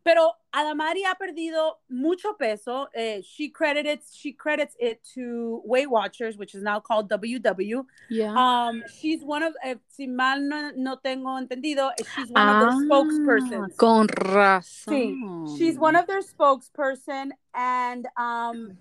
pero 0.04 0.32
Adamari 0.54 1.04
ha 1.04 1.16
perdido 1.16 1.80
mucho 1.90 2.34
peso. 2.34 2.88
Eh, 2.94 3.22
she 3.22 3.50
credits 3.50 4.14
she 4.14 4.34
credits 4.34 4.76
it 4.80 5.02
to 5.14 5.62
Weight 5.66 5.90
Watchers, 5.90 6.38
which 6.38 6.54
is 6.54 6.62
now 6.62 6.80
called 6.80 7.10
WW. 7.10 7.86
Yeah. 8.10 8.34
Um, 8.36 8.84
she's 9.00 9.24
one 9.24 9.44
of, 9.44 9.56
eh, 9.64 9.76
si 9.88 10.08
mal 10.08 10.42
no, 10.42 10.72
no, 10.76 10.98
tengo 11.04 11.40
entendido, 11.40 11.92
she's 11.98 12.30
one 12.30 12.48
ah, 12.48 12.56
of 12.56 12.62
their 12.62 12.70
ah, 12.70 13.04
spokespersons. 13.04 13.78
Con 13.78 14.08
razón. 14.08 14.94
Sí, 14.94 15.58
she's 15.58 15.78
one 15.78 15.96
of 15.96 16.06
their 16.08 16.22
spokesperson 16.22 17.32
and 17.54 18.08
um, 18.18 18.78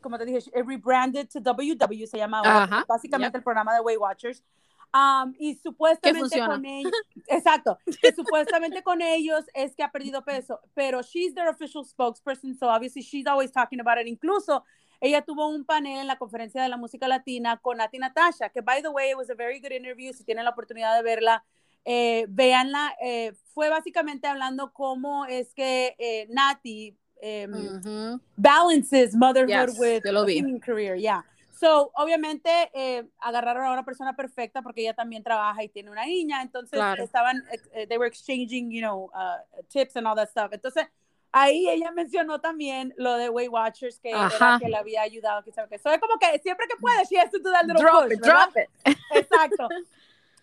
como 0.00 0.18
te 0.18 0.24
dije, 0.24 0.50
rebranded 0.64 1.30
to 1.30 1.40
WW 1.40 2.06
se 2.08 2.18
llama 2.18 2.40
ahora, 2.44 2.84
básicamente 2.88 3.36
el 3.36 3.42
programa 3.42 3.72
de 3.74 3.82
Weight 3.82 4.00
Watchers 4.00 4.42
y 5.38 5.54
supuestamente 5.56 6.38
con 6.38 6.64
ellos, 6.64 6.92
exacto, 7.28 7.78
que 8.00 8.12
supuestamente 8.12 8.82
con 8.82 9.00
ellos 9.00 9.44
es 9.54 9.74
que 9.74 9.82
ha 9.82 9.90
perdido 9.90 10.22
peso, 10.24 10.60
pero 10.74 11.02
she's 11.02 11.34
their 11.34 11.48
official 11.48 11.84
spokesperson, 11.84 12.54
so 12.54 12.68
obviously 12.68 13.02
she's 13.02 13.26
always 13.26 13.50
talking 13.50 13.80
about 13.80 13.98
it. 13.98 14.06
Incluso 14.06 14.64
ella 15.00 15.22
tuvo 15.22 15.48
un 15.48 15.64
panel 15.64 15.98
en 16.00 16.06
la 16.06 16.16
conferencia 16.16 16.62
de 16.62 16.68
la 16.68 16.76
música 16.76 17.08
latina 17.08 17.56
con 17.56 17.78
Nati 17.78 17.98
Natasha, 17.98 18.50
que 18.50 18.60
by 18.60 18.82
the 18.82 18.88
way, 18.88 19.10
it 19.10 19.16
was 19.16 19.30
a 19.30 19.34
very 19.34 19.58
good 19.60 19.72
interview. 19.72 20.12
Si 20.12 20.24
tienen 20.24 20.44
la 20.44 20.50
oportunidad 20.50 20.96
de 20.96 21.02
verla, 21.02 21.44
eh, 21.84 22.26
véanla. 22.28 22.94
Eh, 23.02 23.32
fue 23.52 23.68
básicamente 23.68 24.28
hablando 24.28 24.72
cómo 24.72 25.26
es 25.26 25.52
que 25.54 25.96
eh, 25.98 26.28
Nati 26.30 26.96
em, 27.20 28.20
balances 28.36 29.14
motherhood 29.14 29.78
with 29.78 30.06
a 30.06 30.60
career. 30.60 30.96
Yeah. 30.96 31.24
So, 31.62 31.92
obviamente, 31.94 32.50
eh, 32.74 33.04
agarraron 33.20 33.64
a 33.66 33.72
una 33.72 33.84
persona 33.84 34.16
perfecta 34.16 34.62
porque 34.62 34.80
ella 34.80 34.94
también 34.94 35.22
trabaja 35.22 35.62
y 35.62 35.68
tiene 35.68 35.92
una 35.92 36.04
niña, 36.04 36.42
entonces 36.42 36.80
estaban, 36.98 37.44
eh, 37.72 37.86
they 37.86 37.98
were 37.98 38.08
exchanging, 38.08 38.68
you 38.72 38.80
know, 38.80 39.12
uh, 39.14 39.62
tips 39.68 39.94
and 39.94 40.04
all 40.04 40.16
that 40.16 40.28
stuff. 40.28 40.52
Entonces, 40.52 40.88
ahí 41.30 41.68
ella 41.68 41.92
mencionó 41.92 42.40
también 42.40 42.92
lo 42.96 43.16
de 43.16 43.28
Weight 43.28 43.48
Watchers, 43.48 44.00
que, 44.00 44.10
era 44.10 44.58
que 44.60 44.68
le 44.68 44.76
había 44.76 45.02
ayudado, 45.02 45.44
que 45.44 45.52
sabe 45.52 45.68
que. 45.68 45.78
So, 45.78 45.92
es 45.92 46.00
como 46.00 46.18
que 46.18 46.36
siempre 46.40 46.66
que 46.66 46.74
puede, 46.80 47.04
she 47.08 47.16
has 47.16 47.30
to 47.30 47.38
do 47.38 47.52
that 47.52 47.64
little 47.64 47.80
drop 47.80 48.10
it, 48.10 48.20
drop 48.20 48.56
it. 48.56 48.68
Exacto. 49.14 49.68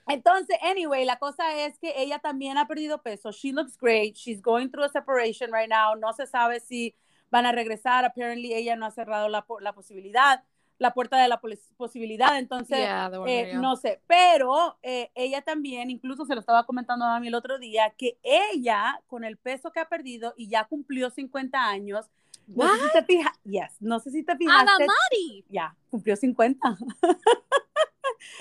Entonces, 0.08 0.58
anyway, 0.62 1.04
la 1.04 1.20
cosa 1.20 1.66
es 1.66 1.78
que 1.80 1.96
ella 1.98 2.20
también 2.20 2.58
ha 2.58 2.66
perdido 2.66 3.02
peso. 3.02 3.34
She 3.34 3.52
looks 3.52 3.78
great. 3.78 4.16
She's 4.16 4.42
going 4.42 4.70
through 4.70 4.86
a 4.86 4.90
separation 4.90 5.52
right 5.52 5.68
now. 5.68 5.96
No 5.96 6.14
se 6.14 6.26
sabe 6.28 6.62
si 6.62 6.96
van 7.30 7.46
a 7.46 7.52
regresar. 7.52 8.06
Apparently, 8.06 8.54
ella 8.54 8.78
no 8.78 8.86
ha 8.86 8.92
cerrado 8.92 9.28
la, 9.28 9.46
la 9.60 9.74
posibilidad 9.74 10.46
la 10.80 10.94
puerta 10.94 11.22
de 11.22 11.28
la 11.28 11.42
posibilidad, 11.78 12.40
entonces, 12.40 12.80
eh, 13.28 13.52
no 13.56 13.76
sé, 13.76 14.02
pero 14.08 14.80
eh, 14.82 15.12
ella 15.14 15.42
también, 15.42 15.92
incluso 15.92 16.26
se 16.26 16.34
lo 16.34 16.40
estaba 16.40 16.66
comentando 16.66 17.06
a 17.06 17.20
mí 17.20 17.28
el 17.28 17.36
otro 17.36 17.60
día, 17.60 17.94
que 17.98 18.18
ella, 18.24 19.02
con 19.08 19.26
el 19.26 19.38
peso 19.38 19.72
que 19.72 19.82
ha 19.82 19.90
perdido 19.90 20.34
y 20.38 20.48
ya 20.48 20.64
cumplió 20.64 21.10
50 21.10 21.60
años, 21.60 22.10
no 22.48 22.68
sé 22.68 22.82
si 22.82 22.92
te 22.94 23.04
fijas, 23.04 23.40
yes, 23.44 23.76
no 23.82 24.00
sé 24.00 24.10
si 24.10 24.24
te 24.24 24.36
fijaste. 24.36 24.62
Ana 24.62 24.78
Mari. 24.80 25.46
Ya, 25.50 25.76
cumplió 25.92 26.16
50. 26.16 26.68
es 26.72 26.78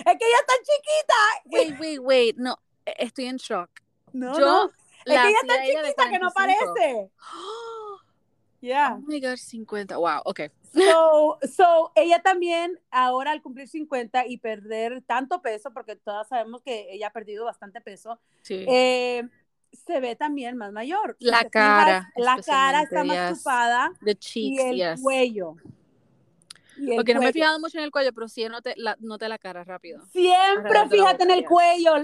que 0.05 0.11
ella 0.11 0.39
está 0.41 0.55
chiquita. 0.63 1.15
Wait, 1.45 1.81
wait, 1.81 1.99
wait, 2.01 2.37
no, 2.37 2.57
e-, 2.87 2.95
estoy 2.99 3.27
en 3.27 3.37
shock. 3.37 3.69
No, 4.13 4.39
no. 4.39 4.71
Es 5.05 5.21
que 5.21 5.29
ella 5.29 5.39
está 5.43 5.63
chiquita 5.63 6.09
que 6.09 6.19
no 6.21 6.31
parece. 6.31 7.11
Yeah. 8.61 8.97
Oh 8.99 9.05
my 9.07 9.21
God, 9.21 9.37
50. 9.37 9.97
Wow, 9.99 10.23
ok. 10.25 10.41
So, 10.73 11.39
so, 11.57 11.93
ella 11.95 12.21
también, 12.23 12.79
ahora 12.91 13.33
al 13.33 13.43
cumplir 13.43 13.69
50 13.69 14.27
y 14.27 14.39
perder 14.39 15.03
tanto 15.03 15.41
peso, 15.41 15.73
porque 15.73 15.97
todas 15.97 16.29
sabemos 16.29 16.63
que 16.63 16.89
ella 16.91 17.09
ha 17.09 17.13
perdido 17.13 17.45
bastante 17.45 17.81
peso, 17.81 18.19
eh, 18.49 19.27
se 19.73 20.01
ve 20.01 20.17
también 20.17 20.57
más 20.57 20.73
mayor. 20.73 21.17
La 21.21 21.45
cara. 21.45 22.13
la 22.17 22.41
cara 22.43 22.83
está 22.83 23.05
más 23.05 23.39
chupada. 23.39 23.93
y 24.35 24.59
el 24.61 25.01
cuello. 25.01 25.57
Porque 26.95 27.13
no 27.13 27.21
me 27.21 27.31
he 27.31 27.33
fijado 27.33 27.59
mucho 27.59 27.79
en 27.79 27.85
el 27.85 27.91
cuello, 27.91 28.13
pero 28.13 28.29
sí 28.29 28.47
noté 28.49 28.75
la, 28.77 28.97
la 29.01 29.39
cara 29.39 29.65
rápido. 29.65 30.05
Siempre 30.13 30.89
fíjate 30.89 31.25
en 31.25 31.31
el 31.31 31.45
cuello. 31.45 31.95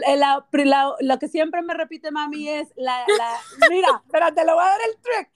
lo 1.00 1.18
que 1.18 1.28
siempre 1.28 1.62
me 1.62 1.74
repite 1.74 2.10
mami 2.10 2.48
es 2.48 2.72
la, 2.76 3.04
la 3.18 3.68
mira, 3.70 4.02
espérate, 4.04 4.44
le 4.44 4.52
voy 4.52 4.64
a 4.64 4.68
dar 4.68 4.80
el 4.88 4.96
trick 5.00 5.34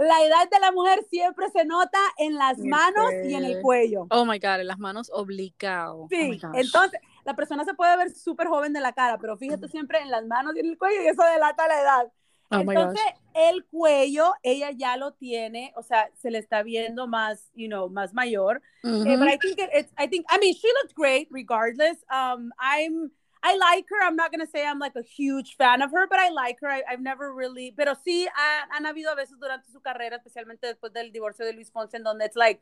la 0.00 0.24
edad 0.24 0.48
de 0.50 0.58
la 0.60 0.72
mujer 0.72 1.04
siempre 1.10 1.48
se 1.50 1.64
nota 1.64 1.98
en 2.18 2.34
las 2.34 2.58
manos 2.58 3.12
y 3.24 3.34
en 3.34 3.44
el 3.44 3.60
cuello. 3.60 4.06
Oh 4.10 4.24
my 4.24 4.38
God, 4.38 4.60
en 4.60 4.66
las 4.66 4.78
manos 4.78 5.10
obligado. 5.12 6.02
Oh 6.02 6.08
sí, 6.10 6.40
entonces 6.54 7.00
la 7.24 7.34
persona 7.34 7.64
se 7.64 7.74
puede 7.74 7.96
ver 7.96 8.10
súper 8.10 8.48
joven 8.48 8.72
de 8.72 8.80
la 8.80 8.92
cara, 8.92 9.18
pero 9.18 9.36
fíjate 9.36 9.68
siempre 9.68 10.00
en 10.00 10.10
las 10.10 10.24
manos 10.26 10.56
y 10.56 10.60
en 10.60 10.66
el 10.66 10.78
cuello 10.78 11.02
y 11.02 11.06
eso 11.06 11.22
delata 11.22 11.68
la 11.68 11.80
edad. 11.80 12.12
Oh 12.52 12.58
entonces, 12.58 13.02
el 13.32 13.64
cuello, 13.66 14.32
ella 14.42 14.72
ya 14.72 14.96
lo 14.96 15.12
tiene, 15.12 15.72
o 15.76 15.84
sea, 15.84 16.10
se 16.20 16.32
le 16.32 16.38
está 16.38 16.64
viendo 16.64 17.06
más, 17.06 17.48
you 17.54 17.68
know, 17.68 17.88
más 17.88 18.12
mayor. 18.12 18.60
Pero 18.82 19.24
eh, 19.24 19.34
I 19.34 19.38
think 19.38 19.60
it's, 19.72 19.92
I 19.96 20.08
think, 20.08 20.26
I 20.28 20.38
mean, 20.40 20.54
she 20.54 20.66
looked 20.82 20.96
great 20.96 21.28
regardless. 21.30 21.98
Um, 22.10 22.50
I'm, 22.58 23.12
I 23.42 23.56
like 23.56 23.86
her. 23.88 24.02
I'm 24.02 24.16
not 24.16 24.32
to 24.32 24.46
say 24.46 24.66
I'm 24.66 24.78
like 24.78 24.96
a 24.96 25.02
huge 25.02 25.56
fan 25.56 25.82
of 25.82 25.90
her, 25.92 26.06
but 26.06 26.18
I 26.18 26.28
like 26.30 26.58
her. 26.60 26.68
I, 26.68 26.82
have 26.88 27.00
never 27.00 27.32
really, 27.32 27.72
pero 27.76 27.94
sí 28.06 28.26
han 28.70 28.86
habido 28.86 29.14
veces 29.16 29.38
durante 29.40 29.70
su 29.72 29.80
carrera, 29.80 30.16
especialmente 30.16 30.66
después 30.66 30.92
del 30.92 31.10
divorcio 31.10 31.44
de 31.44 31.52
Luis 31.52 31.70
Fonse, 31.70 31.96
en 31.96 32.02
donde 32.02 32.24
it's 32.26 32.36
like, 32.36 32.60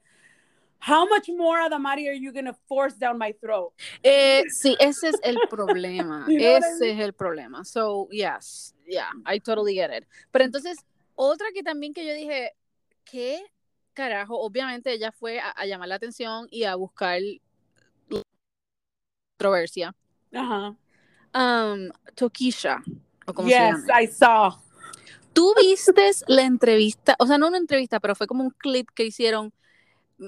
how 0.79 1.05
much 1.07 1.29
more 1.29 1.59
Adamari 1.59 2.09
are 2.09 2.15
you 2.15 2.33
to 2.33 2.55
force 2.69 2.95
down 2.97 3.19
my 3.19 3.33
throat? 3.33 3.73
Eh, 4.05 4.45
sí, 4.49 4.77
ese 4.79 5.09
es 5.09 5.17
el 5.25 5.37
problema. 5.51 6.27
ese 6.29 6.93
es 6.93 7.01
el 7.01 7.13
problema. 7.13 7.65
So, 7.65 8.09
yes, 8.13 8.75
yeah, 8.87 9.11
I 9.27 9.41
totally 9.41 9.75
get 9.75 9.91
it. 9.91 10.07
Pero 10.31 10.45
entonces, 10.45 10.79
otra 11.17 11.49
que 11.53 11.65
también 11.65 11.93
que 11.93 12.07
yo 12.07 12.15
dije, 12.15 12.53
¿qué 13.05 13.41
carajo? 13.95 14.39
Obviamente 14.39 14.93
ella 14.93 15.11
fue 15.11 15.41
a, 15.41 15.51
a 15.51 15.67
llamar 15.67 15.89
la 15.89 15.97
atención 15.97 16.47
y 16.53 16.63
a 16.63 16.77
buscar 16.77 17.21
controversia 19.37 19.95
Ajá. 20.33 20.77
Um, 21.35 21.91
Tokisha. 22.15 22.83
O 23.27 23.47
yes, 23.47 23.85
I 23.89 24.07
saw. 24.07 24.53
Tú 25.33 25.55
viste 25.61 26.11
la 26.27 26.43
entrevista, 26.43 27.15
o 27.19 27.27
sea, 27.27 27.39
no 27.39 27.49
una 27.49 27.59
entrevista, 27.59 28.01
pero 28.01 28.15
fue 28.17 28.27
como 28.27 28.43
un 28.43 28.51
clip 28.51 28.89
que 28.95 29.05
hicieron, 29.05 29.53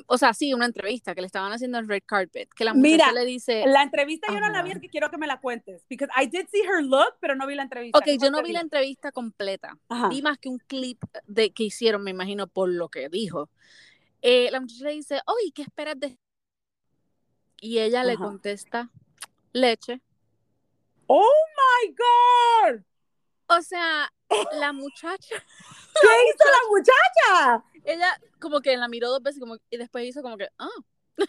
o 0.06 0.18
sea, 0.18 0.34
sí, 0.34 0.54
una 0.54 0.66
entrevista 0.66 1.14
que 1.14 1.20
le 1.20 1.26
estaban 1.26 1.50
haciendo 1.52 1.78
en 1.78 1.88
Red 1.88 2.02
Carpet, 2.06 2.48
que 2.54 2.64
la 2.64 2.74
Mira, 2.74 3.10
le 3.10 3.24
dice... 3.24 3.64
la 3.66 3.82
entrevista 3.82 4.32
yo 4.32 4.38
no 4.38 4.50
la 4.50 4.62
vi, 4.62 4.78
que 4.78 4.88
quiero 4.88 5.10
que 5.10 5.18
me 5.18 5.26
la 5.26 5.40
cuentes, 5.40 5.84
because 5.88 6.12
I 6.14 6.26
did 6.26 6.46
see 6.52 6.60
her 6.60 6.84
look, 6.84 7.14
pero 7.20 7.34
no 7.34 7.46
vi 7.46 7.56
la 7.56 7.62
entrevista. 7.62 7.98
Ok, 7.98 8.04
yo 8.22 8.30
no 8.30 8.40
vi 8.42 8.52
la 8.52 8.60
entrevista 8.60 9.10
completa, 9.10 9.76
vi 10.10 10.22
más 10.22 10.38
que 10.38 10.48
un 10.48 10.58
clip 10.58 11.02
de, 11.26 11.50
que 11.52 11.64
hicieron, 11.64 12.04
me 12.04 12.12
imagino, 12.12 12.46
por 12.46 12.68
lo 12.68 12.88
que 12.88 13.08
dijo. 13.08 13.50
Eh, 14.22 14.48
la 14.52 14.60
muchacha 14.60 14.84
le 14.84 14.92
dice, 14.92 15.20
oye, 15.26 15.50
¿qué 15.52 15.62
esperas 15.62 15.98
de...? 15.98 16.18
Y 17.62 17.78
ella 17.78 18.04
le 18.04 18.16
contesta, 18.16 18.90
leche. 19.52 20.00
Oh 21.06 21.32
my 21.56 21.94
God. 21.94 22.84
O 23.48 23.62
sea, 23.62 24.12
la 24.54 24.72
muchacha. 24.72 25.36
¿Qué 26.00 26.08
hizo 26.28 26.44
la 26.50 26.68
muchacha? 26.70 27.64
Ella 27.84 28.20
como 28.40 28.60
que 28.60 28.76
la 28.76 28.88
miró 28.88 29.08
dos 29.10 29.22
veces 29.22 29.40
como, 29.40 29.56
y 29.70 29.76
después 29.76 30.04
hizo 30.06 30.22
como 30.22 30.36
que, 30.36 30.48
ah. 30.58 30.68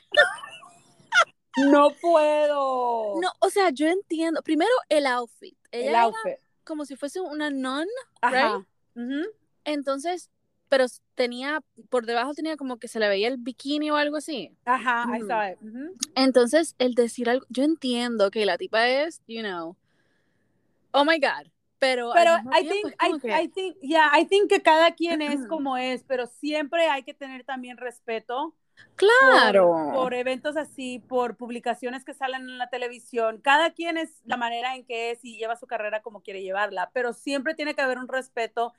No 1.58 1.90
puedo. 2.00 3.20
No, 3.20 3.30
o 3.40 3.50
sea, 3.50 3.72
yo 3.72 3.88
entiendo. 3.88 4.42
Primero 4.42 4.72
el 4.88 5.06
outfit. 5.06 5.58
Ella 5.72 5.84
el 5.84 5.90
era 5.90 6.02
outfit. 6.04 6.38
como 6.64 6.86
si 6.86 6.96
fuese 6.96 7.20
una 7.20 7.50
nun, 7.50 7.88
Ajá. 8.22 8.66
right? 8.96 9.26
Entonces, 9.66 10.30
pero 10.72 10.86
tenía, 11.16 11.62
por 11.90 12.06
debajo 12.06 12.34
tenía 12.34 12.56
como 12.56 12.78
que 12.78 12.88
se 12.88 12.98
le 12.98 13.10
veía 13.10 13.28
el 13.28 13.36
bikini 13.36 13.92
o 13.92 13.98
algo 13.98 14.16
así. 14.16 14.56
Ajá, 14.64 15.06
I 15.18 15.22
saw 15.28 15.52
it. 15.52 15.58
Entonces, 16.16 16.76
el 16.80 16.94
decir 16.96 17.30
algo, 17.30 17.46
yo 17.50 17.64
entiendo 17.66 18.32
que 18.32 18.46
la 18.46 18.58
tipa 18.58 18.88
es, 18.88 19.22
you 19.28 19.42
know, 19.42 19.76
oh 20.92 21.04
my 21.04 21.20
God, 21.20 21.52
pero, 21.78 22.12
Pero 22.14 22.38
I 22.58 22.66
think, 22.70 22.94
I, 23.02 23.20
que- 23.20 23.44
I 23.44 23.48
think, 23.50 23.78
yeah, 23.82 24.18
I 24.18 24.26
think 24.26 24.50
que 24.50 24.62
cada 24.62 24.92
quien 24.92 25.22
es 25.22 25.46
como 25.48 25.76
es, 25.76 26.04
pero 26.08 26.26
siempre 26.26 26.88
hay 26.88 27.04
que 27.04 27.14
tener 27.14 27.44
también 27.44 27.76
respeto 27.76 28.56
por- 28.76 28.96
claro, 28.96 29.90
por, 29.94 30.14
eventos 30.14 30.56
así, 30.56 31.00
por 31.00 31.36
publicaciones 31.36 32.06
que 32.06 32.14
salen 32.14 32.44
en 32.44 32.58
la 32.58 32.70
televisión. 32.70 33.42
Cada 33.42 33.72
quien 33.72 33.98
es 33.98 34.22
la 34.24 34.38
manera 34.38 34.76
en 34.78 34.86
que 34.86 35.12
es 35.12 35.20
y 35.26 35.38
lleva 35.38 35.58
su 35.58 35.68
carrera 35.68 36.02
como 36.02 36.22
quiere 36.22 36.42
llevarla, 36.42 36.92
pero 36.94 37.12
siempre 37.12 37.56
tiene 37.56 37.76
que 37.76 37.82
haber 37.82 37.98
un 37.98 38.08
respeto 38.08 38.74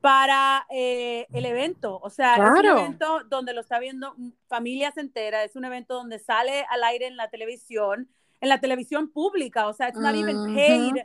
para 0.00 0.66
eh, 0.70 1.26
el 1.32 1.44
evento. 1.44 1.98
O 2.02 2.10
sea, 2.10 2.34
es 2.34 2.40
Claro. 2.40 2.72
un 2.74 2.78
evento 2.80 3.24
donde 3.28 3.52
lo 3.52 3.60
está 3.60 3.78
viendo 3.78 4.14
familias 4.46 4.96
enteras, 4.96 5.44
es 5.46 5.56
un 5.56 5.64
evento 5.64 5.94
donde 5.94 6.18
sale 6.18 6.64
al 6.70 6.84
aire 6.84 7.06
en 7.06 7.16
la 7.16 7.28
televisión, 7.30 8.08
en 8.40 8.48
la 8.48 8.60
televisión 8.60 9.10
pública. 9.10 9.66
O 9.66 9.72
sea, 9.72 9.88
it's 9.88 9.98
not 9.98 10.14
even 10.14 10.36
Ujú. 10.36 10.54
paid. 10.54 10.96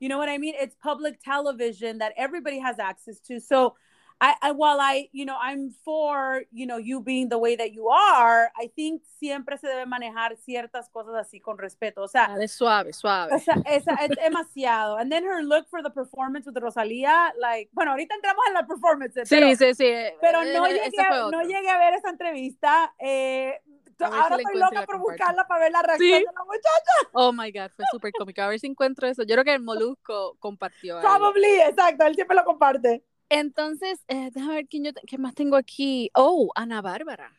You 0.00 0.08
know 0.08 0.18
what 0.18 0.28
I 0.28 0.38
mean? 0.38 0.54
It's 0.60 0.74
public 0.76 1.20
television 1.22 1.98
that 1.98 2.12
everybody 2.16 2.58
has 2.58 2.78
access 2.78 3.20
to. 3.22 3.38
So, 3.38 3.74
I, 4.22 4.34
I 4.42 4.50
while 4.52 4.78
I, 4.80 5.08
you 5.12 5.24
know, 5.24 5.36
I'm 5.40 5.70
for, 5.82 6.42
you 6.52 6.66
know, 6.66 6.76
you 6.76 7.00
being 7.00 7.30
the 7.30 7.38
way 7.38 7.56
that 7.56 7.72
you 7.72 7.88
are, 7.88 8.50
I 8.54 8.68
think 8.68 9.02
siempre 9.18 9.56
se 9.56 9.66
debe 9.66 9.86
manejar 9.86 10.36
ciertas 10.36 10.90
cosas 10.90 11.14
así 11.14 11.40
con 11.40 11.56
respeto. 11.56 12.02
O 12.02 12.08
sea, 12.08 12.28
Dale, 12.28 12.46
suave, 12.48 12.92
suave. 12.92 13.34
o 13.34 13.38
sea, 13.38 13.54
esa 13.66 13.94
es 13.94 14.10
demasiado. 14.10 14.98
And 14.98 15.10
then 15.10 15.24
her 15.24 15.42
look 15.42 15.68
for 15.70 15.82
the 15.82 15.88
performance 15.90 16.46
with 16.46 16.54
Rosalía, 16.60 17.32
like, 17.38 17.70
bueno, 17.72 17.92
ahorita 17.92 18.14
entramos 18.14 18.44
en 18.48 18.54
la 18.54 18.66
performance, 18.66 19.14
sí, 19.14 19.34
pero, 19.34 19.46
sí, 19.56 19.74
sí. 19.74 19.92
pero 20.20 20.42
eh, 20.42 20.52
no, 20.54 20.66
eh, 20.66 20.74
llegué, 20.84 21.00
a- 21.02 21.30
no 21.30 21.42
llegué 21.42 21.68
a 21.70 21.78
ver 21.78 21.94
esa 21.94 22.10
entrevista. 22.10 22.94
Eh, 22.98 23.58
si 23.96 24.04
ahora 24.04 24.30
la 24.30 24.36
estoy 24.36 24.58
loca 24.58 24.86
por 24.86 24.98
buscarla 24.98 25.46
para 25.46 25.60
ver 25.64 25.72
la 25.72 25.82
reacción 25.82 26.08
Sí. 26.08 26.24
de 26.24 26.32
la 26.32 26.44
muchacha. 26.44 27.10
Oh 27.12 27.32
my 27.32 27.50
God, 27.52 27.70
fue 27.76 27.84
súper 27.90 28.12
cómico. 28.18 28.40
A 28.42 28.48
ver 28.48 28.58
si 28.58 28.66
encuentro 28.66 29.06
eso. 29.06 29.22
Yo 29.24 29.34
creo 29.34 29.44
que 29.44 29.54
el 29.54 29.60
Molusco 29.62 30.36
compartió. 30.38 30.98
algo. 30.98 31.08
Probably, 31.08 31.60
exacto, 31.60 32.04
él 32.06 32.14
siempre 32.14 32.34
lo 32.36 32.44
comparte. 32.44 33.02
Entonces, 33.30 34.00
eh, 34.08 34.30
déjame 34.32 34.54
ver 34.54 34.66
quién, 34.68 34.84
yo 34.84 34.90
qué 35.06 35.16
más 35.16 35.34
tengo 35.34 35.56
aquí. 35.56 36.10
Oh, 36.14 36.50
Ana 36.54 36.82
Bárbara. 36.82 37.32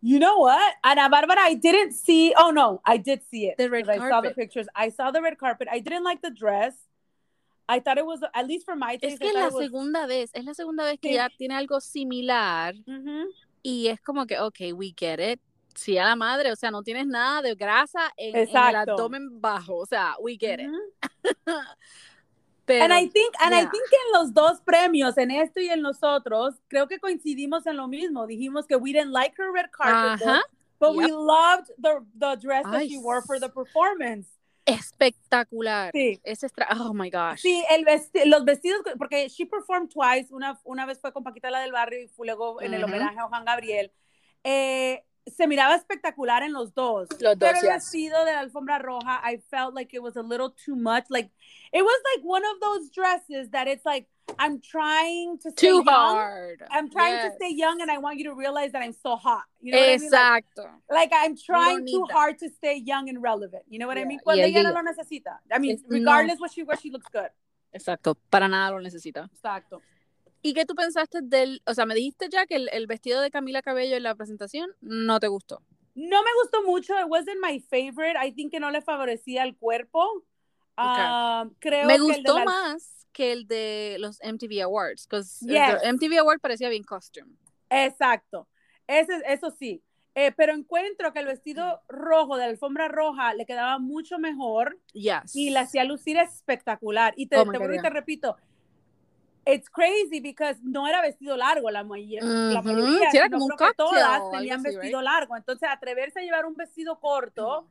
You 0.00 0.18
know 0.18 0.38
what? 0.40 0.74
Ana 0.82 1.08
Barbara, 1.08 1.42
I 1.50 1.54
didn't 1.56 1.92
see. 1.92 2.32
Oh 2.38 2.50
no, 2.52 2.80
I 2.84 2.98
did 2.98 3.20
see 3.30 3.48
it. 3.48 3.56
The 3.56 3.68
red 3.68 3.84
'cause 3.84 3.96
I 3.96 3.98
saw 3.98 4.20
the 4.22 4.28
carpet. 4.28 4.36
pictures. 4.36 4.66
I 4.74 4.90
saw 4.90 5.10
the 5.10 5.20
red 5.20 5.36
carpet. 5.38 5.68
I 5.70 5.80
didn't 5.80 6.04
like 6.04 6.20
the 6.22 6.30
dress. 6.30 6.74
I 7.68 7.80
thought 7.80 7.98
it 7.98 8.06
was, 8.06 8.20
at 8.32 8.46
least 8.46 8.64
for 8.64 8.76
my 8.76 8.96
taste. 8.96 9.14
Es 9.14 9.18
que 9.20 9.28
es 9.28 9.34
la 9.34 9.48
was- 9.48 9.58
segunda 9.58 10.06
vez, 10.06 10.30
es 10.32 10.44
la 10.44 10.54
segunda 10.54 10.84
vez 10.84 10.98
que 11.00 11.08
Sí. 11.10 11.14
ya 11.16 11.28
tiene 11.36 11.54
algo 11.54 11.80
similar 11.80 12.74
Ujú. 12.86 13.28
y 13.62 13.88
es 13.88 14.00
como 14.00 14.24
que, 14.26 14.38
ok, 14.38 14.72
we 14.74 14.94
get 14.96 15.18
it. 15.20 15.40
Sí, 15.74 15.98
a 15.98 16.04
la 16.04 16.16
madre, 16.16 16.50
o 16.50 16.56
sea, 16.56 16.70
no 16.70 16.82
tienes 16.82 17.06
nada 17.06 17.42
de 17.42 17.54
grasa 17.54 18.10
en, 18.16 18.36
en 18.36 18.48
el 18.48 18.56
abdomen 18.76 19.40
bajo, 19.40 19.76
o 19.76 19.86
sea, 19.86 20.14
we 20.20 20.36
get 20.38 20.60
it. 20.60 20.70
Pero, 22.68 22.84
And 22.84 22.92
I 22.92 23.08
think, 23.08 23.34
and 23.40 23.52
I 23.54 23.62
think 23.62 23.72
en 24.06 24.12
los 24.12 24.32
dos 24.32 24.60
premios, 24.60 25.18
en 25.18 25.30
esto 25.32 25.58
y 25.60 25.68
en 25.70 25.82
los 25.82 26.02
otros, 26.02 26.54
creo 26.68 26.86
que 26.86 27.00
coincidimos 27.00 27.66
en 27.66 27.76
lo 27.76 27.88
mismo. 27.88 28.26
Dijimos 28.28 28.66
que 28.66 28.76
we 28.76 28.92
didn't 28.92 29.10
like 29.12 29.34
her 29.36 29.50
red 29.52 29.70
carpet, 29.72 30.24
Ajá. 30.24 30.42
but 30.78 30.94
we 30.94 31.04
Yep. 31.06 31.12
loved 31.16 31.66
the, 31.78 31.98
the 32.14 32.36
dress 32.36 32.62
that 32.64 32.74
Ay, 32.82 32.88
she 32.88 32.98
wore 32.98 33.22
for 33.22 33.40
the 33.40 33.48
performance. 33.48 34.28
espectacular. 34.66 35.90
Sí. 35.92 36.20
Es 36.24 36.42
extra, 36.42 36.68
oh 36.78 36.92
my 36.92 37.08
gosh. 37.10 37.40
Sí, 37.40 37.64
el 37.70 37.84
vesti- 37.86 38.24
los 38.26 38.44
vestidos, 38.44 38.82
porque 38.98 39.28
she 39.28 39.46
performed 39.46 39.88
twice, 39.88 40.28
una, 40.32 40.60
una 40.64 40.84
vez 40.84 41.00
fue 41.00 41.12
con 41.12 41.24
Paquita 41.24 41.50
la 41.50 41.60
del 41.60 41.72
barrio 41.72 42.02
y 42.02 42.08
fue 42.08 42.26
luego 42.26 42.60
en 42.60 42.74
el 42.74 42.84
homenaje 42.84 43.18
a 43.18 43.22
Juan 43.28 43.44
Gabriel. 43.46 43.90
Eh, 44.44 45.02
se 45.30 45.46
miraba 45.46 45.74
espectacular 45.74 46.42
en 46.42 46.52
los 46.52 46.72
dos. 46.74 47.08
Los 47.20 47.20
dos, 47.20 47.36
pero 47.38 47.58
el 47.60 47.66
vestido 47.68 48.24
de 48.24 48.32
la 48.32 48.40
alfombra 48.40 48.78
roja, 48.78 49.20
I 49.24 49.38
felt 49.50 49.74
like 49.74 49.94
it 49.94 50.02
was 50.02 50.16
a 50.16 50.22
little 50.22 50.50
too 50.50 50.76
much. 50.76 51.04
Like, 51.10 51.30
it 51.72 51.82
was 51.82 52.00
like 52.14 52.24
one 52.24 52.42
of 52.44 52.60
those 52.60 52.90
dresses 52.90 53.50
that 53.50 53.68
it's 53.68 53.84
like, 53.84 54.06
I'm 54.38 54.60
trying 54.60 55.38
to 55.38 55.50
stay 55.50 55.68
Too 55.68 55.76
young. 55.76 55.84
hard. 55.86 56.62
I'm 56.70 56.90
trying 56.90 57.30
to 57.30 57.34
stay 57.36 57.50
young 57.50 57.80
and 57.80 57.90
I 57.90 57.96
want 57.96 58.18
you 58.18 58.24
to 58.24 58.34
realize 58.34 58.72
that 58.72 58.82
I'm 58.82 58.92
so 58.92 59.16
hot. 59.16 59.44
You 59.62 59.72
know 59.72 59.78
what 59.78 59.88
I 59.88 59.96
mean? 59.96 60.10
Like, 60.10 60.44
Exacto. 60.54 60.68
like, 60.90 61.10
I'm 61.14 61.34
trying 61.36 61.86
too 61.86 62.04
that. 62.08 62.14
hard 62.14 62.38
to 62.40 62.50
stay 62.50 62.76
young 62.76 63.08
and 63.08 63.22
relevant. 63.22 63.62
You 63.68 63.78
know 63.78 63.86
what 63.86 63.96
I 63.96 64.04
mean? 64.04 64.18
Cuando 64.22 64.42
ella 64.44 64.62
no 64.64 64.72
lo 64.72 64.82
necesita. 64.82 65.38
I 65.50 65.58
mean, 65.58 65.76
Es- 65.76 65.82
no. 65.88 65.96
regardless 65.98 66.38
what 66.40 66.52
she 66.52 66.62
wears, 66.62 66.80
she 66.80 66.90
looks 66.90 67.06
good. 67.10 67.30
Exacto. 67.74 68.16
Para 68.30 68.48
nada 68.48 68.72
lo 68.72 68.80
necesita. 68.80 69.28
Exacto. 69.32 69.80
¿Y 70.42 70.54
qué 70.54 70.64
tú 70.64 70.74
pensaste 70.74 71.20
del, 71.22 71.62
o 71.66 71.74
sea, 71.74 71.84
me 71.86 71.94
dijiste 71.94 72.28
ya 72.30 72.46
que 72.46 72.56
el, 72.56 72.68
el 72.72 72.86
vestido 72.86 73.20
de 73.20 73.30
Camila 73.30 73.60
Cabello 73.62 73.96
en 73.96 74.02
la 74.04 74.14
presentación 74.14 74.70
no 74.80 75.18
te 75.20 75.28
gustó? 75.28 75.62
No 75.94 76.22
me 76.22 76.30
gustó 76.42 76.62
mucho. 76.62 76.94
It 76.98 77.06
wasn't 77.08 77.38
my 77.42 77.58
favorite. 77.60 78.16
I 78.24 78.32
think 78.32 78.52
que 78.52 78.60
no 78.60 78.70
le 78.70 78.80
favorecía 78.82 79.42
el 79.42 79.56
cuerpo. 79.56 80.04
Um, 80.76 81.54
creo 81.58 81.86
me 81.86 81.94
que 81.94 81.94
el 81.96 82.02
gustó 82.02 82.38
la- 82.38 82.44
más 82.44 83.06
que 83.12 83.32
el 83.32 83.48
de 83.48 83.96
los 83.98 84.20
MTV 84.22 84.62
Awards, 84.62 85.08
porque 85.08 85.24
Yes. 85.40 85.82
MTV 85.92 86.18
Awards 86.20 86.40
parecía 86.40 86.68
bien 86.68 86.84
costume. 86.84 87.32
Exacto. 87.68 88.46
Ese, 88.86 89.20
eso 89.26 89.50
sí. 89.50 89.82
Eh, 90.14 90.32
pero 90.36 90.52
encuentro 90.52 91.12
que 91.12 91.18
el 91.20 91.26
vestido 91.26 91.80
rojo 91.88 92.36
de 92.36 92.44
la 92.44 92.50
alfombra 92.50 92.88
roja 92.88 93.34
le 93.34 93.44
quedaba 93.46 93.78
mucho 93.78 94.18
mejor 94.18 94.78
Yes. 94.92 95.34
y 95.34 95.50
la 95.50 95.60
hacía 95.62 95.84
lucir 95.84 96.16
espectacular. 96.16 97.12
Y 97.16 97.26
te, 97.26 97.36
Oh 97.38 97.44
te 97.44 97.58
te 97.58 97.90
repito, 97.90 98.36
it's 99.48 99.68
crazy 99.70 100.20
because 100.20 100.60
no 100.62 100.86
era 100.86 101.00
vestido 101.00 101.36
largo 101.36 101.70
la, 101.70 101.82
may- 101.82 102.16
la 102.20 102.60
Ujú, 102.60 102.62
mayoría, 102.62 103.10
sí, 103.10 103.16
era 103.16 103.30
como 103.30 103.46
un 103.46 103.50
cocktail, 103.50 103.74
todas 103.76 104.30
tenían 104.30 104.60
así, 104.60 104.76
vestido 104.76 105.00
largo. 105.02 105.36
Entonces, 105.36 105.68
atreverse 105.70 106.20
a 106.20 106.22
llevar 106.22 106.44
un 106.44 106.54
vestido 106.54 107.00
corto 107.00 107.66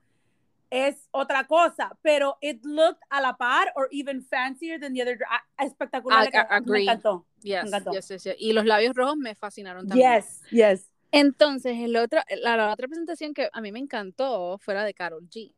es 0.70 1.08
otra 1.12 1.46
cosa, 1.48 1.98
pero 2.02 2.38
it 2.42 2.60
looked 2.66 3.02
a 3.10 3.22
la 3.22 3.38
par 3.38 3.72
or 3.76 3.88
even 3.92 4.22
fancier 4.24 4.80
than 4.80 4.94
the 4.94 5.02
other. 5.02 5.18
ah, 5.30 5.44
Espectacular. 5.64 6.26
I-. 6.26 6.38
I. 6.38 6.62
Me 6.66 6.82
encantó. 6.82 7.26
Yes, 7.42 7.66
encantó. 7.68 7.92
yes, 7.94 8.08
yes. 8.10 8.36
Y 8.40 8.52
los 8.54 8.66
labios 8.66 8.94
rojos 8.96 9.16
me 9.16 9.36
fascinaron 9.36 9.88
también. 9.88 10.16
Yes, 10.16 10.42
yes. 10.52 10.90
Entonces, 11.12 11.78
el 11.80 11.96
otro, 11.96 12.20
la, 12.42 12.58
la 12.58 12.74
otra 12.74 12.88
presentación 12.88 13.34
que 13.34 13.50
a 13.54 13.62
mí 13.62 13.72
me 13.72 13.80
encantó 13.80 14.58
fue 14.58 14.74
la 14.74 14.84
de 14.84 14.94
Carol 14.94 15.30
G. 15.30 15.54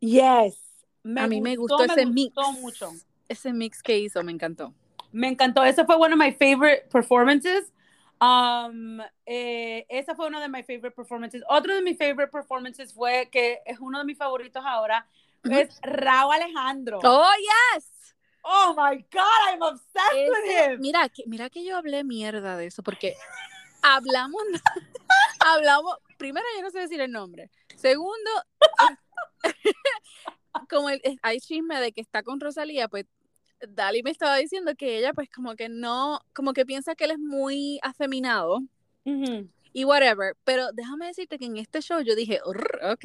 Yes. 0.00 0.56
a 1.16 1.26
mí 1.26 1.40
me 1.40 1.56
gustó, 1.56 1.84
ese 1.84 2.06
mix. 2.06 2.34
gustó 2.34 2.52
mucho. 2.52 2.92
Ese 3.28 3.52
mix 3.52 3.82
que 3.82 3.98
hizo 3.98 4.22
me 4.22 4.32
encantó. 4.32 4.72
Me 5.14 5.28
encantó. 5.28 5.62
Ese 5.64 5.84
fue 5.84 5.96
one 5.96 6.12
of 6.12 6.18
my 6.18 6.32
favorite 6.32 6.88
performances. 6.90 7.72
Um, 8.20 9.00
eh, 9.26 9.86
esa 9.88 10.14
fue 10.14 10.26
una 10.26 10.40
de 10.40 10.48
my 10.48 10.62
favorite 10.62 10.90
performances. 10.92 11.42
Otro 11.48 11.74
de 11.74 11.82
mis 11.82 11.96
favorite 11.96 12.30
performances 12.32 12.92
fue 12.92 13.28
que 13.30 13.60
es 13.64 13.78
uno 13.78 13.98
de 13.98 14.04
mis 14.04 14.18
favoritos 14.18 14.62
ahora. 14.66 15.06
Es 15.44 15.78
Raúl 15.82 16.34
Alejandro. 16.34 16.98
¡Oh, 17.04 17.30
yes! 17.74 18.14
Oh 18.42 18.74
my 18.76 18.96
God, 19.12 19.52
I'm 19.52 19.62
obsessed 19.62 20.30
with 20.30 20.50
him. 20.50 20.80
mira, 20.80 21.08
que, 21.08 21.22
mira 21.26 21.48
que 21.48 21.64
yo 21.64 21.76
hablé 21.76 22.02
mierda 22.04 22.56
de 22.56 22.66
eso, 22.66 22.82
porque 22.82 23.14
hablamos, 23.82 24.42
hablamos, 25.40 25.96
primero 26.18 26.44
yo 26.56 26.62
no 26.62 26.70
sé 26.70 26.80
decir 26.80 27.00
el 27.00 27.10
nombre, 27.12 27.50
segundo, 27.76 28.30
como 30.68 30.90
el- 30.90 31.00
hay 31.22 31.40
chisme 31.40 31.80
de 31.80 31.92
que 31.92 32.00
está 32.00 32.22
con 32.22 32.40
Rosalía, 32.40 32.88
pues 32.88 33.06
Dali 33.68 34.02
me 34.02 34.10
estaba 34.10 34.36
diciendo 34.36 34.74
que 34.76 34.98
ella 34.98 35.12
pues 35.12 35.28
como 35.30 35.54
que 35.56 35.68
no, 35.68 36.20
como 36.34 36.52
que 36.52 36.64
piensa 36.66 36.94
que 36.94 37.04
él 37.04 37.12
es 37.12 37.18
muy 37.18 37.78
afeminado 37.82 38.60
Ujú. 39.04 39.48
y 39.72 39.84
whatever, 39.84 40.36
pero 40.44 40.72
déjame 40.72 41.06
decirte 41.06 41.38
que 41.38 41.46
en 41.46 41.56
este 41.56 41.80
show 41.82 42.00
yo 42.00 42.14
dije, 42.14 42.40
"Urr, 42.46 42.80
ok, 42.92 43.04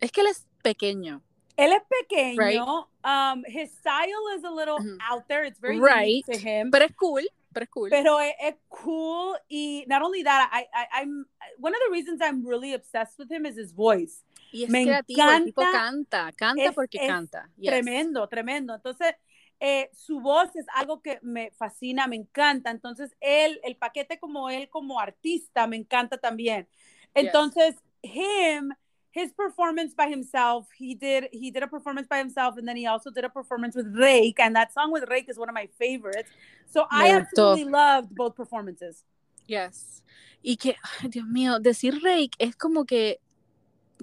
es 0.00 0.12
que 0.12 0.20
él 0.20 0.26
es 0.28 0.46
pequeño, 0.62 1.22
Él 1.56 1.72
es 1.72 1.82
pequeño. 2.00 2.38
Right. 2.40 2.58
Um, 3.04 3.44
his 3.46 3.70
style 3.72 4.24
is 4.34 4.44
a 4.44 4.50
little 4.50 4.76
Ujú. 4.78 4.96
out 5.10 5.26
there. 5.28 5.46
It's 5.46 5.60
very 5.60 5.78
Right. 5.78 6.24
to 6.24 6.32
him. 6.38 6.70
pero 6.70 6.86
es 6.86 6.94
cool, 6.96 7.22
pero 7.52 7.64
es 7.64 7.70
cool. 7.70 7.90
Pero 7.90 8.18
es, 8.18 8.32
es 8.40 8.54
cool 8.68 9.36
y 9.48 9.84
not 9.86 10.00
only 10.02 10.22
that, 10.24 10.48
I, 10.52 10.62
I, 10.72 11.02
I'm 11.02 11.26
one 11.58 11.74
of 11.74 11.80
the 11.86 11.90
reasons 11.92 12.22
I'm 12.22 12.46
really 12.46 12.72
obsessed 12.72 13.18
with 13.18 13.30
him 13.30 13.44
is 13.44 13.58
his 13.58 13.74
voice. 13.74 14.24
y 14.52 14.64
es 14.64 14.70
me 14.70 14.84
creativo, 14.84 15.30
el 15.30 15.44
tipo 15.44 15.60
encanta, 15.62 16.24
canta, 16.24 16.32
canta 16.32 16.64
es- 16.64 16.74
porque 16.74 16.96
es 16.98 17.06
canta. 17.06 17.50
yes. 17.58 17.70
Tremendo, 17.70 18.26
tremendo. 18.28 18.74
Entonces, 18.74 19.14
eh, 19.60 19.90
su 19.92 20.20
voz 20.20 20.54
es 20.56 20.66
algo 20.74 21.02
que 21.02 21.18
me 21.22 21.52
fascina, 21.52 22.06
me 22.06 22.16
encanta. 22.16 22.70
Entonces, 22.70 23.14
él, 23.20 23.60
el 23.62 23.76
paquete 23.76 24.18
como 24.18 24.48
él 24.50 24.68
como 24.70 24.98
artista, 24.98 25.66
me 25.66 25.76
encanta 25.76 26.18
también. 26.18 26.66
Entonces, 27.14 27.76
him 28.02 28.72
his 29.12 29.32
performance 29.32 29.94
by 29.94 30.08
himself. 30.08 30.68
He 30.76 30.94
did 30.94 31.28
he 31.32 31.50
did 31.50 31.62
a 31.62 31.66
performance 31.66 32.08
by 32.08 32.18
himself, 32.18 32.56
and 32.56 32.66
then 32.66 32.76
he 32.76 32.86
also 32.86 33.10
did 33.10 33.24
a 33.24 33.28
performance 33.28 33.76
with 33.76 33.94
Rake, 33.94 34.38
and 34.40 34.54
that 34.56 34.72
song 34.72 34.92
with 34.92 35.04
Rake 35.08 35.28
is 35.28 35.38
one 35.38 35.48
of 35.48 35.54
my 35.54 35.68
favorites. 35.78 36.30
So 36.70 36.86
I 36.90 37.10
absolutely 37.10 37.64
loved 37.64 38.14
both 38.14 38.36
performances. 38.36 39.04
Yes. 39.46 40.02
Y 40.42 40.56
que, 40.56 40.76
ay, 41.02 41.08
Dios 41.08 41.26
mío, 41.26 41.58
decir 41.60 42.00
Rake 42.02 42.36
es 42.38 42.56
como 42.56 42.84
que 42.84 43.20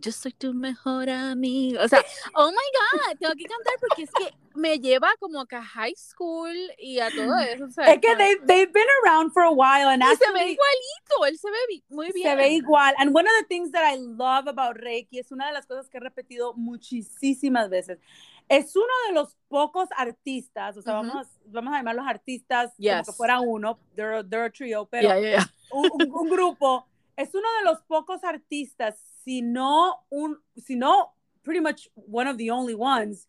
yo 0.02 0.12
soy 0.12 0.32
tu 0.34 0.54
mejor 0.54 1.10
amigo. 1.10 1.80
O 1.82 1.88
sea, 1.88 2.00
oh 2.36 2.50
my 2.50 2.56
God, 2.56 3.18
tengo 3.20 3.34
que 3.36 3.46
cantar 3.46 3.74
porque 3.80 4.04
es 4.04 4.12
que 4.12 4.34
me 4.56 4.80
lleva 4.80 5.10
como 5.20 5.46
que 5.46 5.56
a 5.56 5.64
high 5.64 5.96
school 5.96 6.56
y 6.78 7.00
a 7.00 7.10
todo 7.10 7.38
eso. 7.40 7.66
O 7.66 7.70
sea, 7.70 7.94
es 7.94 8.00
que 8.00 8.16
they, 8.16 8.36
they've 8.46 8.72
been 8.72 8.88
around 9.04 9.32
for 9.32 9.44
a 9.44 9.52
while. 9.52 9.88
And 9.88 10.04
y 10.04 10.16
se 10.16 10.32
ve 10.32 10.52
igualito, 10.52 11.26
él 11.28 11.38
se 11.38 11.50
ve 11.50 11.84
muy 11.90 12.12
bien. 12.12 12.30
Se 12.30 12.36
ve 12.36 12.50
igual. 12.50 12.96
And 12.98 13.16
one 13.16 13.28
of 13.28 13.34
the 13.40 13.46
things 13.48 13.72
that 13.72 13.84
I 13.84 13.98
love 13.98 14.48
about 14.48 14.78
Reiki 14.78 15.20
es 15.20 15.32
una 15.32 15.48
de 15.48 15.54
las 15.54 15.66
cosas 15.66 15.90
que 15.90 15.98
he 15.98 16.02
repetido 16.02 16.54
muchísimas 16.54 17.70
veces. 17.70 18.00
Es 18.50 18.76
uno 18.76 18.86
de 19.08 19.14
los 19.14 19.36
pocos 19.50 19.90
artistas, 19.98 20.78
o 20.78 20.82
sea, 20.82 20.94
vamos, 20.94 21.28
vamos 21.48 21.74
a 21.74 21.78
llamarlos 21.78 22.06
artistas 22.08 22.72
como 22.78 23.04
que 23.04 23.12
fuera 23.12 23.42
uno, 23.42 23.78
they're, 23.94 24.24
they're 24.24 24.46
a 24.46 24.50
trio, 24.50 24.86
pero 24.86 25.10
Un, 25.70 26.12
un 26.14 26.30
grupo, 26.30 26.88
es 27.18 27.34
uno 27.34 27.48
de 27.60 27.66
los 27.66 27.82
pocos 27.82 28.24
artistas 28.24 28.98
sino 29.24 30.06
un, 30.10 30.40
sino 30.56 31.14
pretty 31.42 31.60
much 31.60 31.90
one 32.10 32.30
of 32.30 32.38
the 32.38 32.50
only 32.50 32.76
ones 32.76 33.28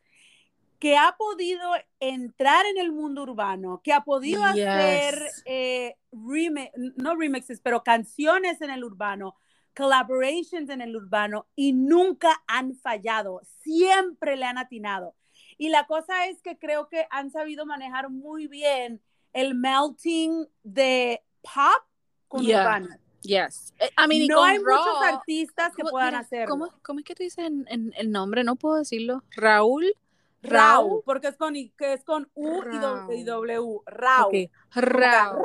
que 0.79 0.97
ha 0.97 1.17
podido 1.19 1.73
entrar 1.99 2.65
en 2.67 2.79
el 2.79 2.93
mundo 2.93 3.23
urbano, 3.23 3.81
que 3.83 3.93
ha 3.93 4.05
podido 4.05 4.45
hacer 4.45 5.29
eh, 5.45 5.97
no 6.13 7.17
remixes, 7.17 7.61
pero 7.61 7.83
canciones 7.83 8.61
en 8.61 8.71
el 8.71 8.85
urbano, 8.85 9.37
collaborations 9.75 10.71
en 10.71 10.81
el 10.81 10.95
urbano 10.95 11.49
y 11.57 11.73
nunca 11.73 12.43
han 12.47 12.75
fallado, 12.77 13.41
siempre 13.61 14.37
le 14.37 14.45
han 14.45 14.59
atinado. 14.59 15.17
Y 15.57 15.71
la 15.71 15.87
cosa 15.89 16.27
es 16.27 16.41
que 16.43 16.59
creo 16.59 16.89
que 16.89 17.07
han 17.11 17.33
sabido 17.33 17.67
manejar 17.67 18.09
muy 18.09 18.47
bien 18.47 19.03
el 19.33 19.57
melting 19.57 20.47
de 20.63 21.25
pop 21.43 21.83
con 22.29 22.47
urbano. 22.47 22.89
Yes. 23.23 23.75
Eh, 23.79 23.91
I 23.99 24.07
mean, 24.09 24.29
no 24.29 24.43
hay 24.43 24.59
muchos 24.59 25.03
artistas 25.03 25.75
que 25.75 25.83
puedan 25.83 26.15
hacerlo. 26.15 26.49
¿cómo, 26.49 26.73
¿cómo, 26.83 27.01
es 27.01 27.05
que 27.05 27.15
tú 27.15 27.23
dices 27.23 27.45
en, 27.47 27.93
el 27.97 28.11
nombre? 28.11 28.45
No 28.45 28.57
puedo 28.57 28.77
decirlo. 28.77 29.25
Raúl. 29.31 29.93
Raúl, 30.41 31.03
porque 31.05 31.29
es 31.29 31.37
con, 31.37 31.55
que 31.55 31.93
es 31.93 32.05
con 32.05 32.31
U 32.35 32.63
y, 33.11 33.25
W. 33.25 33.81
Raúl. 33.87 34.29
Okay. 34.29 34.51
Raúl. 34.73 35.45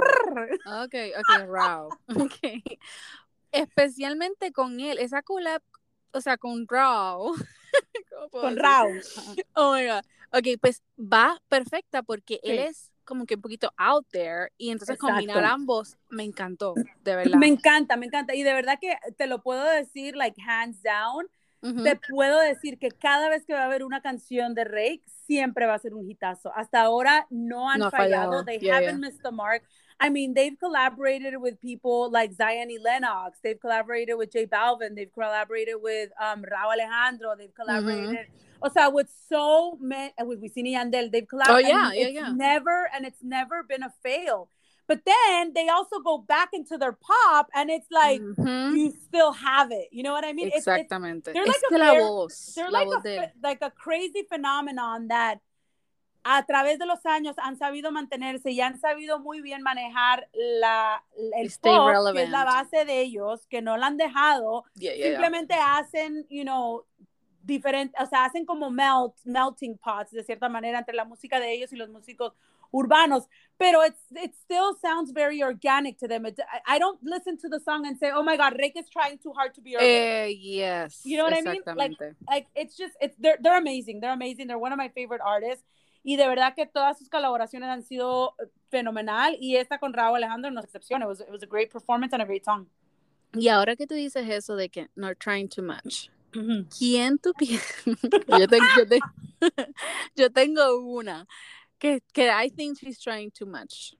Ok, 0.83 0.95
ok, 1.17 1.47
Raúl. 1.47 1.89
Okay. 2.25 2.63
Especialmente 3.51 4.51
con 4.51 4.79
él, 4.79 4.97
esa 4.99 5.21
collab, 5.21 5.61
o 6.11 6.21
sea, 6.21 6.37
con 6.37 6.67
Raúl. 6.67 7.35
Con 8.31 8.55
Raúl. 8.55 9.01
Oh 9.55 9.73
my 9.73 9.87
God. 9.87 10.03
Ok, 10.31 10.59
pues 10.61 10.83
va 10.97 11.41
perfecta 11.47 12.03
porque 12.03 12.39
él 12.43 12.59
es 12.59 12.92
como 13.03 13.25
que 13.25 13.35
un 13.35 13.41
poquito 13.41 13.71
out 13.77 14.05
there 14.11 14.51
y 14.57 14.71
entonces 14.71 14.97
combinar 14.97 15.43
ambos 15.43 15.97
me 16.09 16.23
encantó, 16.23 16.73
de 16.75 16.85
verdad. 17.15 17.37
Me 17.37 17.47
encanta, 17.47 17.97
me 17.97 18.05
encanta 18.05 18.35
y 18.35 18.43
de 18.43 18.53
verdad 18.53 18.77
que 18.79 18.97
te 19.17 19.27
lo 19.27 19.41
puedo 19.41 19.63
decir 19.63 20.15
like 20.15 20.41
hands 20.41 20.81
down. 20.83 21.27
Te 21.81 21.97
puedo 22.09 22.41
decir 22.41 22.77
que 22.77 22.89
cada 22.89 23.29
vez 23.29 23.45
que 23.45 23.53
va 23.53 23.61
a 23.61 23.65
haber 23.65 23.85
una 23.85 24.01
canción 24.01 24.53
de 24.53 24.65
Rake, 24.65 25.01
siempre 25.25 25.65
va 25.65 25.75
a 25.75 25.79
ser 25.79 25.93
un 25.93 26.11
hitazo. 26.11 26.51
Hasta 26.53 26.81
ahora 26.81 27.25
no 27.29 27.69
han 27.69 27.89
fallado. 27.89 28.43
They 28.43 28.59
haven't 28.69 28.99
missed 28.99 29.21
the 29.21 29.31
mark. 29.31 29.63
I 29.99 30.09
mean, 30.09 30.33
they've 30.33 30.57
collaborated 30.59 31.33
with 31.39 31.61
people 31.61 32.11
like 32.11 32.33
Zion 32.33 32.69
y 32.69 32.77
Lennox. 32.81 33.39
They've 33.43 33.59
collaborated 33.59 34.17
with 34.17 34.31
J 34.31 34.45
Balvin. 34.45 34.95
They've 34.95 35.13
collaborated 35.13 35.75
with 35.81 36.09
um, 36.21 36.43
Raúl 36.43 36.73
Alejandro. 36.73 37.35
They've 37.37 37.53
collaborated 37.53 38.27
o 38.63 38.69
sea, 38.69 38.89
with 38.89 39.09
so 39.29 39.77
many, 39.81 40.13
with 40.21 40.41
Wisin 40.41 40.65
Yandel, 40.65 41.11
they've 41.11 41.27
collaborated. 41.27 41.71
Oh, 41.71 41.91
yeah, 41.91 41.91
yeah, 41.91 42.07
yeah. 42.07 42.31
Never, 42.33 42.89
and 42.95 43.05
it's 43.05 43.21
never 43.21 43.61
been 43.61 43.83
a 43.83 43.91
fail. 44.01 44.47
But 44.87 45.01
then 45.05 45.53
they 45.53 45.69
also 45.69 45.99
go 45.99 46.17
back 46.17 46.49
into 46.53 46.77
their 46.77 46.93
pop, 46.93 47.49
and 47.53 47.69
it's 47.69 47.87
like 47.91 48.21
mm-hmm. 48.21 48.75
you 48.75 48.91
still 48.91 49.31
have 49.31 49.71
it. 49.71 49.87
You 49.91 50.03
know 50.03 50.11
what 50.11 50.25
I 50.25 50.33
mean? 50.33 50.51
Exactamente. 50.53 51.31
It's, 51.33 51.49
it's, 51.49 51.63
they're 51.69 51.79
like 51.79 51.97
es 51.97 52.03
a, 52.03 52.07
voz, 52.07 52.53
they're 52.55 52.71
like, 52.71 52.87
a, 53.05 53.31
like 53.41 53.57
a 53.61 53.71
crazy 53.71 54.23
phenomenon 54.27 55.07
that 55.07 55.39
a 56.23 56.45
través 56.45 56.79
de 56.79 56.85
los 56.85 57.05
años 57.05 57.35
han 57.37 57.57
sabido 57.57 57.91
mantenerse 57.91 58.51
y 58.51 58.61
han 58.61 58.79
sabido 58.79 59.19
muy 59.19 59.41
bien 59.41 59.61
manejar 59.61 60.29
la, 60.33 61.03
el 61.35 61.51
pop, 61.61 62.13
que 62.13 62.23
es 62.23 62.29
la 62.29 62.45
base 62.45 62.85
de 62.85 63.01
ellos, 63.01 63.45
que 63.47 63.61
no 63.61 63.77
la 63.77 63.87
han 63.87 63.97
dejado. 63.97 64.63
Yeah, 64.75 64.95
yeah, 64.95 65.09
Simplemente 65.09 65.53
yeah. 65.53 65.77
hacen, 65.77 66.25
you 66.29 66.43
know, 66.43 66.85
diferente, 67.43 67.95
o 68.01 68.05
sea, 68.05 68.25
hacen 68.25 68.45
como 68.45 68.69
melt, 68.69 69.15
melting 69.25 69.77
pots 69.77 70.11
de 70.11 70.23
cierta 70.23 70.47
manera 70.47 70.79
entre 70.79 70.95
la 70.95 71.03
música 71.03 71.39
de 71.39 71.53
ellos 71.53 71.73
y 71.73 71.75
los 71.75 71.89
músicos 71.89 72.33
urbanos, 72.71 73.27
pero 73.57 73.83
it's, 73.83 74.01
it 74.15 74.33
still 74.33 74.75
sounds 74.81 75.11
very 75.11 75.43
organic 75.43 75.97
to 75.99 76.07
them. 76.07 76.25
It, 76.25 76.39
I 76.65 76.79
don't 76.79 76.99
listen 77.03 77.37
to 77.39 77.49
the 77.49 77.59
song 77.59 77.85
and 77.85 77.97
say, 77.99 78.11
oh 78.11 78.23
my 78.23 78.35
God, 78.35 78.55
Rick 78.57 78.77
is 78.77 78.89
trying 78.89 79.19
too 79.19 79.31
hard 79.33 79.53
to 79.55 79.61
be 79.61 79.75
urban. 79.75 79.87
Uh, 79.87 80.27
yes. 80.27 81.01
You 81.03 81.17
know 81.17 81.25
what 81.25 81.33
I 81.33 81.41
mean? 81.41 81.61
Like, 81.75 81.91
like 82.27 82.47
it's 82.55 82.75
just, 82.75 82.93
it's, 82.99 83.15
they're, 83.19 83.37
they're 83.39 83.59
amazing. 83.59 83.99
They're 83.99 84.13
amazing. 84.13 84.47
They're 84.47 84.57
one 84.57 84.71
of 84.71 84.77
my 84.77 84.89
favorite 84.89 85.21
artists. 85.23 85.63
Y 86.03 86.17
de 86.17 86.27
verdad 86.27 86.53
que 86.53 86.65
todas 86.65 86.97
sus 86.97 87.09
colaboraciones 87.09 87.69
han 87.69 87.83
sido 87.83 88.35
fenomenal. 88.69 89.37
Y 89.39 89.55
esta 89.55 89.79
con 89.79 89.93
Raúl 89.93 90.17
Alejandro 90.17 90.51
no 90.51 90.59
es 90.59 90.65
excepción. 90.65 91.01
It 91.01 91.07
was, 91.07 91.21
it 91.21 91.29
was 91.29 91.43
a 91.43 91.47
great 91.47 91.71
performance 91.71 92.13
and 92.13 92.21
a 92.21 92.25
great 92.25 92.43
song. 92.43 92.67
Y 93.33 93.47
ahora 93.47 93.75
que 93.75 93.87
tú 93.87 93.95
dices 93.95 94.29
eso 94.29 94.55
de 94.55 94.69
que 94.69 94.89
not 94.95 95.17
trying 95.17 95.47
too 95.47 95.63
much, 95.63 96.09
¿Quién 96.77 97.17
tú 97.17 97.33
piensas? 97.33 97.85
yo, 98.39 98.47
tengo, 98.47 98.65
yo, 98.77 98.87
tengo, 98.87 99.05
yo, 100.15 100.31
tengo, 100.31 100.79
una 100.81 101.27
que, 101.77 102.01
que 102.11 102.29
I 102.29 102.49
think 102.49 102.77
she's 102.77 102.99
trying 102.99 103.31
too 103.31 103.45
much. 103.45 103.95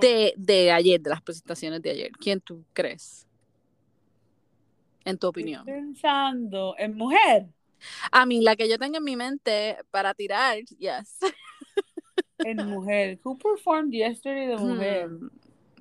De, 0.00 0.34
de 0.36 0.72
ayer, 0.72 1.00
de 1.00 1.10
las 1.10 1.22
presentaciones 1.22 1.80
de 1.80 1.90
ayer. 1.90 2.10
¿Quién 2.12 2.40
tú 2.40 2.64
crees? 2.72 3.28
En 5.04 5.16
tu 5.16 5.28
opinión. 5.28 5.60
Estoy 5.60 5.74
pensando 5.74 6.74
en 6.76 6.96
mujer. 6.96 7.46
A 8.12 8.26
mí, 8.26 8.40
la 8.40 8.56
que 8.56 8.68
yo 8.68 8.78
tengo 8.78 8.98
en 8.98 9.04
mi 9.04 9.16
mente 9.16 9.78
para 9.90 10.14
tirar, 10.14 10.58
yes. 10.78 11.18
En 12.38 12.56
mujer. 12.68 13.18
Who 13.24 13.38
performed 13.38 13.92
yesterday 13.92 14.46
de 14.46 14.56
mujer? 14.56 15.10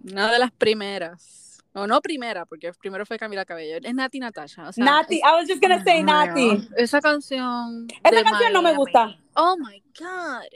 Una 0.04 0.32
de 0.32 0.40
las 0.40 0.52
primeras. 0.52 1.64
No, 1.74 1.86
no 1.86 2.02
primera, 2.02 2.46
porque 2.46 2.72
primero 2.74 3.06
fue 3.06 3.20
Camila 3.20 3.46
Cabello. 3.46 3.78
Es 3.84 3.94
Nati 3.94 4.20
Natasha. 4.20 4.68
O 4.68 4.74
sea, 4.74 4.84
Nati, 4.84 5.18
I 5.18 5.36
was 5.36 5.48
just 5.48 5.62
gonna 5.62 5.84
say 5.84 6.02
Nati. 6.02 6.68
Esa 6.76 7.00
canción. 7.02 7.88
Esa 8.04 8.24
canción 8.24 8.54
no 8.54 8.64
me 8.64 8.74
gusta. 8.76 9.16
Oh 9.36 9.56
my 9.58 9.84
God. 10.00 10.48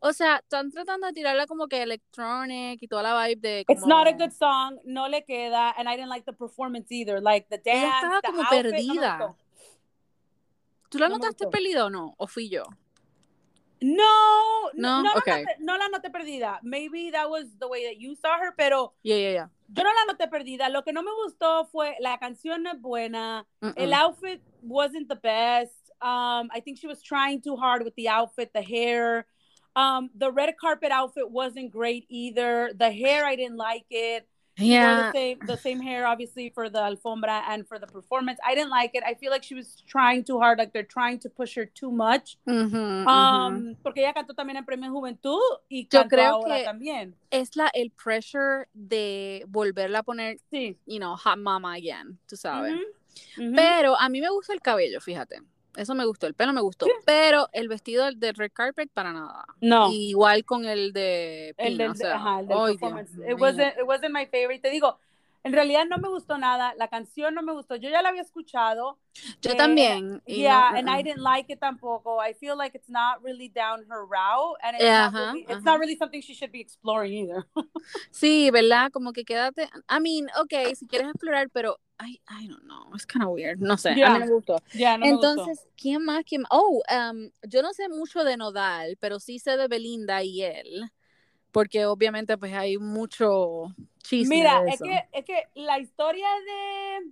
O 0.00 0.12
sea, 0.12 0.36
están 0.36 0.70
tratando 0.70 1.06
de 1.08 1.12
tirarla 1.12 1.46
como 1.46 1.66
que 1.66 1.82
electronic 1.82 2.82
y 2.82 2.88
toda 2.88 3.02
la 3.02 3.26
vibe 3.26 3.40
de. 3.40 3.64
Como... 3.66 3.78
It's 3.78 3.86
not 3.86 4.06
a 4.06 4.12
good 4.12 4.32
song, 4.32 4.78
no 4.84 5.08
le 5.08 5.24
queda, 5.24 5.74
and 5.76 5.88
I 5.88 5.96
didn't 5.96 6.08
like 6.08 6.24
the 6.24 6.32
performance 6.32 6.86
either. 6.90 7.20
Like 7.20 7.46
the 7.50 7.58
dance. 7.58 7.86
Ella 7.86 7.94
estaba 7.94 8.20
como 8.22 8.42
perdida. 8.48 9.36
¿Tú 10.88 10.98
la 10.98 11.08
notaste 11.08 11.46
perdida 11.48 11.86
o 11.86 11.90
no? 11.90 12.14
¿O 12.18 12.26
fui 12.26 12.48
yo? 12.48 12.64
No, 13.80 14.70
no, 14.74 15.02
no, 15.02 15.12
okay. 15.14 15.44
no, 15.60 15.76
la 15.78 15.88
noté 15.88 16.10
perdida. 16.10 16.58
Maybe 16.62 17.10
that 17.12 17.30
was 17.30 17.46
the 17.60 17.68
way 17.68 17.84
that 17.86 18.00
you 18.00 18.16
saw 18.16 18.36
her, 18.38 18.52
pero 18.56 18.92
yeah, 19.04 19.16
yeah, 19.16 19.30
yeah. 19.30 19.46
yo 19.68 19.84
no 19.84 19.90
la 19.90 20.12
noté 20.12 20.28
perdida. 20.28 20.68
Lo 20.68 20.82
que 20.82 20.92
no 20.92 21.02
me 21.02 21.12
gustó 21.24 21.68
fue 21.70 21.96
la 22.00 22.18
canción 22.18 22.64
no 22.64 22.72
es 22.72 22.80
buena. 22.80 23.46
Mm 23.60 23.68
-mm. 23.68 23.74
El 23.76 23.92
outfit 23.92 24.42
wasn't 24.62 25.08
the 25.08 25.16
best. 25.16 25.90
Um, 26.00 26.48
I 26.52 26.60
think 26.60 26.78
she 26.78 26.88
was 26.88 27.02
trying 27.02 27.40
too 27.40 27.56
hard 27.56 27.84
with 27.84 27.94
the 27.94 28.08
outfit, 28.08 28.52
the 28.52 28.62
hair. 28.62 29.26
Um, 29.76 30.10
the 30.18 30.32
red 30.32 30.56
carpet 30.56 30.90
outfit 30.90 31.30
wasn't 31.30 31.70
great 31.70 32.04
either. 32.08 32.72
The 32.74 32.90
hair, 32.90 33.24
I 33.24 33.36
didn't 33.36 33.58
like 33.58 33.86
it. 33.90 34.26
Yeah. 34.58 35.10
The 35.12 35.18
same, 35.18 35.38
the 35.46 35.56
same 35.56 35.80
hair, 35.80 36.06
obviously, 36.06 36.50
for 36.50 36.68
the 36.68 36.78
alfombra 36.78 37.42
and 37.48 37.66
for 37.66 37.78
the 37.78 37.86
performance. 37.86 38.38
I 38.46 38.54
didn't 38.54 38.70
like 38.70 38.90
it. 38.94 39.02
I 39.06 39.14
feel 39.14 39.30
like 39.30 39.44
she 39.44 39.54
was 39.54 39.82
trying 39.86 40.24
too 40.24 40.38
hard, 40.38 40.58
like 40.58 40.72
they're 40.72 40.82
trying 40.82 41.18
to 41.20 41.30
push 41.30 41.54
her 41.56 41.66
too 41.66 41.90
much. 41.90 42.36
Mm 42.46 42.70
-hmm, 42.70 43.06
um, 43.06 43.06
mm 43.06 43.68
-hmm. 43.68 43.76
Porque 43.82 44.00
ella 44.00 44.12
cantó 44.12 44.34
también 44.34 44.56
en 44.56 44.64
Premio 44.64 44.90
Juventud 44.90 45.40
y 45.68 45.84
Yo 45.84 46.00
cantó 46.00 46.08
creo 46.08 46.34
ahora 46.34 46.56
que 46.58 46.64
también. 46.64 47.14
Es 47.30 47.56
la, 47.56 47.70
el 47.74 47.90
pressure 47.90 48.66
de 48.74 49.44
volverla 49.48 49.98
a 49.98 50.02
poner, 50.02 50.38
sí. 50.50 50.76
you 50.86 50.98
know, 50.98 51.16
hot 51.16 51.38
mama 51.38 51.74
again, 51.74 52.18
tú 52.26 52.36
sabes. 52.36 52.74
Mm 52.74 53.42
-hmm, 53.42 53.54
Pero 53.56 53.96
a 53.96 54.08
mí 54.08 54.20
me 54.20 54.30
gusta 54.30 54.52
el 54.52 54.60
cabello, 54.60 55.00
fíjate. 55.00 55.40
Eso 55.76 55.94
me 55.94 56.04
gustó, 56.04 56.26
el 56.26 56.34
pelo 56.34 56.52
me 56.52 56.60
gustó, 56.60 56.86
pero 57.04 57.48
el 57.52 57.68
vestido 57.68 58.10
del 58.10 58.34
red 58.34 58.50
carpet 58.52 58.90
para 58.92 59.12
nada. 59.12 59.44
No. 59.60 59.92
igual 59.92 60.44
con 60.44 60.64
el 60.64 60.92
de 60.92 61.54
Pina, 61.56 61.68
el 61.68 61.78
del, 61.78 61.90
o 61.90 61.94
sea, 61.94 62.16
ajá, 62.16 62.40
el 62.40 62.48
del 62.48 62.58
performance. 62.58 63.12
It 63.28 63.40
wasn't, 63.40 63.78
it 63.78 63.84
wasn't 63.86 64.12
my 64.12 64.26
favorite. 64.26 64.60
Te 64.60 64.70
digo, 64.70 64.98
En 65.44 65.52
realidad 65.52 65.86
no 65.88 65.98
me 65.98 66.08
gustó 66.08 66.36
nada, 66.38 66.74
la 66.76 66.88
canción 66.88 67.34
no 67.34 67.42
me 67.42 67.52
gustó, 67.52 67.76
yo 67.76 67.88
ya 67.90 68.02
la 68.02 68.10
había 68.10 68.22
escuchado. 68.22 68.98
Yo 69.40 69.52
eh, 69.52 69.56
también. 69.56 70.22
Yeah, 70.26 70.72
no, 70.72 70.78
and 70.78 70.88
I 70.90 70.98
uh-uh. 70.98 71.02
didn't 71.02 71.22
like 71.22 71.50
it 71.50 71.60
tampoco. 71.60 72.18
I 72.20 72.34
feel 72.34 72.56
like 72.56 72.74
it's 72.74 72.88
not 72.88 73.22
really 73.22 73.48
down 73.48 73.84
her 73.88 74.04
route, 74.04 74.56
and 74.62 74.76
it's, 74.76 74.84
Yeah, 74.84 75.06
not, 75.06 75.14
ajá, 75.14 75.32
really, 75.32 75.46
it's 75.48 75.50
ajá. 75.52 75.64
not 75.64 75.80
really 75.80 75.96
something 75.96 76.20
she 76.20 76.34
should 76.34 76.52
be 76.52 76.60
exploring 76.60 77.12
either. 77.12 77.46
Sí, 78.10 78.50
¿verdad? 78.50 78.90
Como 78.92 79.12
que 79.12 79.24
quédate. 79.24 79.68
I 79.88 80.00
mean, 80.00 80.28
okay, 80.40 80.74
si 80.74 80.86
quieres 80.86 81.08
explorar, 81.10 81.48
pero 81.50 81.78
I, 82.00 82.20
I 82.28 82.46
don't 82.46 82.64
know, 82.64 82.92
it's 82.94 83.04
kind 83.06 83.24
of 83.24 83.30
weird. 83.30 83.60
No 83.60 83.76
sé, 83.76 83.90
a 83.90 83.96
Yeah. 83.96 84.10
mí 84.10 84.18
no 84.20 84.26
me 84.26 84.32
gustó. 84.34 84.62
Ya, 84.72 84.96
no 84.98 85.06
me 85.06 85.16
gustó. 85.16 85.44
Entonces, 85.46 85.68
¿quién 85.76 86.04
más? 86.04 86.24
¿Quién 86.24 86.42
más? 86.42 86.50
Oh, 86.52 86.82
um, 86.90 87.30
yo 87.48 87.62
no 87.62 87.72
sé 87.72 87.88
mucho 87.88 88.24
de 88.24 88.36
Nodal, 88.36 88.96
pero 89.00 89.20
sí 89.20 89.38
sé 89.38 89.56
de 89.56 89.68
Belinda 89.68 90.22
y 90.22 90.42
él, 90.42 90.90
porque 91.58 91.86
obviamente 91.86 92.38
pues 92.38 92.52
hay 92.54 92.78
mucho 92.78 93.74
chisme 94.04 94.36
Mira, 94.36 94.62
de 94.62 94.68
es 94.68 94.74
eso. 94.76 94.84
que, 94.84 95.08
es 95.12 95.24
que 95.24 95.48
la 95.54 95.80
historia 95.80 96.28
de, 96.46 97.10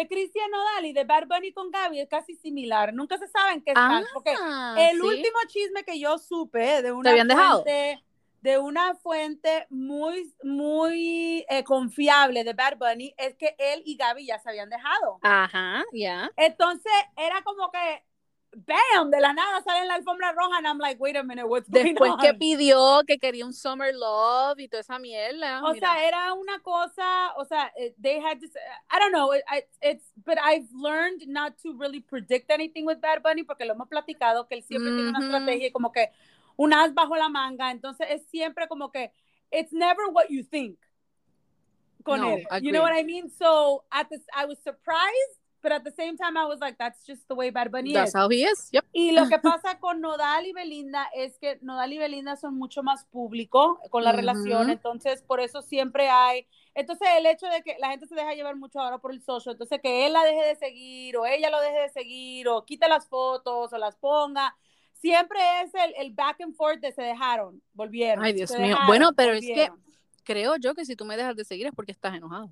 de 0.00 0.08
Cristian 0.08 0.50
Nodal 0.50 0.86
y 0.86 0.94
de 0.94 1.04
Bad 1.04 1.26
Bunny 1.28 1.52
con 1.52 1.70
Gaby 1.70 2.00
es 2.00 2.08
casi 2.08 2.34
similar. 2.36 2.94
Nunca 2.94 3.18
se 3.18 3.28
sabe 3.28 3.52
en 3.52 3.60
qué 3.62 3.72
están. 3.72 4.02
porque 4.14 4.32
Ah, 4.40 4.76
el 4.78 4.96
¿sí? 4.98 5.06
último 5.06 5.38
chisme 5.48 5.84
que 5.84 6.00
yo 6.00 6.16
supe 6.16 6.80
de 6.80 6.90
una 6.90 7.12
dejado? 7.12 7.64
fuente, 7.64 8.02
de 8.40 8.58
una 8.58 8.94
fuente 8.94 9.66
muy, 9.68 10.32
muy 10.42 11.44
eh, 11.50 11.62
confiable 11.62 12.44
de 12.44 12.54
Bad 12.54 12.78
Bunny 12.78 13.14
es 13.18 13.34
que 13.34 13.56
él 13.58 13.82
y 13.84 13.96
Gaby 13.98 14.24
ya 14.24 14.38
se 14.38 14.48
habían 14.48 14.70
dejado. 14.70 15.18
Ajá, 15.20 15.84
ya. 15.92 16.30
Entonces 16.36 16.92
era 17.14 17.42
como 17.42 17.70
que, 17.70 18.02
bam, 18.64 19.10
de 19.10 19.20
la 19.20 19.32
nada 19.34 19.62
sale 19.62 19.80
en 19.82 19.88
la 19.88 19.94
alfombra 19.96 20.32
roja 20.32 20.56
and 20.56 20.66
I'm 20.66 20.78
like, 20.78 20.98
wait 20.98 21.14
a 21.16 21.22
minute, 21.22 21.46
what's 21.46 21.68
going 21.68 21.94
Después 21.94 22.12
on? 22.12 22.18
que 22.20 22.32
pidió 22.34 23.02
que 23.06 23.18
quería 23.18 23.44
un 23.44 23.52
summer 23.52 23.92
love 23.94 24.58
y 24.58 24.66
toda 24.68 24.80
esa 24.80 24.98
mierda. 24.98 25.62
O 25.62 25.72
mira. 25.74 25.86
sea, 25.92 26.08
era 26.08 26.32
una 26.32 26.58
cosa, 26.60 27.34
o 27.36 27.44
sea, 27.44 27.70
eh, 27.76 27.94
they 28.00 28.18
had 28.18 28.40
to, 28.40 28.46
I 28.90 28.98
don't 28.98 29.12
know, 29.12 29.32
it- 29.34 29.44
it's, 29.82 30.10
but 30.24 30.38
I've 30.42 30.66
learned 30.72 31.26
not 31.28 31.58
to 31.64 31.74
really 31.78 32.00
predict 32.00 32.50
anything 32.50 32.86
with 32.86 32.98
Bad 33.00 33.22
Bunny 33.22 33.44
porque 33.44 33.66
lo 33.66 33.74
hemos 33.74 33.88
platicado 33.88 34.48
que 34.48 34.54
él 34.56 34.62
siempre 34.64 34.90
tiene 34.92 35.10
una 35.10 35.20
estrategia 35.20 35.70
como 35.72 35.92
que 35.92 36.10
un 36.56 36.72
as 36.72 36.94
bajo 36.94 37.14
la 37.16 37.28
manga, 37.28 37.70
entonces 37.70 38.06
es 38.10 38.26
siempre 38.30 38.66
como 38.68 38.90
que 38.90 39.12
it's 39.52 39.72
never 39.72 40.06
what 40.12 40.28
you 40.30 40.42
think 40.42 40.78
con 42.04 42.20
No, 42.20 42.36
él. 42.36 42.46
You 42.62 42.72
know 42.72 42.82
what 42.82 42.94
I 42.98 43.04
mean? 43.04 43.28
So 43.28 43.84
at 43.90 44.08
this, 44.08 44.22
I 44.34 44.46
was 44.46 44.58
surprised, 44.62 45.38
but 45.66 45.72
at 45.72 45.82
the 45.82 45.90
same 45.90 46.16
time 46.16 46.36
I 46.36 46.44
was 46.46 46.60
like, 46.60 46.78
that's 46.78 47.04
just 47.04 47.26
the 47.26 47.34
way 47.34 47.50
Bad 47.50 47.72
Bunny 47.72 47.92
That's 47.92 48.10
is. 48.10 48.14
how 48.14 48.28
he 48.28 48.44
is. 48.44 48.68
Yep. 48.70 48.84
Y 48.92 49.10
lo 49.10 49.28
que 49.28 49.38
pasa 49.42 49.80
con 49.80 50.00
Nodal 50.00 50.46
y 50.46 50.52
Belinda 50.52 51.08
es 51.12 51.36
que 51.40 51.58
Nodal 51.60 51.92
y 51.92 51.98
Belinda 51.98 52.36
son 52.36 52.54
mucho 52.56 52.84
más 52.84 53.04
público 53.06 53.80
con 53.90 54.04
la 54.04 54.12
relación, 54.12 54.70
entonces 54.70 55.22
por 55.22 55.40
eso 55.40 55.62
siempre 55.62 56.08
hay, 56.08 56.46
entonces 56.74 57.08
el 57.18 57.26
hecho 57.26 57.46
de 57.48 57.62
que 57.62 57.76
la 57.80 57.88
gente 57.90 58.06
se 58.06 58.14
deja 58.14 58.34
llevar 58.34 58.54
mucho 58.54 58.78
ahora 58.78 58.98
por 58.98 59.10
el 59.10 59.20
social, 59.22 59.54
entonces 59.54 59.80
que 59.82 60.06
él 60.06 60.12
la 60.12 60.22
deje 60.22 60.44
de 60.46 60.54
seguir 60.54 61.16
o 61.16 61.26
ella 61.26 61.50
lo 61.50 61.60
deje 61.60 61.80
de 61.80 61.88
seguir 61.88 62.48
o 62.48 62.64
quite 62.64 62.88
las 62.88 63.08
fotos 63.08 63.72
o 63.72 63.78
las 63.78 63.96
ponga, 63.96 64.56
siempre 64.92 65.38
es 65.62 65.74
el, 65.74 65.94
el 65.96 66.12
back 66.12 66.40
and 66.42 66.54
forth 66.54 66.80
de 66.80 66.92
se 66.92 67.02
dejaron, 67.02 67.60
volvieron. 67.74 68.24
Ay, 68.24 68.32
Dios 68.34 68.50
mío. 68.52 68.60
dejaron, 68.68 68.86
Bueno, 68.86 69.12
pero 69.16 69.32
es 69.32 69.40
que- 69.40 69.48
volvieron. 69.48 69.82
Creo 70.24 70.56
yo 70.56 70.74
que 70.74 70.84
si 70.84 70.96
tú 70.96 71.04
me 71.04 71.16
dejas 71.16 71.36
de 71.36 71.44
seguir 71.44 71.66
es 71.68 71.72
porque 71.72 71.92
estás 71.92 72.12
enojado. 72.14 72.50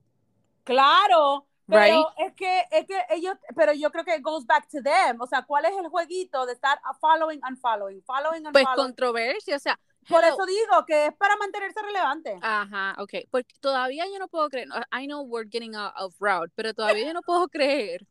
Claro, 0.63 1.45
pero 1.67 1.81
Right. 1.83 2.07
es 2.29 2.33
que 2.35 2.63
es 2.71 2.87
que 2.87 2.99
ellos, 3.11 3.35
pero 3.57 3.73
yo 3.73 3.91
creo 3.91 4.05
que 4.05 4.17
it 4.17 4.23
goes 4.23 4.45
back 4.47 4.69
to 4.69 4.83
them, 4.83 5.21
o 5.21 5.27
sea, 5.27 5.43
¿cuál 5.43 5.65
es 5.65 5.73
el 5.79 5.89
jueguito 5.89 6.45
de 6.47 6.53
estar 6.53 6.79
following, 7.01 7.41
unfollowing, 7.49 8.03
following, 8.03 8.43
Pues 8.45 8.65
unfollowing? 8.65 8.77
controversia, 8.89 9.57
o 9.57 9.59
sea, 9.59 9.79
Por 10.09 10.23
hello. 10.23 10.35
eso 10.35 10.47
digo 10.47 10.85
que 10.87 11.07
es 11.07 11.15
para 11.15 11.37
mantenerse 11.37 11.81
relevante. 11.81 12.39
Ajá, 12.43 12.95
ok. 12.99 13.13
Porque 13.31 13.55
todavía 13.61 14.05
yo 14.07 14.19
no 14.19 14.29
puedo 14.29 14.49
creer, 14.51 14.69
I 14.93 15.07
know 15.07 15.23
we're 15.23 15.49
getting 15.51 15.75
out 15.75 15.95
of 15.97 16.15
route, 16.21 16.53
pero 16.55 16.75
todavía 16.75 17.07
yo 17.07 17.15
no 17.15 17.23
puedo 17.23 17.49
creer 17.49 18.07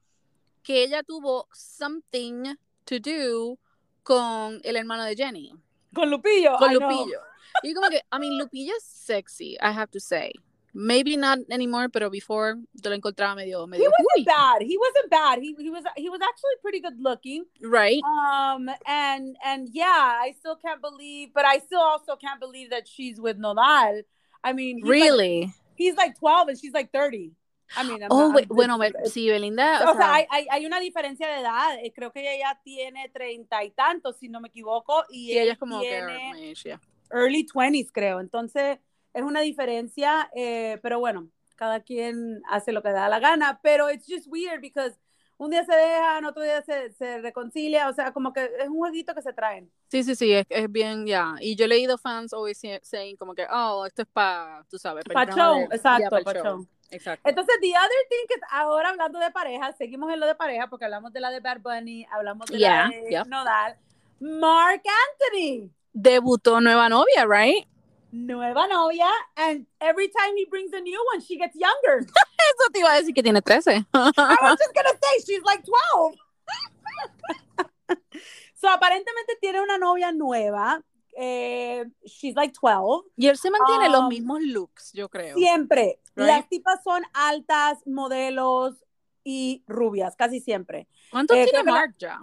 que 0.64 0.82
ella 0.84 1.04
tuvo 1.04 1.48
something 1.54 2.56
to 2.86 2.96
do 3.00 3.60
con 4.04 4.60
el 4.64 4.76
hermano 4.76 5.04
de 5.04 5.16
Jenny, 5.16 5.54
Con 5.94 6.10
Lupillo. 6.10 6.58
con 6.58 6.72
I 6.72 6.78
know. 6.78 6.90
Lupillo. 6.90 7.20
Y 7.62 7.74
como 7.76 7.88
que, 7.90 7.98
I 8.12 8.18
mean, 8.20 8.38
Lupillo 8.40 8.74
es 8.76 8.84
sexy, 8.84 9.54
I 9.62 9.68
have 9.68 9.88
to 9.92 10.00
say. 10.00 10.32
Maybe 10.76 11.18
not 11.18 11.38
anymore, 11.52 11.90
pero 11.90 12.10
before 12.10 12.56
yo 12.74 12.90
lo 12.90 12.96
encontraba 12.96 13.36
medio, 13.36 13.68
He 13.68 13.80
wasn't 13.84 14.08
uy, 14.18 14.26
bad. 14.26 14.62
He 14.64 14.76
wasn't 14.78 15.10
bad. 15.12 15.40
He, 15.40 15.56
he 15.60 15.70
was 15.70 15.84
he 15.96 16.10
was 16.10 16.20
actually 16.22 16.58
pretty 16.64 16.80
good 16.80 17.00
looking. 17.00 17.46
right? 17.62 18.02
Um 18.04 18.70
and 18.88 19.38
and 19.46 19.70
yeah, 19.72 20.18
I 20.20 20.34
still 20.40 20.56
can't 20.56 20.82
believe, 20.82 21.30
but 21.34 21.46
I 21.46 21.60
still 21.60 21.80
also 21.82 22.16
can't 22.16 22.40
believe 22.40 22.72
that 22.72 22.88
she's 22.88 23.20
with 23.22 23.38
Nodal. 23.38 24.02
I 24.44 24.54
mean, 24.54 24.78
he's 24.78 24.86
like, 24.86 24.92
Really? 24.92 25.54
he's 25.76 25.96
like 25.96 26.18
12 26.18 26.48
and 26.50 26.58
she's 26.60 26.74
like 26.74 26.92
30. 26.92 27.34
I 27.78 27.84
mean, 27.84 28.04
I'm 28.04 28.10
Oh, 28.12 28.28
not- 28.28 28.36
wait, 28.36 28.48
I'm- 28.50 28.56
bueno, 28.56 28.82
it's- 28.84 29.14
sí, 29.14 29.30
Belinda, 29.30 29.82
O 29.86 29.92
o 29.92 29.94
sea, 29.94 30.02
sea, 30.02 30.14
hay, 30.16 30.26
hay, 30.30 30.48
hay 30.52 30.66
una 30.66 30.80
diferencia 30.80 31.28
de 31.28 31.40
edad. 31.42 31.78
Eh, 31.84 31.92
Creo 31.96 32.12
que 32.12 32.20
ella 32.22 32.36
ya 32.50 32.62
tiene 32.64 33.10
treinta 33.10 33.64
y 33.64 33.72
tantos, 33.72 34.18
si 34.20 34.28
no 34.28 34.42
me 34.42 34.50
equivoco, 34.50 35.04
y 35.10 35.28
sí, 35.32 35.38
ella 35.40 35.54
es 35.54 35.58
como 35.60 35.80
que, 35.82 35.88
tiene 35.88 36.54
yeah. 36.64 36.80
early 37.12 37.46
20s, 37.46 37.92
creo. 37.92 38.20
Entonces, 38.20 38.78
es 39.14 39.22
una 39.24 39.42
diferencia, 39.42 40.30
eh, 40.36 40.80
pero 40.82 41.00
bueno, 41.00 41.28
cada 41.56 41.80
quien 41.82 42.42
hace 42.50 42.72
lo 42.72 42.82
que 42.82 42.92
da 42.92 43.10
la 43.10 43.20
gana, 43.20 43.60
pero 43.62 43.90
it's 43.92 44.06
just 44.08 44.28
weird 44.28 44.60
because 44.62 44.96
un 45.38 45.50
día 45.52 45.64
se 45.66 45.76
dejan, 45.76 46.26
otro 46.26 46.42
día 46.44 46.62
se, 46.62 46.92
se 46.92 47.20
reconcilia, 47.20 47.90
o 47.90 47.94
sea, 47.94 48.12
como 48.14 48.32
que 48.34 48.46
es 48.60 48.70
un 48.70 48.78
jueguito 48.78 49.14
que 49.14 49.22
se 49.22 49.34
traen. 49.34 49.70
Sí, 49.90 50.04
sí, 50.04 50.16
sí, 50.16 50.32
es, 50.34 50.46
es 50.50 50.72
bien, 50.72 51.06
ya. 51.06 51.36
Y 51.42 51.56
yo 51.56 51.66
he 51.66 51.68
leído 51.68 51.98
fans 51.98 52.34
always 52.34 52.58
say- 52.58 52.80
saying 52.84 53.18
como 53.18 53.34
que, 53.36 53.46
oh, 53.52 53.86
esto 53.86 54.04
es 54.04 54.08
para, 54.14 54.64
tú 54.70 54.78
sabes, 54.78 55.04
Pa' 55.06 55.24
el 55.24 55.28
drama 55.28 55.42
show, 55.44 55.70
de- 55.70 55.76
exacto, 55.76 56.04
ya, 56.04 56.10
pa'l 56.10 56.24
pa' 56.24 56.34
show. 56.34 56.44
show. 56.44 56.68
Exacto. 56.92 57.28
Entonces, 57.28 57.56
the 57.60 57.70
other 57.72 57.90
thing 58.10 58.28
que 58.30 58.36
ahora 58.52 58.90
hablando 58.90 59.18
de 59.20 59.32
pareja, 59.32 59.72
seguimos 59.74 60.14
en 60.14 60.20
lo 60.20 60.28
de 60.28 60.36
pareja 60.36 60.68
porque 60.68 60.86
hablamos 60.86 61.12
de 61.12 61.20
la 61.22 61.32
de 61.32 61.40
Bad 61.40 61.60
Bunny, 61.62 62.06
hablamos 62.12 62.46
de 62.48 62.60
Yeah, 62.60 62.84
la 62.88 62.96
de 62.96 63.10
yeah. 63.10 63.24
Nodal. 63.26 63.76
Mark 64.20 64.84
Anthony. 64.86 65.72
Debutó 65.92 66.62
nueva 66.62 66.88
novia, 66.90 67.26
right? 67.28 67.68
Nueva 68.14 68.68
novia, 68.68 69.10
and 69.36 69.66
every 69.82 70.08
time 70.08 70.36
he 70.38 70.46
brings 70.46 70.72
a 70.74 70.80
new 70.80 71.04
one, 71.12 71.20
she 71.22 71.36
gets 71.38 71.56
younger. 71.56 72.00
Eso 72.06 72.70
te 72.72 72.80
iba 72.80 72.94
a 72.94 73.02
decir 73.02 73.14
que 73.14 73.24
tiene 73.24 73.42
13. 73.42 73.86
I 73.94 74.12
was 74.42 74.58
just 74.60 74.74
gonna 74.76 74.94
say 75.02 75.20
she's 75.26 75.44
like 75.44 75.64
12. 75.66 76.16
so 78.56 78.70
aparentemente 78.70 79.36
tiene 79.42 79.62
una 79.62 79.78
novia 79.78 80.12
nueva. 80.12 80.82
Eh, 81.18 81.86
she's 82.06 82.36
like 82.36 82.54
12. 82.54 83.04
y 83.18 83.28
él 83.28 83.38
se 83.38 83.50
mantiene 83.50 83.90
los 83.90 84.02
Um, 84.02 84.10
mismos 84.10 84.42
looks, 84.42 84.92
yo 84.94 85.10
creo. 85.10 85.36
Siempre. 85.36 86.00
Right. 86.16 86.28
Las 86.28 86.50
tipas 86.50 86.84
son 86.84 87.04
altas, 87.14 87.80
modelos 87.86 88.76
y 89.24 89.64
rubias, 89.68 90.16
casi 90.16 90.40
siempre. 90.40 90.88
¿Cuánto 91.12 91.34
eh, 91.34 91.46
tiene 91.46 91.64
Mark 91.64 91.96
ya? 91.98 92.22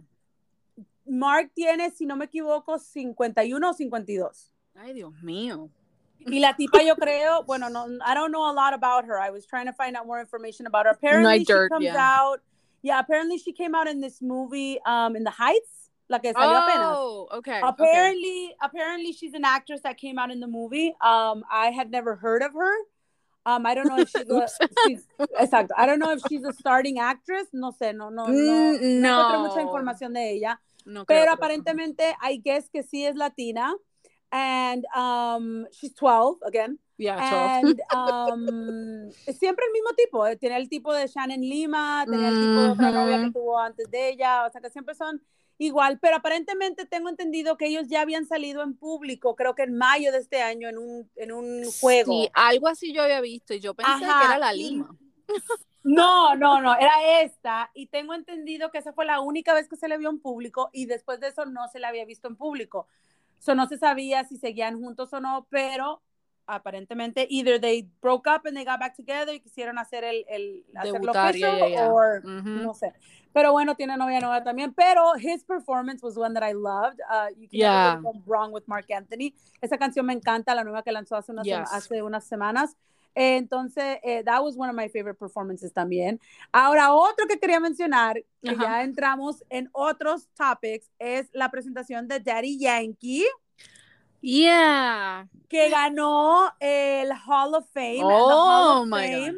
Mark 1.05 1.51
tiene, 1.55 1.91
si 1.91 2.07
no 2.07 2.17
me 2.17 2.27
equivoco, 2.27 2.79
51 2.79 3.71
o 3.71 3.73
52. 3.73 4.53
Ay, 4.75 4.93
Dios 4.93 5.13
mío. 5.23 5.69
Y 6.27 6.39
la 6.41 6.55
tipa 6.55 6.83
yo 6.83 6.95
creo, 6.97 7.45
bueno, 7.47 7.69
no, 7.69 7.99
I 8.05 8.15
don't 8.15 8.31
know 8.31 8.51
a 8.51 8.53
lot 8.53 8.75
about 8.75 9.07
her. 9.07 9.19
I 9.19 9.31
was 9.31 9.47
trying 9.47 9.67
to 9.67 9.73
find 9.73 9.97
out 9.97 10.07
more 10.07 10.21
information 10.21 10.67
about 10.67 10.87
her. 10.87 10.93
Apparently 10.93 11.33
hay 11.33 11.39
she 11.41 11.45
dirt, 11.45 11.71
comes 11.71 11.85
yeah. 11.85 11.97
out. 11.97 12.41
Yeah, 12.83 13.01
apparently 13.01 13.39
she 13.39 13.53
came 13.53 13.75
out 13.75 13.89
in 13.89 14.01
this 14.01 14.21
movie 14.21 14.79
um 14.85 15.17
in 15.17 15.25
the 15.25 15.31
Heights, 15.31 15.91
que 16.23 16.33
salió 16.33 16.63
apenas. 16.63 16.97
Oh, 16.97 17.29
okay. 17.33 17.59
okay. 17.59 17.61
Apparently, 17.63 18.55
apparently 18.61 19.13
she's 19.13 19.35
an 19.35 19.45
actress 19.45 19.81
that 19.83 19.97
came 19.97 20.19
out 20.19 20.31
in 20.31 20.41
the 20.41 20.47
movie. 20.47 20.95
Um, 21.01 21.45
I 21.51 21.71
had 21.71 21.91
never 21.91 22.17
heard 22.17 22.43
of 22.43 22.53
her. 22.55 22.75
Um, 23.47 23.65
I 23.65 23.75
don't 23.75 23.89
know 23.89 23.99
if 23.99 24.11
she's, 24.11 24.29
a, 24.29 24.49
she's 24.87 25.07
exacto. 25.41 25.71
I 25.77 25.87
don't 25.87 25.99
know 25.99 26.13
if 26.13 26.21
she's 26.29 26.45
a 26.45 26.53
starting 26.53 26.99
actress. 26.99 27.47
No 27.53 27.73
sé, 27.73 27.95
no, 27.95 28.11
no, 28.11 28.27
no. 28.27 28.33
Mm, 28.33 29.01
No 29.01 29.09
encontré 29.09 29.33
no. 29.33 29.49
mucha 29.49 29.63
información 29.63 30.13
de 30.13 30.31
ella. 30.33 30.61
No 30.85 31.05
creo, 31.05 31.21
Pero 31.21 31.33
aparentemente, 31.33 32.15
I 32.23 32.37
guess 32.37 32.69
que 32.71 32.83
sí 32.83 33.07
es 33.07 33.17
latina. 33.17 33.75
And 34.33 34.85
um, 34.95 35.67
she's 35.73 35.93
12 35.95 36.39
again. 36.47 36.79
Yeah, 36.99 37.17
twelve. 37.17 37.51
And 37.51 37.81
um, 37.95 39.11
siempre 39.33 39.65
el 39.67 39.73
mismo 39.73 39.91
tipo. 39.97 40.27
eh, 40.27 40.37
Tiene 40.37 40.57
el 40.57 40.69
tipo 40.69 40.93
de 40.93 41.07
Shannon 41.09 41.41
Lima, 41.41 42.05
tenía 42.09 42.29
el 42.29 42.39
tipo 42.39 42.61
de 42.63 42.69
otra 42.71 42.91
novia 42.93 43.17
que 43.19 43.25
Ujú. 43.25 43.33
tuvo 43.33 43.59
antes 43.59 43.91
de 43.91 44.11
ella. 44.11 44.47
O 44.47 44.51
sea 44.51 44.61
que 44.61 44.71
siempre 44.71 44.95
son 44.95 45.21
igual. 45.59 45.99
Pero 45.99 46.17
aparentemente 46.17 46.85
tengo 46.87 47.09
entendido 47.09 47.57
que 47.57 47.67
ellos 47.67 47.89
ya 47.89 48.03
habían 48.03 48.27
salido 48.27 48.63
en 48.63 48.75
público, 48.77 49.35
creo 49.35 49.55
que 49.55 49.63
en 49.63 49.77
mayo 49.77 50.13
de 50.13 50.19
este 50.19 50.43
año, 50.43 50.69
en 50.69 50.79
un, 50.79 51.11
en 51.17 51.33
un 51.33 51.65
juego. 51.81 52.13
Sí, 52.13 52.31
algo 52.35 52.69
así 52.69 52.93
yo 52.93 53.03
había 53.03 53.21
visto 53.21 53.55
y 53.55 53.61
yo 53.61 53.75
pensé 53.75 53.99
que 54.01 54.05
Ajá, 54.07 54.25
era 54.27 54.39
la 54.39 54.55
y- 54.55 54.59
Lima. 54.71 54.97
No, 55.83 56.35
no, 56.37 56.61
no, 56.61 56.75
era 56.77 57.23
esta. 57.23 57.71
Y 57.73 57.87
tengo 57.87 58.13
entendido 58.13 58.71
que 58.71 58.77
esa 58.79 58.93
fue 58.93 59.07
la 59.07 59.21
única 59.21 59.55
vez 59.55 59.67
que 59.67 59.77
se 59.77 59.89
le 59.89 59.97
vio 59.97 60.11
en 60.11 60.21
público 60.21 60.69
y 60.75 60.85
después 60.85 61.21
de 61.21 61.29
eso 61.29 61.47
no 61.47 61.69
se 61.69 61.79
le 61.81 61.87
había 61.87 62.05
visto 62.05 62.29
en 62.29 62.37
público. 62.37 62.87
So 63.41 63.55
no 63.55 63.67
se 63.67 63.79
sabía 63.79 64.23
si 64.25 64.37
seguían 64.37 64.79
juntos 64.81 65.13
o 65.13 65.21
no, 65.21 65.47
pero 65.51 66.01
aparentemente 66.47 67.27
either 67.31 67.61
they 67.61 67.89
broke 68.03 68.29
up 68.29 68.45
and 68.47 68.57
they 68.57 68.65
got 68.65 68.79
back 68.81 68.95
together 68.97 69.35
y 69.35 69.41
quisieron 69.41 69.79
hacer 69.79 70.05
el, 70.05 70.25
el 70.29 70.65
hacerlo 70.77 71.13
official 71.13 71.59
yeah, 71.59 71.69
yeah. 71.69 71.89
or 71.93 72.23
Ujú. 72.25 72.49
no 72.49 72.75
sé. 72.75 72.93
Pero 73.33 73.53
bueno, 73.53 73.77
tiene 73.77 73.97
novia 73.97 74.21
nueva 74.21 74.43
también, 74.43 74.75
pero 74.75 75.15
his 75.17 75.45
performance 75.45 76.03
was 76.03 76.17
one 76.17 76.35
that 76.35 76.43
I 76.43 76.53
loved. 76.53 77.01
Uh, 77.09 77.29
you 77.39 77.49
can 77.49 77.61
Yeah. 77.61 78.01
never 78.01 78.03
go 78.03 78.23
wrong 78.27 78.53
with 78.53 78.65
Mark 78.67 78.91
Anthony. 78.91 79.33
Esa 79.63 79.79
canción 79.79 80.05
me 80.05 80.13
encanta, 80.13 80.55
la 80.55 80.65
nueva 80.65 80.83
que 80.83 80.91
lanzó 80.93 81.17
hace 81.17 81.31
unas, 81.33 81.47
Yes. 81.47 81.73
hace 81.73 82.03
unas 82.03 82.25
semanas. 82.25 82.77
entonces, 83.15 83.99
eh, 84.05 84.23
that 84.25 84.41
was 84.43 84.57
one 84.57 84.71
of 84.71 84.77
my 84.77 84.89
favorite 84.89 85.19
performances 85.19 85.73
también. 85.73 86.21
Ahora, 86.53 86.93
otro 86.95 87.27
que 87.27 87.39
quería 87.39 87.59
mencionar, 87.59 88.23
que 88.43 88.57
ya 88.57 88.83
entramos 88.83 89.43
en 89.51 89.69
otros 89.73 90.29
topics, 90.37 90.89
es 90.99 91.29
la 91.33 91.51
presentación 91.51 92.07
de 92.07 92.21
Daddy 92.21 92.59
Yankee. 92.59 93.27
Yeah. 94.21 95.25
Que 95.49 95.71
ganó 95.71 96.51
el 96.61 97.13
Hall 97.13 97.55
of 97.55 97.67
Fame. 97.73 98.03
Oh, 98.03 98.85
my 98.87 99.09
God. 99.09 99.35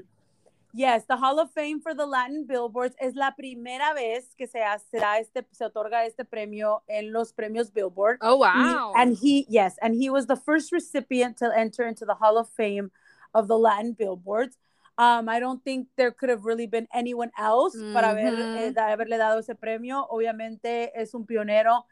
Yes, 0.74 1.04
the 1.06 1.16
Hall 1.16 1.38
of 1.38 1.50
Fame 1.52 1.80
for 1.80 1.92
the 1.92 2.06
Latin 2.06 2.46
Billboards 2.46 2.96
es 2.98 3.14
la 3.14 3.32
primera 3.32 3.94
vez 3.94 4.34
que 4.38 4.46
se, 4.46 4.58
da 4.58 5.18
este, 5.18 5.44
se 5.52 5.66
otorga 5.66 6.06
este 6.06 6.24
premio 6.24 6.80
en 6.88 7.12
los 7.12 7.32
premios 7.32 7.70
Billboard. 7.72 8.18
Oh, 8.22 8.36
wow. 8.36 8.94
and 8.96 9.14
he, 9.14 9.44
yes, 9.50 9.76
and 9.82 9.94
he 9.94 10.08
was 10.08 10.26
the 10.26 10.36
first 10.36 10.72
recipient 10.72 11.36
to 11.36 11.52
enter 11.54 11.86
into 11.86 12.06
the 12.06 12.14
Hall 12.14 12.38
of 12.38 12.48
Fame 12.48 12.90
of 13.34 13.48
the 13.48 13.58
Latin 13.58 13.92
Billboards. 13.92 14.56
Um, 14.96 15.28
I 15.28 15.40
don't 15.40 15.62
think 15.62 15.88
there 15.96 16.10
could 16.10 16.30
have 16.30 16.44
really 16.44 16.66
been 16.66 16.88
anyone 16.92 17.30
else 17.38 17.76
para 17.92 18.08
haber, 18.08 18.32
eh, 18.38 18.72
haberle 18.72 19.18
dado 19.18 19.40
ese 19.40 19.54
premio. 19.54 20.06
Obviamente 20.10 20.90
es 20.94 21.14
un 21.14 21.26
pionero 21.26 21.84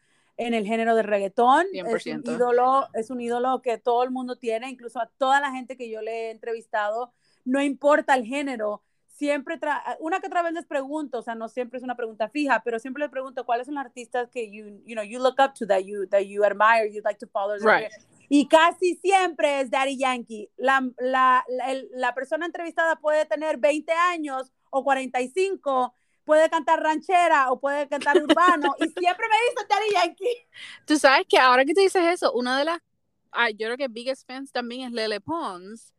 en 0.46 0.54
el 0.54 0.66
género 0.66 0.94
de 0.94 1.02
reggaetón. 1.02 1.66
Es 1.72 2.06
un 2.06 2.22
ídolo, 2.24 2.88
es 2.94 3.10
un 3.10 3.20
ídolo 3.20 3.62
que 3.62 3.78
todo 3.78 4.02
el 4.02 4.10
mundo 4.10 4.36
tiene, 4.36 4.68
incluso 4.68 5.00
a 5.00 5.06
toda 5.18 5.40
la 5.40 5.52
gente 5.52 5.76
que 5.76 5.88
yo 5.88 6.02
le 6.02 6.28
he 6.28 6.30
entrevistado 6.30 7.12
no 7.44 7.62
importa 7.62 8.14
el 8.14 8.24
género, 8.24 8.82
siempre, 9.06 9.58
una 10.00 10.20
que 10.20 10.26
otra 10.26 10.42
vez 10.42 10.52
les 10.52 10.66
pregunto, 10.66 11.18
o 11.18 11.22
sea, 11.22 11.34
no 11.34 11.48
siempre 11.48 11.78
es 11.78 11.84
una 11.84 11.96
pregunta 11.96 12.28
fija, 12.28 12.62
pero 12.64 12.78
siempre 12.78 13.02
les 13.02 13.10
pregunto 13.10 13.44
cuáles 13.44 13.66
son 13.66 13.74
los 13.74 13.84
artistas 13.84 14.28
que 14.30 14.50
you, 14.50 14.82
you 14.86 14.94
know, 14.94 15.04
you 15.04 15.18
look 15.18 15.36
up 15.40 15.54
to, 15.54 15.66
that 15.66 15.80
you, 15.80 16.06
that 16.08 16.22
you 16.22 16.44
admire, 16.44 16.86
you'd 16.86 17.04
like 17.04 17.18
to 17.18 17.26
follow. 17.26 17.56
Right. 17.56 17.90
Y 18.28 18.46
casi 18.46 18.94
siempre 18.96 19.60
es 19.60 19.70
Daddy 19.70 19.98
Yankee. 19.98 20.48
La, 20.56 20.80
la, 20.98 21.44
la, 21.48 21.82
la, 21.90 22.14
persona 22.14 22.46
entrevistada 22.46 22.96
puede 22.96 23.26
tener 23.26 23.58
20 23.58 23.92
años 23.92 24.52
o 24.70 24.84
45, 24.84 25.92
puede 26.30 26.48
cantar 26.48 26.80
ranchera 26.80 27.50
o 27.50 27.58
puede 27.58 27.88
cantar 27.88 28.16
urbano, 28.22 28.72
y 28.78 28.84
siempre 29.00 29.26
me 29.28 29.36
dice 29.48 29.66
Daddy 29.68 29.90
Yankee. 29.94 30.46
Tú 30.86 30.96
sabes 30.96 31.26
que 31.28 31.36
ahora 31.36 31.64
que 31.64 31.74
te 31.74 31.80
dices 31.80 32.04
eso, 32.04 32.32
una 32.34 32.56
de 32.56 32.66
las, 32.66 32.78
yo 33.56 33.66
creo 33.66 33.76
que 33.76 33.88
biggest 33.88 34.28
fans 34.28 34.52
también 34.52 34.86
es 34.86 34.92
Lele 34.92 35.20
Pons 35.20 35.92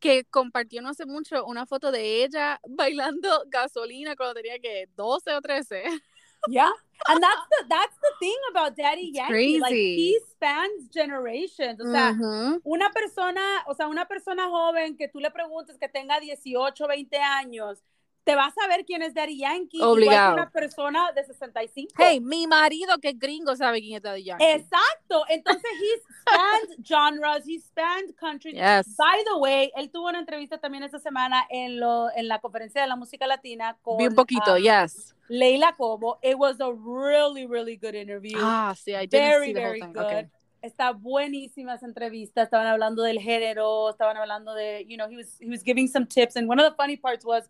que 0.00 0.24
compartió 0.30 0.80
no 0.80 0.88
hace 0.88 1.04
mucho 1.04 1.44
una 1.44 1.66
foto 1.66 1.92
de 1.92 2.24
ella 2.24 2.58
bailando 2.66 3.28
gasolina 3.48 4.16
cuando 4.16 4.40
tenía 4.40 4.58
que 4.58 4.88
12 4.96 5.34
o 5.34 5.42
13. 5.42 5.84
Yeah, 6.48 6.70
and 7.08 7.20
that's 7.20 7.48
the 7.50 7.64
that's 7.68 7.96
the 7.96 8.12
thing 8.20 8.38
about 8.50 8.76
Daddy 8.76 9.10
Yankee. 9.12 9.58
Like 9.58 9.74
he 9.74 10.16
spans 10.30 10.88
generations. 10.92 11.80
O 11.80 11.90
sea, 11.90 12.14
una 12.62 12.90
persona, 12.90 13.64
o 13.66 13.74
sea, 13.74 13.88
una 13.88 14.06
persona 14.06 14.48
joven 14.48 14.96
que 14.96 15.08
tú 15.08 15.18
le 15.18 15.30
preguntes 15.32 15.76
que 15.76 15.88
tenga 15.88 16.20
18, 16.20 16.86
20 16.86 17.16
años 17.16 17.82
te 18.26 18.34
vas 18.34 18.52
a 18.58 18.66
ver 18.66 18.84
quién 18.84 19.02
es 19.02 19.14
Daddy 19.14 19.38
Yankee. 19.38 19.80
Obligado. 19.80 20.32
Igual 20.32 20.34
una 20.34 20.50
persona 20.50 21.12
de 21.12 21.22
65. 21.22 21.94
Hey, 21.96 22.18
mi 22.18 22.48
marido 22.48 22.98
que 22.98 23.10
es 23.10 23.18
gringo 23.20 23.54
sabe 23.54 23.80
quién 23.80 23.98
es 23.98 24.02
Daddy 24.02 24.24
Yankee. 24.24 24.44
Exacto. 24.44 25.24
Entonces, 25.28 25.70
he 25.80 26.00
spanned 26.00 26.84
genres, 26.84 27.46
he 27.46 27.60
spanned 27.60 28.16
countries. 28.16 28.56
Yes. 28.56 28.96
By 28.96 29.22
the 29.24 29.38
way, 29.38 29.70
él 29.76 29.92
tuvo 29.92 30.08
una 30.08 30.18
entrevista 30.18 30.58
también 30.58 30.82
esta 30.82 30.98
semana 30.98 31.46
en, 31.50 31.78
lo, 31.78 32.08
en 32.16 32.26
la 32.26 32.40
conferencia 32.40 32.82
de 32.82 32.88
la 32.88 32.96
música 32.96 33.28
latina 33.28 33.78
con... 33.80 33.96
Vi 33.98 34.08
un 34.08 34.16
poquito, 34.16 34.54
um, 34.54 34.58
yes. 34.58 35.14
Leila 35.28 35.76
Cobo. 35.76 36.18
It 36.20 36.36
was 36.36 36.60
a 36.60 36.72
really, 36.72 37.46
really 37.46 37.76
good 37.76 37.94
interview. 37.94 38.36
Ah, 38.42 38.74
sí, 38.76 38.92
I 38.92 39.06
didn't 39.06 39.24
very, 39.24 39.46
see 39.46 39.52
the 39.52 39.60
very 39.60 39.80
whole 39.80 39.92
thing. 39.92 40.02
good. 40.02 40.04
Okay. 40.04 40.30
Está 40.62 40.90
buenísima 40.90 41.74
esa 41.74 41.86
entrevista. 41.86 42.42
Estaban 42.42 42.66
hablando 42.66 43.04
del 43.04 43.20
género, 43.20 43.88
estaban 43.88 44.16
hablando 44.16 44.52
de, 44.52 44.84
you 44.88 44.96
know, 44.96 45.08
he 45.08 45.16
was, 45.16 45.38
he 45.38 45.48
was 45.48 45.62
giving 45.62 45.86
some 45.86 46.04
tips. 46.06 46.34
And 46.34 46.48
one 46.48 46.58
of 46.58 46.68
the 46.68 46.74
funny 46.74 46.96
parts 46.96 47.24
was 47.24 47.48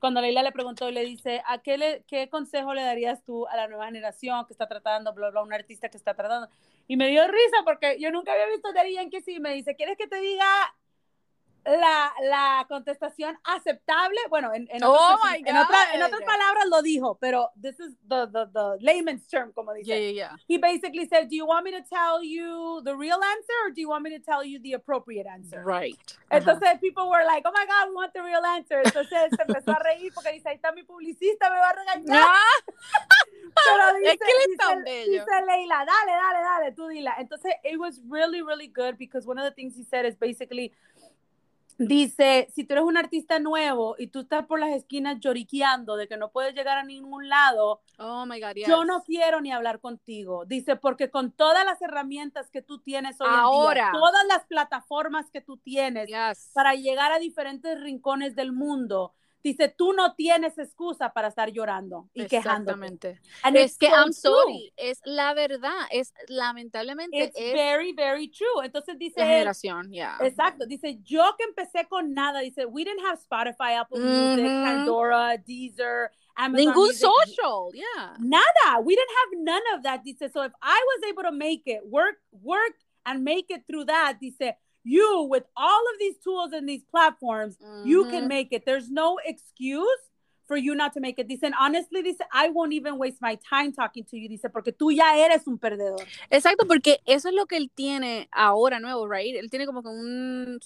cuando 0.00 0.20
Leila 0.20 0.42
le 0.42 0.52
preguntó 0.52 0.88
y 0.88 0.92
le 0.92 1.04
dice, 1.04 1.42
¿a 1.46 1.58
qué, 1.58 1.78
le, 1.78 2.04
qué 2.08 2.28
consejo 2.28 2.74
le 2.74 2.82
darías 2.82 3.22
tú 3.24 3.46
a 3.46 3.56
la 3.56 3.68
nueva 3.68 3.86
generación 3.86 4.46
que 4.46 4.52
está 4.52 4.66
tratando, 4.66 5.12
bla, 5.12 5.30
bla, 5.30 5.42
un 5.42 5.52
artista 5.52 5.88
que 5.88 5.96
está 5.96 6.14
tratando? 6.14 6.48
Y 6.88 6.96
me 6.96 7.08
dio 7.08 7.26
risa 7.28 7.58
porque 7.64 7.98
yo 8.00 8.10
nunca 8.10 8.32
había 8.32 8.46
visto 8.46 8.68
a 8.68 8.72
Daddy 8.72 8.94
Yankee 8.94 9.20
sí 9.20 9.38
me 9.40 9.54
dice, 9.54 9.76
¿quieres 9.76 9.96
que 9.96 10.08
te 10.08 10.20
diga 10.20 10.46
la, 11.64 12.12
la 12.22 12.66
contestación 12.68 13.38
aceptable, 13.44 14.18
bueno, 14.28 14.52
en, 14.54 14.66
en, 14.70 14.82
oh 14.82 14.92
otras, 14.92 15.34
en, 15.34 15.56
otra, 15.56 15.94
en, 15.94 16.02
otras 16.02 16.22
palabras 16.22 16.64
lo 16.70 16.82
dijo, 16.82 17.18
pero 17.20 17.50
this 17.60 17.78
is 17.80 17.96
the, 18.08 18.26
the, 18.32 18.46
the 18.52 18.76
layman's 18.80 19.26
term, 19.28 19.52
como 19.52 19.74
dice. 19.74 19.88
Yeah, 19.88 19.98
yeah, 19.98 20.12
yeah. 20.12 20.36
He 20.48 20.58
basically 20.58 21.06
said, 21.06 21.28
do 21.28 21.36
you 21.36 21.46
want 21.46 21.64
me 21.64 21.72
to 21.72 21.82
tell 21.82 22.22
you 22.24 22.80
the 22.84 22.96
real 22.96 23.20
answer 23.22 23.54
or 23.66 23.70
do 23.72 23.80
you 23.80 23.88
want 23.88 24.04
me 24.04 24.10
to 24.10 24.18
tell 24.18 24.44
you 24.44 24.58
the 24.60 24.72
appropriate 24.72 25.26
answer? 25.26 25.62
Right. 25.64 25.98
Entonces 26.30 26.62
uh 26.62 26.74
-huh. 26.74 26.80
people 26.80 27.08
were 27.08 27.24
like, 27.24 27.46
oh 27.46 27.52
my 27.52 27.66
God, 27.66 27.88
we 27.90 27.94
want 27.94 28.12
the 28.12 28.22
real 28.22 28.44
answer. 28.44 28.80
Entonces 28.84 29.30
se 29.36 29.42
empezó 29.42 29.72
a 29.72 29.78
reír 29.82 30.12
porque 30.14 30.32
dice, 30.32 30.48
ahí 30.48 30.56
está 30.56 30.72
mi 30.72 30.82
publicista, 30.82 31.50
me 31.50 31.56
va 31.56 31.68
a 31.68 31.72
regañar. 31.72 32.26
pero 33.66 33.98
dice, 33.98 34.12
es 34.12 34.18
que 34.18 34.30
él 34.30 34.52
está 34.52 34.68
dice, 34.76 34.82
bello. 34.84 35.12
dice 35.12 35.46
Leila, 35.46 35.84
dale, 35.84 36.12
dale, 36.12 36.40
dale, 36.42 36.72
tú 36.72 36.88
dila. 36.88 37.14
Entonces 37.18 37.52
it 37.64 37.78
was 37.78 38.00
really, 38.08 38.42
really 38.42 38.68
good 38.68 38.96
because 38.96 39.26
one 39.26 39.38
of 39.38 39.44
the 39.44 39.54
things 39.54 39.76
he 39.76 39.84
said 39.84 40.04
is 40.04 40.16
basically, 40.16 40.72
Dice, 41.82 42.46
si 42.54 42.64
tú 42.64 42.74
eres 42.74 42.84
un 42.84 42.98
artista 42.98 43.38
nuevo 43.38 43.94
y 43.98 44.08
tú 44.08 44.20
estás 44.20 44.44
por 44.44 44.60
las 44.60 44.68
esquinas 44.70 45.18
lloriqueando 45.18 45.96
de 45.96 46.08
que 46.08 46.18
no 46.18 46.30
puedes 46.30 46.54
llegar 46.54 46.76
a 46.76 46.84
ningún 46.84 47.30
lado, 47.30 47.80
oh 47.98 48.26
my 48.26 48.38
God, 48.38 48.52
yo 48.54 48.84
no 48.84 49.02
quiero 49.02 49.40
ni 49.40 49.50
hablar 49.50 49.80
contigo. 49.80 50.44
Dice, 50.44 50.76
porque 50.76 51.10
con 51.10 51.32
todas 51.32 51.64
las 51.64 51.80
herramientas 51.80 52.50
que 52.50 52.60
tú 52.60 52.80
tienes 52.80 53.18
hoy 53.22 53.28
Ahora. 53.30 53.86
en 53.86 53.92
día, 53.92 53.98
todas 53.98 54.26
las 54.26 54.44
plataformas 54.44 55.30
que 55.30 55.40
tú 55.40 55.56
tienes 55.56 56.08
yes. 56.08 56.50
para 56.52 56.74
llegar 56.74 57.12
a 57.12 57.18
diferentes 57.18 57.80
rincones 57.80 58.36
del 58.36 58.52
mundo, 58.52 59.14
Dice, 59.42 59.68
tú 59.68 59.94
no 59.94 60.14
tienes 60.14 60.58
excusa 60.58 61.12
para 61.12 61.28
estar 61.28 61.50
llorando 61.50 62.08
y 62.12 62.26
quejándote. 62.26 63.20
Es 63.54 63.78
que, 63.78 63.86
I'm 63.86 64.12
sorry, 64.12 64.72
es 64.76 65.00
la 65.04 65.32
verdad, 65.32 65.86
es 65.90 66.12
lamentablemente. 66.28 67.24
It's 67.24 67.36
es 67.38 67.52
very, 67.54 67.92
very 67.92 68.28
true. 68.28 68.62
Entonces 68.62 68.98
dice. 68.98 69.20
Generación, 69.20 69.90
yeah. 69.90 70.18
Exacto. 70.20 70.66
Dice, 70.66 70.98
yo 71.02 71.34
que 71.38 71.44
empecé 71.44 71.88
con 71.88 72.12
nada, 72.12 72.40
dice, 72.40 72.66
we 72.66 72.84
didn't 72.84 73.04
have 73.06 73.18
Spotify, 73.18 73.78
Apple 73.78 73.98
mm 73.98 74.04
-hmm. 74.04 74.36
Music, 74.36 74.64
Pandora, 74.64 75.36
Deezer, 75.38 76.10
Amazon. 76.34 76.66
Ningún 76.66 76.86
Music. 76.88 77.08
social, 77.08 77.70
yeah. 77.72 78.16
Nada. 78.18 78.80
We 78.82 78.94
didn't 78.94 79.16
have 79.20 79.42
none 79.42 79.62
of 79.74 79.82
that. 79.82 80.02
Dice, 80.04 80.28
so 80.30 80.42
if 80.42 80.52
I 80.62 80.78
was 80.90 81.10
able 81.10 81.22
to 81.22 81.32
make 81.32 81.62
it, 81.66 81.80
work, 81.86 82.20
work, 82.42 82.76
and 83.04 83.24
make 83.24 83.46
it 83.48 83.64
through 83.66 83.86
that, 83.86 84.18
dice, 84.20 84.54
you 84.84 85.26
with 85.28 85.44
all 85.56 85.82
of 85.92 85.98
these 85.98 86.16
tools 86.18 86.52
and 86.52 86.68
these 86.68 86.82
platforms, 86.90 87.56
mm-hmm. 87.56 87.86
you 87.86 88.04
can 88.06 88.28
make 88.28 88.48
it. 88.52 88.64
There's 88.64 88.90
no 88.90 89.18
excuse 89.24 90.00
for 90.46 90.56
you 90.56 90.74
not 90.74 90.92
to 90.94 91.00
make 91.00 91.18
it. 91.18 91.28
Dicen, 91.28 91.52
honestly, 91.58 92.02
dice, 92.02 92.18
I 92.32 92.48
won't 92.48 92.72
even 92.72 92.98
waste 92.98 93.18
my 93.20 93.38
time 93.48 93.72
talking 93.72 94.04
to 94.10 94.18
you. 94.18 94.28
Dice, 94.28 94.50
porque 94.50 94.72
tú 94.72 94.90
ya 94.90 95.16
eres 95.16 95.46
un 95.46 95.58
perdedor. 95.58 96.04
Exacto, 96.28 96.66
porque 96.66 96.98
eso 97.06 97.28
es 97.28 97.34
lo 97.34 97.46
que 97.46 97.56
él 97.56 97.70
tiene 97.72 98.28
ahora 98.32 98.80
nuevo, 98.80 99.06
right? 99.06 99.36
Él 99.36 99.48
tiene 99.48 99.64
como 99.66 99.82
que 99.82 99.88
un, 99.88 100.58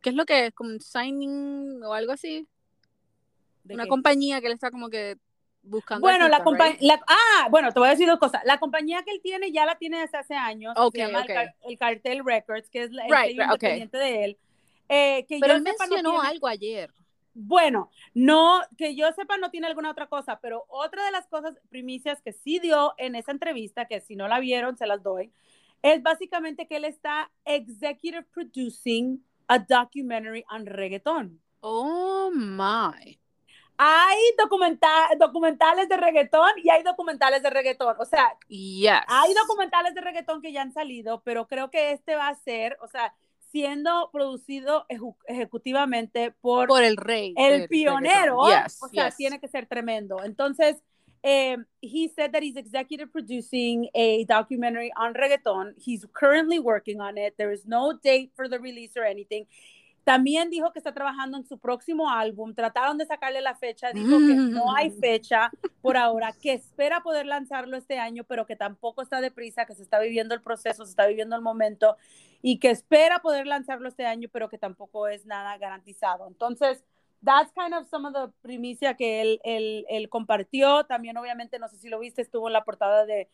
¿qué 0.00 0.10
es 0.10 0.16
lo 0.16 0.24
que 0.24 0.46
es? 0.46 0.54
Como 0.54 0.70
un 0.70 0.80
signing 0.80 1.82
o 1.84 1.94
algo 1.94 2.10
así. 2.10 2.48
Una 3.70 3.84
qué? 3.84 3.88
compañía 3.88 4.40
que 4.40 4.48
él 4.48 4.54
está 4.54 4.72
como 4.72 4.90
que 4.90 5.18
buscando. 5.62 6.00
Bueno, 6.00 6.28
la 6.28 6.42
compañía. 6.42 6.76
Right? 6.80 7.02
Ah, 7.06 7.48
bueno, 7.50 7.72
te 7.72 7.78
voy 7.78 7.88
a 7.88 7.92
decir 7.92 8.08
dos 8.08 8.18
cosas. 8.18 8.42
La 8.44 8.58
compañía 8.58 9.02
que 9.02 9.12
él 9.12 9.20
tiene 9.22 9.52
ya 9.52 9.66
la 9.66 9.76
tiene 9.76 10.00
desde 10.00 10.18
hace 10.18 10.34
años. 10.34 10.74
Okay, 10.76 11.02
se 11.02 11.06
llama 11.06 11.22
okay. 11.22 11.36
el, 11.36 11.70
el, 11.70 11.78
Cartel 11.78 12.24
Records, 12.24 12.68
que 12.68 12.84
es 12.84 12.90
el 12.90 13.00
right, 13.10 13.32
independiente 13.32 13.96
okay. 13.96 14.12
de 14.12 14.24
él. 14.24 14.38
Eh, 14.88 15.26
que 15.28 15.38
pero 15.40 15.54
yo 15.54 15.58
él 15.58 15.64
sepa, 15.64 15.86
mencionó 15.86 16.12
no 16.12 16.20
tiene... 16.20 16.34
algo 16.34 16.46
ayer. 16.46 16.90
Bueno, 17.34 17.90
no, 18.12 18.60
que 18.76 18.94
yo 18.94 19.10
sepa, 19.12 19.38
no 19.38 19.50
tiene 19.50 19.66
alguna 19.66 19.90
otra 19.90 20.06
cosa, 20.06 20.38
pero 20.40 20.64
otra 20.68 21.04
de 21.06 21.12
las 21.12 21.26
cosas, 21.28 21.54
primicias 21.70 22.20
que 22.20 22.32
sí 22.32 22.58
dio 22.58 22.92
en 22.98 23.14
esa 23.14 23.32
entrevista, 23.32 23.86
que 23.86 24.00
si 24.00 24.16
no 24.16 24.28
la 24.28 24.38
vieron, 24.38 24.76
se 24.76 24.86
las 24.86 25.02
doy, 25.02 25.32
es 25.80 26.02
básicamente 26.02 26.66
que 26.66 26.76
él 26.76 26.84
está 26.84 27.30
executive 27.46 28.24
producing 28.34 29.24
a 29.48 29.58
documentary 29.58 30.44
on 30.50 30.66
reggaeton. 30.66 31.40
Oh 31.60 32.30
my. 32.34 33.18
Hay 33.84 34.20
documental, 34.38 35.18
documentales 35.18 35.88
de 35.88 35.96
reggaetón 35.96 36.52
y 36.62 36.70
hay 36.70 36.84
documentales 36.84 37.42
de 37.42 37.50
reggaetón. 37.50 37.96
O 37.98 38.04
sea, 38.04 38.38
yes. 38.46 39.00
hay 39.08 39.34
documentales 39.34 39.92
de 39.92 40.00
reggaetón 40.00 40.40
que 40.40 40.52
ya 40.52 40.62
han 40.62 40.72
salido, 40.72 41.20
pero 41.24 41.48
creo 41.48 41.68
que 41.68 41.90
este 41.90 42.14
va 42.14 42.28
a 42.28 42.34
ser, 42.36 42.78
o 42.80 42.86
sea, 42.86 43.12
siendo 43.50 44.08
producido 44.12 44.86
ejecutivamente 45.26 46.30
por, 46.30 46.68
por 46.68 46.84
el 46.84 46.96
rey. 46.96 47.34
El 47.36 47.66
pionero. 47.66 48.46
Yes, 48.46 48.80
o 48.80 48.88
sea, 48.88 49.06
yes. 49.06 49.16
tiene 49.16 49.40
que 49.40 49.48
ser 49.48 49.66
tremendo. 49.66 50.22
Entonces, 50.22 50.76
um, 51.24 51.64
he 51.80 52.08
said 52.14 52.30
that 52.30 52.44
he's 52.44 52.56
executive 52.56 53.10
producing 53.10 53.88
a 53.94 54.24
documentary 54.26 54.92
on 54.96 55.12
reggaeton. 55.12 55.74
He's 55.76 56.06
currently 56.12 56.60
working 56.60 57.00
on 57.00 57.18
it. 57.18 57.34
There 57.36 57.52
is 57.52 57.66
no 57.66 57.98
date 58.00 58.30
for 58.36 58.48
the 58.48 58.60
release 58.60 58.96
or 58.96 59.04
anything. 59.04 59.48
También 60.04 60.50
dijo 60.50 60.72
que 60.72 60.80
está 60.80 60.92
trabajando 60.92 61.36
en 61.38 61.44
su 61.44 61.58
próximo 61.58 62.10
álbum. 62.10 62.54
Trataron 62.54 62.98
de 62.98 63.06
sacarle 63.06 63.40
la 63.40 63.54
fecha. 63.54 63.92
Dijo 63.92 64.18
que 64.18 64.34
no 64.34 64.74
hay 64.74 64.90
fecha 64.90 65.50
por 65.80 65.96
ahora, 65.96 66.32
que 66.32 66.52
espera 66.52 67.02
poder 67.02 67.26
lanzarlo 67.26 67.76
este 67.76 67.98
año, 67.98 68.24
pero 68.24 68.46
que 68.46 68.56
tampoco 68.56 69.02
está 69.02 69.20
deprisa, 69.20 69.64
que 69.66 69.74
se 69.74 69.82
está 69.82 70.00
viviendo 70.00 70.34
el 70.34 70.42
proceso, 70.42 70.84
se 70.84 70.90
está 70.90 71.06
viviendo 71.06 71.36
el 71.36 71.42
momento 71.42 71.96
y 72.40 72.58
que 72.58 72.70
espera 72.70 73.20
poder 73.20 73.46
lanzarlo 73.46 73.88
este 73.88 74.04
año, 74.04 74.28
pero 74.32 74.48
que 74.48 74.58
tampoco 74.58 75.06
es 75.06 75.24
nada 75.26 75.56
garantizado. 75.58 76.26
Entonces, 76.26 76.84
that's 77.24 77.52
kind 77.52 77.72
of 77.72 77.88
some 77.88 78.06
of 78.06 78.14
the 78.14 78.32
primicia 78.42 78.94
que 78.94 79.20
él, 79.20 79.40
él, 79.44 79.86
él 79.88 80.08
compartió. 80.08 80.84
También, 80.84 81.16
obviamente, 81.16 81.58
no 81.58 81.68
sé 81.68 81.78
si 81.78 81.88
lo 81.88 82.00
viste, 82.00 82.22
estuvo 82.22 82.48
en 82.48 82.54
la 82.54 82.64
portada 82.64 83.06
de 83.06 83.28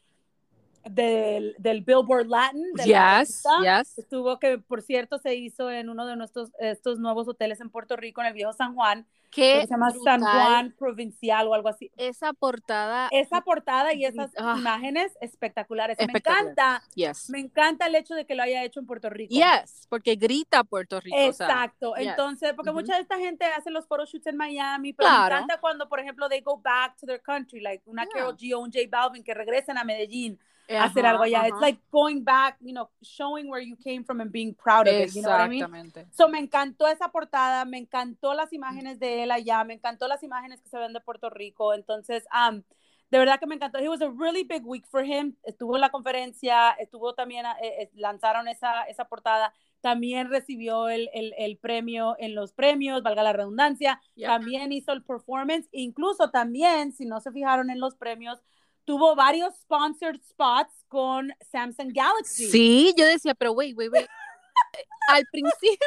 del, 0.91 1.55
del 1.59 1.83
Billboard 1.83 2.27
Latin. 2.27 2.65
yes, 2.85 3.43
yes. 3.63 3.99
Estuvo 3.99 4.39
que, 4.39 4.59
por 4.59 4.83
cierto, 4.83 5.19
se 5.19 5.35
hizo 5.35 5.71
en 5.71 5.89
uno 5.89 6.07
de 6.07 6.17
nuestros 6.17 6.51
estos 6.59 6.99
nuevos 6.99 7.29
hoteles 7.29 7.61
en 7.61 7.71
Puerto 7.71 7.97
Rico, 7.97 8.21
en 8.21 8.29
el 8.29 8.35
viejo 8.35 8.53
San 8.53 8.75
Juan. 8.75 9.07
Que 9.31 9.61
se 9.61 9.67
llama 9.67 9.91
San 10.03 10.23
Juan 10.23 10.75
Provincial 10.79 11.49
o 11.49 11.55
algo 11.55 11.69
así. 11.69 11.91
Esa 11.99 12.33
portada. 12.33 13.09
Esa 13.11 13.43
portada 13.43 13.93
y 13.93 14.07
esas 14.07 14.31
ah. 14.39 14.55
imágenes 14.59 15.13
espectaculares. 15.21 15.99
Me 15.99 16.05
encanta. 16.15 16.83
Yes. 16.95 17.29
Me 17.29 17.39
encanta 17.39 17.89
el 17.89 17.95
hecho 17.95 18.15
de 18.15 18.25
que 18.25 18.35
lo 18.35 18.43
haya 18.43 18.65
hecho 18.65 18.81
en 18.81 18.87
Puerto 18.87 19.11
Rico. 19.11 19.35
Yes, 19.35 19.87
porque 19.91 20.17
grita 20.17 20.65
Puerto 20.65 20.99
Rico. 21.01 21.17
Exacto. 21.19 21.95
Entonces, 21.97 22.55
porque 22.55 22.73
mucha 22.73 22.95
de 22.95 23.03
esta 23.03 23.19
gente 23.19 23.45
hace 23.45 23.71
los 23.71 23.87
photoshoots 23.87 24.27
en 24.29 24.37
Miami, 24.39 24.95
pero 24.95 25.11
me 25.11 25.27
encanta 25.27 25.61
cuando, 25.61 25.89
por 25.91 26.01
ejemplo, 26.01 26.29
they 26.31 26.41
go 26.41 26.57
back 26.57 26.97
to 26.97 27.07
their 27.07 27.21
country, 27.21 27.61
like 27.61 27.83
una 27.85 28.07
Carol 28.07 28.35
G 28.35 28.55
o 28.55 28.61
un 28.61 28.73
J 28.73 28.87
Balvin 28.91 29.23
que 29.23 29.35
regresan 29.35 29.77
a 29.77 29.85
Medellín 29.85 30.39
hacer 30.69 31.07
algo 31.07 31.23
allá. 31.23 31.47
It's 31.49 31.61
like 31.61 31.81
going 31.91 32.23
back, 32.23 32.57
you 32.61 32.73
know, 32.73 32.91
showing 33.03 33.49
where 33.49 33.61
you 33.61 33.77
came 33.77 34.05
from 34.05 34.21
and 34.21 34.31
being 34.31 34.55
proud 34.55 34.89
of 34.89 34.95
it. 34.95 35.15
You 35.15 35.23
know 35.23 35.31
what 35.31 35.41
I 35.41 35.49
mean? 35.49 35.65
So 36.13 36.29
me 36.29 36.39
encantó 36.39 36.87
esa 36.89 37.09
portada, 37.11 37.65
me 37.65 37.79
encantó 37.79 38.35
las 38.35 38.53
imágenes 38.53 38.99
de 38.99 39.23
él 39.23 39.31
allá, 39.31 39.65
me 39.65 39.75
encantó 39.75 40.09
las 40.09 40.23
imágenes 40.23 40.61
que 40.61 40.69
se 40.69 40.79
ven 40.79 40.93
de 40.93 41.01
Puerto 41.01 41.31
Rico. 41.31 41.73
Entonces, 41.73 42.25
um, 42.33 42.63
de 43.11 43.19
verdad 43.19 43.41
que 43.41 43.47
me 43.47 43.55
encantó. 43.55 43.79
It 43.79 43.89
was 43.89 44.03
a 44.03 44.11
really 44.11 44.45
big 44.45 44.67
week 44.67 44.87
for 44.87 45.03
him. 45.03 45.37
Estuvo 45.43 45.77
en 45.77 45.81
la 45.81 45.91
conferencia, 45.91 46.73
estuvo 46.73 47.15
también, 47.15 47.47
eh, 47.47 47.83
eh, 47.83 47.91
lanzaron 47.95 48.49
esa, 48.49 48.83
esa 48.83 49.07
portada. 49.07 49.55
También 49.81 50.29
recibió 50.29 50.89
el, 50.89 51.09
el, 51.15 51.35
el, 51.39 51.57
premio 51.57 52.17
en 52.19 52.35
los 52.35 52.53
premios, 52.53 53.03
valga 53.03 53.23
la 53.23 53.33
redundancia. 53.33 54.01
También 54.21 54.73
hizo 54.73 54.93
el 54.93 55.05
performance. 55.05 55.69
Incluso 55.73 56.31
también, 56.31 56.93
si 56.93 57.07
no 57.07 57.21
se 57.21 57.31
fijaron 57.31 57.71
en 57.71 57.79
los 57.79 57.95
premios, 57.95 58.43
tuvo 58.89 59.15
varios 59.15 59.55
sponsored 59.57 60.19
spots 60.23 60.73
con 60.89 61.31
Samsung 61.53 61.93
Galaxy. 61.93 62.51
Sí, 62.51 62.95
yo 62.97 63.05
decía, 63.05 63.35
pero 63.35 63.53
wait, 63.53 63.77
wait, 63.77 63.93
wait. 63.93 64.09
Al 65.11 65.27
principio 65.31 65.87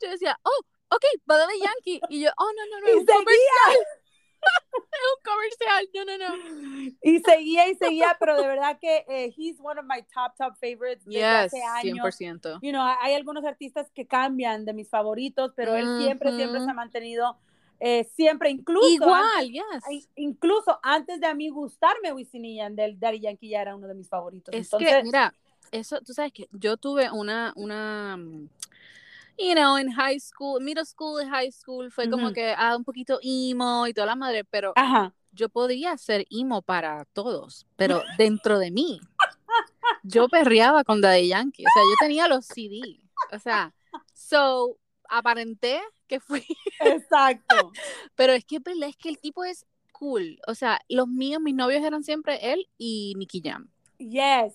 yo 0.00 0.08
decía, 0.08 0.40
oh, 0.42 0.60
ok, 0.94 1.04
va 1.30 1.46
de 1.46 1.58
Yankee. 1.58 2.00
Y 2.08 2.22
yo, 2.22 2.30
oh, 2.38 2.50
no, 2.56 2.64
no, 2.70 2.80
no, 2.80 2.88
y 2.88 3.00
un 3.00 3.04
comercial. 3.04 3.76
un 4.72 5.22
comercial, 5.22 5.88
no, 5.94 6.04
no, 6.06 6.36
no. 6.38 6.92
Y 7.02 7.20
seguía 7.20 7.68
y 7.68 7.74
seguía, 7.74 8.16
pero 8.18 8.34
de 8.40 8.48
verdad 8.48 8.78
que 8.80 9.04
eh, 9.08 9.34
he's 9.36 9.60
one 9.60 9.78
of 9.78 9.84
my 9.84 10.02
top, 10.14 10.34
top 10.38 10.56
favorites 10.58 11.04
desde 11.04 11.18
yes, 11.18 11.52
hace 11.52 11.62
años. 11.62 12.18
100%. 12.18 12.60
You 12.62 12.72
know, 12.72 12.82
hay 13.02 13.12
algunos 13.12 13.44
artistas 13.44 13.90
que 13.90 14.06
cambian 14.06 14.64
de 14.64 14.72
mis 14.72 14.88
favoritos, 14.88 15.52
pero 15.54 15.76
él 15.76 15.98
siempre, 16.02 16.34
siempre 16.34 16.64
se 16.64 16.70
ha 16.70 16.74
mantenido 16.74 17.36
eh, 17.84 18.04
siempre, 18.14 18.48
incluso. 18.48 18.88
Igual, 18.88 19.50
antes, 19.72 20.08
Incluso 20.14 20.78
antes 20.84 21.20
de 21.20 21.26
a 21.26 21.34
mí 21.34 21.48
gustarme 21.48 22.12
Wisin 22.12 22.44
y 22.44 22.56
Yandel, 22.58 22.96
Daddy 23.00 23.18
Yankee 23.18 23.48
ya 23.48 23.62
era 23.62 23.74
uno 23.74 23.88
de 23.88 23.94
mis 23.94 24.08
favoritos. 24.08 24.54
Es 24.54 24.66
Entonces, 24.66 24.98
que, 24.98 25.02
mira, 25.02 25.34
eso, 25.72 26.00
tú 26.00 26.12
sabes 26.12 26.32
que 26.32 26.48
yo 26.52 26.76
tuve 26.76 27.10
una, 27.10 27.52
una, 27.56 28.16
mm, 28.16 28.48
you 29.36 29.54
know, 29.54 29.76
en 29.78 29.90
high 29.90 30.20
school, 30.20 30.62
middle 30.62 30.84
school 30.84 31.20
y 31.24 31.28
high 31.28 31.50
school, 31.50 31.90
fue 31.90 32.08
como 32.08 32.32
que 32.32 32.54
ah, 32.56 32.76
un 32.76 32.84
poquito 32.84 33.18
emo 33.20 33.88
y 33.88 33.92
toda 33.92 34.06
la 34.06 34.14
madre, 34.14 34.44
pero 34.44 34.74
yo 35.32 35.48
podía 35.48 35.98
ser 35.98 36.24
emo 36.30 36.62
para 36.62 37.04
todos, 37.06 37.66
pero 37.74 38.00
dentro 38.16 38.60
de 38.60 38.70
mí, 38.70 39.00
yo 40.04 40.28
perreaba 40.28 40.84
con 40.84 41.00
Daddy 41.00 41.26
Yankee, 41.26 41.64
o 41.64 41.70
sea, 41.74 41.82
yo 41.82 41.94
tenía 41.98 42.28
los 42.28 42.46
CD, 42.46 43.00
o 43.32 43.38
sea, 43.40 43.74
so, 44.12 44.78
aparenté 45.12 45.80
que 46.08 46.20
fui. 46.20 46.44
Exacto. 46.80 47.72
Pero 48.16 48.32
es 48.32 48.44
que 48.44 48.56
es 48.56 48.96
que 48.96 49.08
el 49.08 49.18
tipo 49.18 49.44
es 49.44 49.66
cool. 49.92 50.40
O 50.46 50.54
sea, 50.54 50.80
los 50.88 51.06
míos, 51.06 51.40
mis 51.40 51.54
novios 51.54 51.84
eran 51.84 52.02
siempre 52.02 52.52
él 52.52 52.68
y 52.78 53.14
Nicky 53.16 53.40
Jam. 53.44 53.70
Yes. 53.98 54.54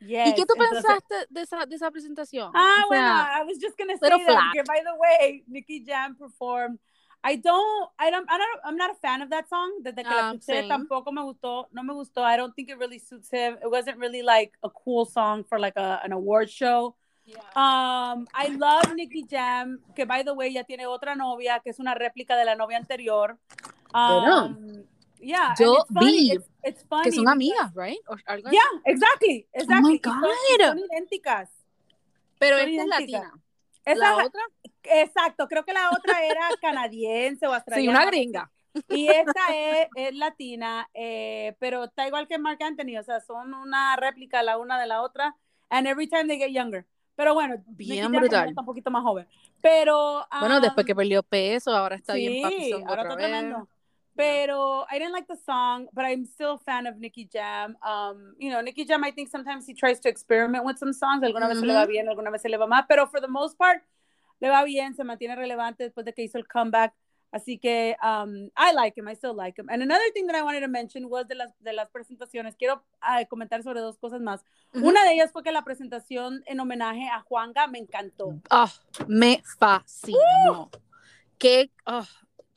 Yes. 0.00 0.28
¿Y 0.28 0.34
qué 0.34 0.46
tú 0.46 0.54
pensaste 0.56 1.14
de 1.28 1.42
esa, 1.42 1.66
de 1.66 1.76
esa 1.76 1.90
presentación? 1.90 2.52
Ah, 2.54 2.84
o 2.86 2.92
sea, 2.92 3.32
bueno, 3.32 3.42
I 3.42 3.44
was 3.46 3.58
just 3.60 3.76
gonna 3.76 3.96
say 3.96 4.08
that, 4.08 4.52
que, 4.52 4.62
by 4.62 4.80
the 4.84 4.94
way, 4.96 5.44
Nicky 5.48 5.84
Jam 5.84 6.16
performed. 6.16 6.78
I 7.24 7.36
don't, 7.36 7.90
I 7.98 8.10
don't, 8.10 8.30
I 8.30 8.38
don't, 8.38 8.60
I'm 8.64 8.76
not 8.76 8.92
a 8.92 8.94
fan 8.94 9.22
of 9.22 9.30
that 9.30 9.48
song. 9.48 9.82
Desde 9.82 10.04
que 10.04 10.14
la 10.14 10.30
ah, 10.30 10.34
escuché 10.34 10.68
tampoco 10.68 11.10
me 11.12 11.22
gustó, 11.22 11.66
no 11.72 11.82
me 11.82 11.92
gustó. 11.94 12.22
I 12.22 12.36
don't 12.36 12.54
think 12.54 12.68
it 12.68 12.78
really 12.78 13.00
suits 13.00 13.28
him. 13.28 13.56
It 13.60 13.68
wasn't 13.68 13.98
really 13.98 14.22
like 14.22 14.52
a 14.62 14.70
cool 14.70 15.04
song 15.04 15.42
for 15.42 15.58
like 15.58 15.76
a, 15.76 16.00
an 16.04 16.12
award 16.12 16.48
show. 16.48 16.94
Um, 17.54 18.26
I 18.34 18.48
love 18.56 18.94
Nicky 18.94 19.24
Jam, 19.24 19.80
que 19.94 20.04
by 20.04 20.22
the 20.22 20.32
way 20.32 20.52
ya 20.52 20.64
tiene 20.64 20.86
otra 20.86 21.14
novia, 21.14 21.60
que 21.60 21.70
es 21.70 21.78
una 21.78 21.94
réplica 21.94 22.36
de 22.36 22.44
la 22.44 22.54
novia 22.54 22.76
anterior. 22.76 23.38
Um, 23.94 24.84
yeah, 25.18 25.54
yo 25.58 25.84
vi 26.00 26.38
it's, 26.62 26.84
funny 26.84 27.04
que 27.04 27.12
son 27.12 27.28
amigas, 27.28 27.72
right? 27.74 27.98
yeah, 28.50 28.60
exactly, 28.84 29.46
exactly. 29.52 30.00
Oh 30.04 30.10
my 30.12 30.20
God. 30.20 30.22
Son, 30.60 30.78
idénticas. 30.78 31.50
Pero 32.38 32.56
esta 32.58 32.82
es 32.82 32.88
latina. 32.88 33.32
Esa, 33.84 33.98
¿La 33.98 34.16
otra? 34.16 34.42
Exacto, 34.82 35.48
creo 35.48 35.64
que 35.64 35.72
la 35.72 35.90
otra 35.90 36.24
era 36.24 36.48
canadiense 36.60 37.46
o 37.46 37.54
australiana. 37.54 37.98
Sí, 38.00 38.02
una 38.02 38.10
gringa. 38.10 38.50
Y 38.88 39.08
esta 39.08 39.40
es, 39.54 39.88
es 39.96 40.14
latina, 40.14 40.88
eh, 40.94 41.56
pero 41.58 41.84
está 41.84 42.06
igual 42.06 42.28
que 42.28 42.38
Mark 42.38 42.62
Anthony, 42.62 42.98
o 42.98 43.02
sea, 43.02 43.20
son 43.20 43.54
una 43.54 43.96
réplica 43.96 44.42
la 44.42 44.58
una 44.58 44.78
de 44.78 44.86
la 44.86 45.02
otra, 45.02 45.34
and 45.70 45.86
every 45.86 46.06
time 46.06 46.26
they 46.26 46.38
get 46.38 46.50
younger. 46.50 46.86
Pero 47.18 47.34
bueno, 47.34 47.56
bien 47.66 48.12
brutal. 48.12 48.50
Está 48.50 48.60
un 48.60 48.66
poquito 48.66 48.92
más 48.92 49.02
joven. 49.02 49.26
Pero. 49.60 50.24
bueno, 50.38 50.60
después 50.60 50.86
que 50.86 50.94
perdió 50.94 51.24
peso, 51.24 51.74
ahora 51.74 51.96
está 51.96 52.12
sí, 52.12 52.20
bien 52.20 52.48
Sí, 52.48 52.72
ahora 52.86 53.02
está 53.02 53.16
tremendo. 53.16 53.68
Pero 54.14 54.86
I 54.88 55.00
didn't 55.00 55.12
like 55.12 55.26
the 55.26 55.36
song, 55.36 55.88
but 55.92 56.04
I'm 56.04 56.24
still 56.24 56.52
a 56.52 56.58
fan 56.58 56.86
of 56.86 56.98
Nicky 56.98 57.28
Jam. 57.28 57.76
Um, 57.82 58.36
you 58.38 58.50
know, 58.50 58.60
Nicky 58.60 58.84
Jam, 58.84 59.02
I 59.02 59.10
think 59.10 59.30
sometimes 59.30 59.66
he 59.66 59.74
tries 59.74 59.98
to 60.02 60.08
experiment 60.08 60.64
with 60.64 60.78
some 60.78 60.92
songs. 60.92 61.24
Alguna 61.24 61.48
vez 61.48 61.58
se 61.58 61.66
le 61.66 61.74
va 61.74 61.86
bien, 61.86 62.08
alguna 62.08 62.30
vez 62.30 62.42
se 62.42 62.48
le 62.48 62.56
va 62.56 62.68
mal, 62.68 62.84
pero 62.88 63.08
for 63.08 63.20
the 63.20 63.26
most 63.26 63.58
part, 63.58 63.82
le 64.40 64.48
va 64.48 64.62
bien, 64.62 64.94
se 64.94 65.02
mantiene 65.02 65.34
relevante 65.34 65.82
después 65.82 66.06
de 66.06 66.12
que 66.12 66.22
hizo 66.22 66.38
el 66.38 66.46
comeback. 66.46 66.94
Así 67.30 67.58
que 67.58 67.94
um, 68.02 68.50
I 68.56 68.72
like 68.72 68.98
him, 68.98 69.06
I 69.06 69.14
still 69.14 69.34
like 69.34 69.60
him. 69.60 69.68
And 69.68 69.82
another 69.82 70.10
thing 70.14 70.26
that 70.28 70.36
I 70.36 70.42
wanted 70.42 70.60
to 70.60 70.68
mention 70.68 71.10
was 71.10 71.26
de 71.28 71.34
las, 71.34 71.52
de 71.60 71.74
las 71.74 71.90
presentaciones. 71.90 72.56
Quiero 72.56 72.82
uh, 73.02 73.26
comentar 73.28 73.62
sobre 73.62 73.80
dos 73.80 73.98
cosas 73.98 74.20
más. 74.20 74.42
Una 74.72 75.04
de 75.04 75.12
ellas 75.12 75.30
fue 75.30 75.42
que 75.42 75.52
la 75.52 75.62
presentación 75.62 76.42
en 76.46 76.58
homenaje 76.58 77.06
a 77.08 77.20
Juanga 77.20 77.66
me 77.66 77.78
encantó. 77.78 78.40
Oh, 78.50 78.70
me 79.06 79.42
fascinó. 79.58 80.70
Uh. 80.72 80.78
Que 81.36 81.70
oh, 81.84 82.06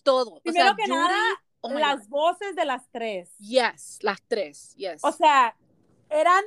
todo. 0.04 0.40
Primero 0.42 0.76
que 0.78 0.88
nada, 0.88 1.20
oh 1.60 1.74
las 1.74 2.08
voces 2.08 2.56
de 2.56 2.66
las 2.66 2.90
tres. 2.92 3.38
Yes, 3.40 4.00
las 4.02 4.22
tres, 4.28 4.74
yes. 4.76 5.04
O 5.04 5.12
sea, 5.12 5.56
eran 6.10 6.44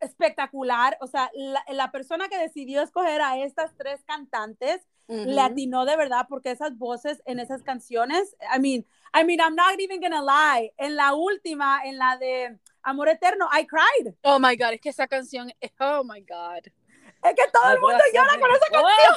espectacular. 0.00 0.96
O 1.00 1.06
sea, 1.06 1.30
la, 1.34 1.62
la 1.68 1.92
persona 1.92 2.28
que 2.28 2.38
decidió 2.38 2.80
escoger 2.80 3.20
a 3.20 3.38
estas 3.38 3.76
tres 3.76 4.02
cantantes 4.04 4.80
le 5.08 5.40
atinó 5.40 5.84
de 5.84 5.96
verdad 5.96 6.26
porque 6.28 6.50
esas 6.50 6.76
voces 6.76 7.22
en 7.26 7.38
esas 7.38 7.62
canciones, 7.62 8.36
I 8.54 8.58
mean, 8.58 8.86
I 9.14 9.24
mean, 9.24 9.40
I'm 9.40 9.54
not 9.54 9.78
even 9.78 10.00
gonna 10.00 10.22
lie, 10.22 10.72
en 10.76 10.96
la 10.96 11.14
última, 11.14 11.82
en 11.84 11.98
la 11.98 12.16
de 12.16 12.58
Amor 12.82 13.08
Eterno, 13.08 13.48
I 13.52 13.66
cried. 13.66 14.14
Oh 14.22 14.38
my 14.38 14.56
God, 14.56 14.74
es 14.74 14.80
que 14.80 14.88
esa 14.90 15.06
canción, 15.06 15.52
oh 15.80 16.04
my 16.04 16.20
God. 16.20 16.66
Es 17.22 17.34
que 17.34 17.50
todo 17.52 17.72
el 17.72 17.80
mundo 17.80 17.98
llora 18.12 18.38
con 18.38 18.50
esa 18.50 18.66
canción. 18.70 19.16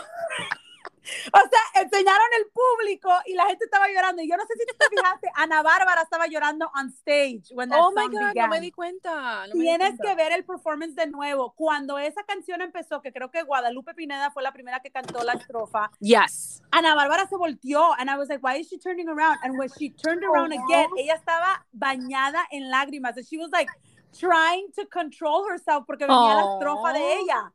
O 1.34 1.40
sea, 1.50 1.82
enseñaron 1.82 2.28
el 2.38 2.52
público 2.90 3.10
y 3.26 3.34
la 3.34 3.46
gente 3.46 3.66
estaba 3.66 3.88
llorando. 3.88 4.22
Y 4.22 4.30
yo 4.30 4.38
no 4.38 4.46
sé 4.46 4.54
si 4.58 4.66
tú 4.66 4.76
te 4.78 4.86
fijaste, 4.90 5.30
Ana 5.36 5.62
Bárbara 5.62 6.02
estaba 6.02 6.28
llorando 6.28 6.70
on 6.76 6.90
stage. 6.90 7.52
When 7.52 7.70
that 7.70 7.80
oh 7.82 7.92
my 7.92 8.08
God, 8.08 8.34
no 8.36 8.48
me 8.48 8.60
di 8.60 8.72
cuenta. 8.72 9.46
Tienes 9.52 10.00
que 10.00 10.16
ver 10.16 10.32
el 10.34 10.46
performance 10.46 10.96
de 10.96 11.08
nuevo. 11.08 11.54
Cuando 11.56 11.98
esa 11.98 12.24
canción 12.24 12.62
empezó, 12.62 13.02
que 13.02 13.12
creo 13.12 13.30
que 13.32 13.44
Guadalupe 13.44 13.94
Pineda 13.94 14.32
fue 14.32 14.44
la 14.44 14.52
primera 14.52 14.80
que 14.80 14.92
cantó 14.92 15.24
la 15.24 15.34
estrofa. 15.34 15.92
Yes. 16.00 16.62
Ana 16.72 16.96
Bárbara 16.96 17.28
se 17.28 17.36
volteó. 17.36 17.94
And 17.98 18.10
I 18.10 18.18
was 18.18 18.30
like, 18.30 18.42
why 18.44 18.60
is 18.60 18.68
she 18.68 18.78
turning 18.78 19.08
around? 19.08 19.40
And 19.44 19.58
when 19.58 19.70
she 19.78 19.90
turned 19.90 20.24
around 20.24 20.52
again, 20.52 20.90
ella 20.98 21.16
estaba 21.16 21.66
bañada 21.72 22.46
en 22.52 22.70
lágrimas. 22.70 23.18
And 23.18 23.26
she 23.26 23.38
was 23.38 23.52
like 23.52 23.70
trying 24.18 24.68
to 24.76 24.86
control 24.88 25.48
herself 25.48 25.86
porque 25.86 26.06
venía 26.06 26.36
la 26.36 26.54
estrofa 26.54 26.94
de 26.94 27.20
ella. 27.20 27.54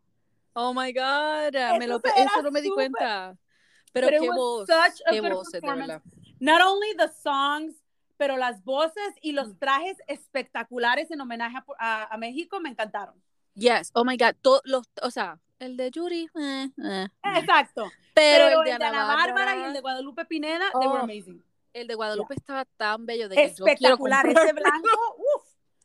Oh 0.57 0.73
my 0.73 0.93
God, 0.93 1.53
me 1.81 1.89
lo, 1.89 2.01
eso 2.17 2.43
no 2.43 2.53
me 2.53 2.61
di 2.61 2.71
cuenta. 2.71 3.37
Pero, 3.95 4.09
qué 4.09 4.19
voz, 4.29 4.67
qué 5.09 5.21
voz, 5.21 5.51
de 5.53 5.61
verdad. 5.61 6.03
Not 6.41 6.61
only 6.63 6.97
the 6.97 7.09
songs, 7.23 7.77
pero 8.17 8.37
las 8.37 8.65
voces 8.65 9.15
y 9.23 9.33
los 9.33 9.51
mm. 9.51 9.59
trajes 9.59 9.97
espectaculares 10.09 11.11
en 11.13 11.21
homenaje 11.21 11.57
a, 11.79 12.13
a, 12.13 12.17
México 12.19 12.59
me 12.61 12.71
encantaron. 12.71 13.15
Yes, 13.55 13.91
oh 13.95 14.05
my 14.05 14.17
God, 14.17 14.35
todos 14.43 14.63
los, 14.65 14.89
o 15.01 15.11
sea, 15.13 15.39
el 15.61 15.77
de 15.77 15.93
Yuri. 15.93 16.29
Eh, 16.35 16.71
eh, 16.85 17.07
Exacto. 17.37 17.85
Pero, 18.15 18.47
Pero, 18.47 18.59
el 18.61 18.65
de 18.65 18.71
el 18.73 18.79
de 18.79 18.85
Ana 18.85 19.07
Bárbara 19.07 19.57
y 19.57 19.63
el 19.63 19.73
de 19.73 19.81
Guadalupe 19.81 20.25
Pineda, 20.25 20.71
they 20.81 20.89
were 20.89 20.99
Oh. 20.99 21.05
amazing. 21.05 21.45
El 21.73 21.87
de 21.87 21.95
Guadalupe 21.95 22.35
estaba 22.35 22.65
tan 22.65 23.07
bello 23.07 23.29
de 23.29 23.37
que 23.37 23.49
yo 23.49 23.65
quiero 23.65 23.73
Espectacular. 23.73 24.27
Ese 24.27 24.53
blanco, 24.53 24.89
uff, 25.19 25.44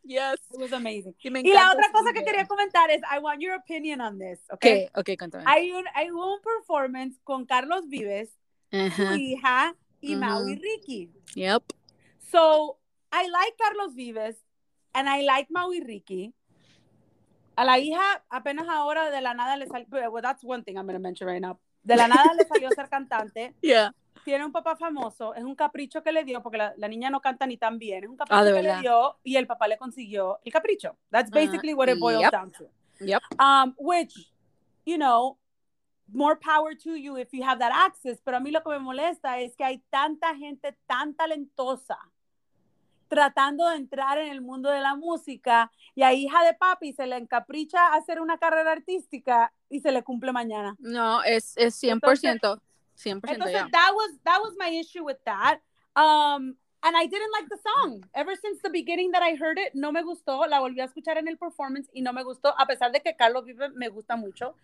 Yes. 0.10 0.39
it 0.51 0.60
was 0.60 0.74
amazing. 0.74 1.14
Y, 1.24 1.53
la 1.53 1.72
otra 1.72 1.91
cosa 1.91 2.12
que 2.12 2.22
video. 2.22 2.26
quería 2.26 2.47
comentar 2.47 2.89
es, 2.89 2.99
I 3.03 3.20
want 3.20 3.41
your 3.41 3.53
opinion 3.53 4.01
on 4.01 4.18
this, 4.18 4.39
¿ok? 4.49 4.60
¿Qué? 4.60 4.89
Ok, 4.95 5.10
cuéntame. 5.20 5.43
Hay 5.45 5.72
un, 5.72 5.86
hay 5.93 6.10
un 6.10 6.41
performance 6.41 7.20
con 7.24 7.45
Carlos 7.45 7.88
Vives, 7.88 8.32
su 8.72 8.78
Ajá. 9.03 9.16
hija 9.16 9.76
y 10.01 10.16
Ujú. 10.16 10.26
Mau 10.26 10.47
y 10.49 10.55
Ricky. 10.55 11.12
Yep. 11.36 11.62
So, 12.32 12.80
I 13.12 13.28
like 13.28 13.55
Carlos 13.60 13.93
Vives 13.93 14.43
and 14.93 15.07
I 15.07 15.22
like 15.22 15.51
Mau 15.51 15.72
y 15.74 15.80
Ricky. 15.82 16.34
A 17.55 17.64
la 17.64 17.78
hija 17.78 18.24
apenas 18.32 18.68
ahora 18.68 19.12
de 19.12 19.22
la 19.22 19.36
nada 19.36 19.57
le 19.57 19.68
salió, 19.68 20.10
well, 20.12 20.24
that's 20.24 20.43
one 20.43 20.64
thing 20.64 20.76
I'm 20.78 20.86
going 20.88 20.95
to 20.95 20.99
mention 20.99 21.28
right 21.28 21.41
now. 21.41 21.60
De 21.84 21.95
la 21.95 22.07
nada 22.07 22.34
le 22.36 22.45
salió 22.45 22.70
ser 22.74 22.89
cantante. 22.89 23.53
Yeah. 23.62 23.91
Tiene 24.24 24.45
un 24.45 24.51
papá 24.51 24.76
famoso, 24.76 25.34
es 25.34 25.43
un 25.43 25.55
capricho 25.55 26.03
que 26.03 26.11
le 26.11 26.24
dio, 26.24 26.41
porque 26.41 26.57
la, 26.57 26.74
la 26.78 26.88
niña 26.88 27.09
no 27.09 27.22
canta 27.22 27.45
ni 27.45 27.57
tan 27.57 27.78
bien, 27.80 28.03
es 28.03 28.09
un 28.09 28.17
capricho 28.17 28.39
Ah, 28.39 28.43
¿de 28.43 28.51
que 28.51 28.61
verdad? 28.61 28.76
le 28.78 28.82
dio 28.82 29.20
y 29.24 29.36
el 29.36 29.47
papá 29.47 29.67
le 29.67 29.78
consiguió 29.78 30.39
el 30.43 30.51
capricho. 30.51 30.97
That's 31.09 31.32
basically 31.32 31.74
what 31.74 31.88
it 31.89 31.99
boils 31.99 32.22
yep. 32.22 32.32
down 32.32 32.51
to. 32.51 32.70
Yep. 32.99 33.22
Um, 33.39 33.76
which, 33.78 34.32
you 34.86 34.97
know, 34.97 35.38
more 36.11 36.38
power 36.38 36.76
to 36.76 36.95
you 36.95 37.17
if 37.17 37.30
you 37.32 37.43
have 37.43 37.59
that 37.59 37.72
access. 37.74 38.20
Pero 38.24 38.38
a 38.38 38.39
mí 38.39 38.51
lo 38.51 38.61
que 38.61 38.70
me 38.70 38.80
molesta 38.80 39.39
es 39.39 39.55
que 39.55 39.63
hay 39.63 39.84
tanta 39.89 40.36
gente 40.36 40.76
tan 40.88 41.15
talentosa 41.15 41.97
tratando 43.09 43.67
de 43.70 43.76
entrar 43.78 44.17
en 44.20 44.32
el 44.32 44.41
mundo 44.41 44.70
de 44.70 44.80
la 44.82 44.95
música 44.95 45.72
y 45.95 46.03
a 46.03 46.13
hija 46.13 46.43
de 46.43 46.53
papi 46.53 46.93
se 46.93 47.07
le 47.07 47.17
encapricha 47.17 47.93
hacer 47.93 48.22
una 48.22 48.38
carrera 48.38 48.72
artística 48.72 49.51
y 49.67 49.80
se 49.82 49.91
le 49.91 50.03
cumple 50.03 50.32
mañana. 50.32 50.76
No, 50.80 51.24
es, 51.24 51.57
es 51.57 51.82
100%. 51.82 52.61
100% 53.04 53.22
Entonces, 53.36 53.72
that 53.72 53.91
was 53.93 54.12
that 54.24 54.39
was 54.41 54.54
my 54.58 54.70
issue 54.70 55.04
with 55.04 55.18
that. 55.26 55.60
Um, 55.95 56.56
and 56.82 56.95
I 56.95 57.08
didn't 57.08 57.32
like 57.32 57.50
the 57.50 57.58
song. 57.58 58.06
Ever 58.14 58.36
since 58.36 58.62
the 58.62 58.70
beginning 58.70 59.12
that 59.12 59.22
I 59.22 59.36
heard 59.36 59.58
it, 59.60 59.74
no 59.76 59.91
me 59.91 60.02
gustó. 60.02 60.47
La 60.47 60.60
volví 60.60 60.80
a 60.80 60.86
escuchar 60.86 61.18
en 61.18 61.28
el 61.28 61.38
performance 61.38 61.89
y 61.93 62.02
no 62.02 62.14
me 62.14 62.24
gustó, 62.24 62.54
a 62.58 62.66
pesar 62.66 62.91
de 62.91 63.02
que 63.02 63.16
Carlos 63.18 63.43
Vive 63.45 63.70
me 63.72 63.89
gusta 63.89 64.16
mucho 64.16 64.56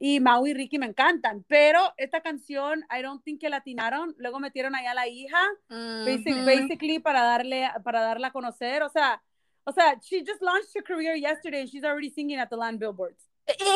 y 0.00 0.18
Mau 0.18 0.46
y 0.46 0.54
Ricky 0.54 0.78
me 0.78 0.86
encantan. 0.86 1.44
Pero 1.46 1.92
esta 1.96 2.22
canción, 2.22 2.84
I 2.90 3.02
don't 3.02 3.22
think 3.22 3.40
que 3.40 3.48
la 3.50 3.58
atinaron. 3.58 4.14
Luego 4.18 4.40
metieron 4.40 4.74
allá 4.74 4.92
a 4.92 4.94
la 4.94 5.06
hija, 5.08 5.38
basic- 5.68 6.36
Ujú. 6.36 6.44
basically 6.46 6.98
para 6.98 7.20
darle 7.22 7.70
para 7.84 8.00
darla 8.00 8.28
a 8.28 8.32
conocer. 8.32 8.82
O 8.82 8.88
sea, 8.88 9.22
o 9.64 9.72
sea, 9.72 9.96
she 10.02 10.24
just 10.24 10.42
launched 10.42 10.74
her 10.74 10.82
career 10.82 11.14
yesterday 11.14 11.60
and 11.60 11.68
she's 11.68 11.84
already 11.84 12.10
singing 12.10 12.38
at 12.40 12.48
the 12.48 12.56
land 12.56 12.80
billboards. 12.80 13.28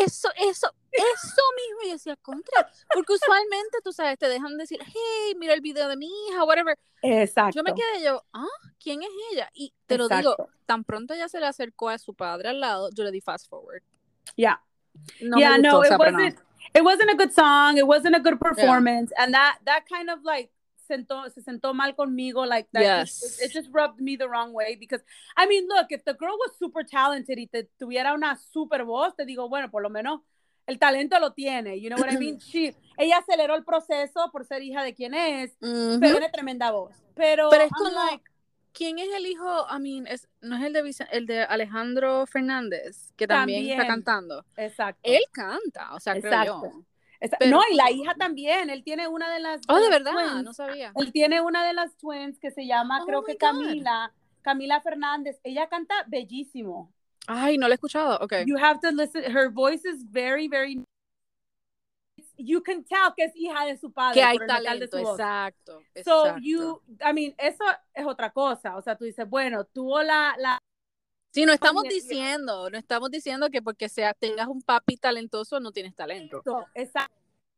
Eso, 0.03 0.29
eso, 0.37 0.75
eso 0.93 1.43
mismo 1.57 1.83
yo 1.85 1.93
decía 1.93 2.17
contra. 2.17 2.69
Porque 2.93 3.13
usualmente, 3.13 3.79
tú 3.83 3.93
sabes, 3.93 4.19
te 4.19 4.29
dejan 4.29 4.57
decir, 4.57 4.79
hey, 4.85 5.35
mira 5.39 5.55
el 5.55 5.61
video 5.61 5.89
de 5.89 5.97
mi 5.97 6.09
hija, 6.29 6.45
whatever. 6.45 6.79
Exacto. 7.03 7.57
Yo 7.57 7.63
me 7.63 7.75
quedé 7.75 8.05
yo, 8.05 8.23
ah, 8.33 8.47
¿quién 8.83 9.03
es 9.03 9.09
ella? 9.33 9.51
Y 9.55 9.73
te 9.87 9.99
lo 9.99 10.09
digo, 10.09 10.33
Exacto. 10.33 10.49
tan 10.67 10.85
pronto 10.85 11.15
ella 11.15 11.29
se 11.29 11.41
le 11.41 11.47
acercó 11.47 11.89
a 11.89 11.99
su 11.99 12.15
padre 12.15 12.49
al 12.49 12.61
lado, 12.61 12.91
yo 12.95 13.05
le 13.05 13.11
di 13.11 13.21
fast 13.21 13.49
forward. 13.49 13.83
Yeah. 14.37 14.63
No 15.21 15.39
yeah, 15.39 15.59
me 15.59 15.69
gustó, 15.69 15.73
no, 15.73 15.85
it 15.85 15.99
wasn't. 15.99 16.39
It 16.73 16.83
wasn't 16.83 17.11
a 17.11 17.15
good 17.15 17.33
song. 17.33 17.77
It 17.77 17.87
wasn't 17.87 18.17
a 18.17 18.21
good 18.21 18.39
performance, 18.41 19.13
and 19.19 19.35
that 19.35 19.59
that 19.65 19.85
kind 19.87 20.09
of 20.09 20.25
like 20.25 20.51
sentó, 20.85 21.29
se 21.31 21.43
sentó 21.43 21.75
mal 21.75 21.95
conmigo. 21.97 22.47
Like 22.47 22.69
that, 22.73 22.83
Yes. 23.03 23.39
it, 23.41 23.47
it 23.47 23.53
just 23.53 23.69
rubbed 23.75 24.01
me 24.01 24.17
the 24.17 24.27
wrong 24.29 24.53
way 24.53 24.77
because 24.77 25.03
I 25.37 25.47
mean, 25.47 25.67
look, 25.69 25.87
if 25.91 26.05
the 26.05 26.15
girl 26.15 26.37
was 26.39 26.57
super 26.59 26.85
talented 26.85 27.39
y 27.39 27.47
te 27.47 27.65
tuviera 27.79 28.15
una 28.15 28.37
super 28.37 28.85
voz, 28.85 29.15
te 29.17 29.25
digo, 29.25 29.49
bueno, 29.49 29.71
por 29.71 29.83
lo 29.83 29.91
menos 29.91 30.21
el 30.67 30.79
talento 30.79 31.19
lo 31.21 31.33
tiene. 31.33 31.79
You 31.81 31.89
know 31.91 31.99
what 31.99 32.11
I 32.13 32.17
mean? 32.19 32.39
She, 32.41 32.75
ella 32.97 33.19
aceleró 33.19 33.55
el 33.55 33.65
proceso 33.65 34.31
por 34.33 34.47
ser 34.47 34.63
hija 34.63 34.83
de 34.83 34.95
quien 34.95 35.13
es, 35.15 35.53
Ujú. 35.61 35.99
pero 36.01 36.13
tiene 36.13 36.31
tremenda 36.31 36.71
voz. 36.71 36.95
Pero, 37.15 37.49
Pero 37.51 37.65
es 37.65 37.71
I'm 37.73 37.79
como, 37.79 37.91
like, 38.11 38.25
¿quién 38.73 38.99
es 38.99 39.09
el 39.15 39.27
hijo? 39.27 39.67
I 39.71 39.79
mean, 39.79 40.07
es, 40.07 40.27
no 40.41 40.57
es 40.57 40.63
el 40.65 40.73
de, 40.73 40.83
Vicen- 40.83 41.09
el 41.13 41.27
de 41.27 41.43
Alejandro 41.43 42.27
Fernández, 42.27 43.13
que 43.17 43.27
también, 43.27 43.61
está 43.65 43.77
También. 43.83 43.89
cantando. 44.03 44.45
exacto. 44.57 45.01
Él 45.05 45.23
canta, 45.33 45.95
o 45.95 46.01
sea, 46.01 46.15
creo 46.15 46.33
Exacto. 46.33 46.71
yo. 46.73 46.83
Esa- 47.21 47.37
Pero- 47.39 47.57
no, 47.57 47.63
y 47.71 47.77
la 47.77 47.91
hija 47.91 48.15
también. 48.15 48.71
Él 48.71 48.83
tiene 48.85 49.09
una 49.09 49.33
de 49.33 49.41
las. 49.41 49.61
Oh, 49.69 49.79
de 49.79 49.89
verdad, 49.89 50.13
twins. 50.13 50.45
no 50.45 50.53
sabía. 50.53 50.93
Él 50.97 51.13
tiene 51.13 51.41
una 51.41 51.65
de 51.67 51.73
las 51.73 51.97
twins 51.97 52.39
que 52.39 52.51
se 52.51 52.67
llama, 52.67 53.03
Oh 53.03 53.07
creo 53.07 53.23
que 53.25 53.33
God. 53.35 53.39
Camila, 53.41 54.13
Camila 54.43 54.81
Fernández. 54.81 55.39
Ella 55.43 55.69
canta 55.69 55.95
bellísimo. 56.07 56.93
Ay, 57.27 57.57
no 57.57 57.67
lo 57.69 57.73
he 57.73 57.77
escuchado, 57.77 58.19
ok. 58.21 58.35
You 58.47 58.59
have 58.59 58.81
to 58.81 58.91
listen. 58.91 59.25
Her 59.25 59.49
voice 59.51 59.85
is 59.89 60.05
very, 60.11 60.49
very. 60.49 60.85
You 62.37 62.63
can 62.63 62.85
tell 62.85 63.15
que 63.17 63.25
es 63.25 63.33
hija 63.37 63.65
de 63.65 63.77
su 63.79 63.93
padre. 63.93 64.15
que 64.15 64.23
hay 64.23 64.37
talento, 64.39 65.01
voz. 65.01 65.19
exacto. 65.19 65.83
So 66.05 66.27
exacto. 66.27 66.41
you, 66.43 66.81
I 67.01 67.13
mean, 67.13 67.35
eso 67.39 67.65
es 67.95 68.05
otra 68.05 68.31
cosa. 68.31 68.77
O 68.77 68.83
sea, 68.83 68.97
tú 68.97 69.05
dices, 69.05 69.29
bueno, 69.29 69.65
tuvo 69.65 70.03
la, 70.03 70.35
la 70.39 70.59
Sí, 71.35 71.45
no 71.45 71.53
estamos 71.53 71.83
diciendo, 71.83 72.71
no 72.71 72.79
estamos 72.79 73.11
diciendo 73.11 73.51
que 73.51 73.61
porque 73.61 73.89
sea 73.89 74.15
tengas 74.15 74.47
un 74.47 74.63
papi 74.63 74.97
talentoso 74.97 75.59
no 75.59 75.73
tienes 75.73 75.95
talento. 75.97 76.43
esa, 76.75 77.11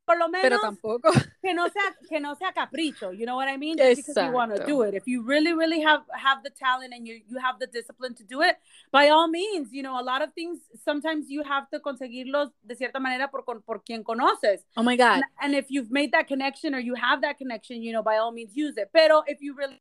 por 0.06 0.16
lo 0.16 0.28
menos 0.30 0.42
Pero 0.48 0.60
tampoco. 0.60 1.10
que 1.42 1.52
no 1.52 1.68
sea 1.68 1.82
que 2.08 2.18
no 2.20 2.34
sea 2.36 2.52
capricho 2.52 3.12
you 3.12 3.24
know 3.26 3.36
what 3.36 3.48
I 3.52 3.58
mean 3.58 3.76
Just 3.76 3.96
because 4.06 4.24
you 4.26 4.32
want 4.32 4.52
to 4.54 4.62
Exacto. 4.62 4.66
do 4.66 4.82
it 4.84 4.94
if 4.94 5.06
you 5.06 5.22
really 5.22 5.52
really 5.52 5.82
have 5.82 6.04
have 6.14 6.42
the 6.42 6.50
talent 6.50 6.94
and 6.94 7.06
you 7.06 7.20
you 7.28 7.38
have 7.38 7.58
the 7.58 7.66
discipline 7.66 8.14
to 8.14 8.24
do 8.24 8.40
it 8.40 8.56
by 8.92 9.10
all 9.10 9.28
means 9.28 9.72
you 9.72 9.82
know 9.82 9.98
a 10.00 10.02
lot 10.02 10.22
of 10.22 10.32
things 10.32 10.60
sometimes 10.84 11.28
you 11.28 11.42
have 11.42 11.68
to 11.70 11.80
conseguirlos 11.80 12.52
de 12.64 12.76
cierta 12.76 12.98
manera 13.00 13.28
por 13.28 13.44
con- 13.44 13.62
por 13.62 13.82
quien 13.82 14.02
conoces 14.04 14.64
Oh 14.76 14.82
my 14.84 14.96
God. 14.96 15.16
and, 15.16 15.24
and 15.42 15.54
if 15.54 15.66
you've 15.70 15.90
made 15.90 16.12
that 16.12 16.28
connection 16.28 16.72
or 16.74 16.78
you 16.80 16.94
have 16.94 17.20
that 17.22 17.36
connection 17.36 17.82
you 17.82 17.92
know 17.92 18.02
by 18.02 18.16
all 18.16 18.32
means 18.32 18.56
use 18.56 18.76
it 18.80 18.88
pero 18.92 19.22
if 19.26 19.42
you 19.42 19.54
really 19.56 19.78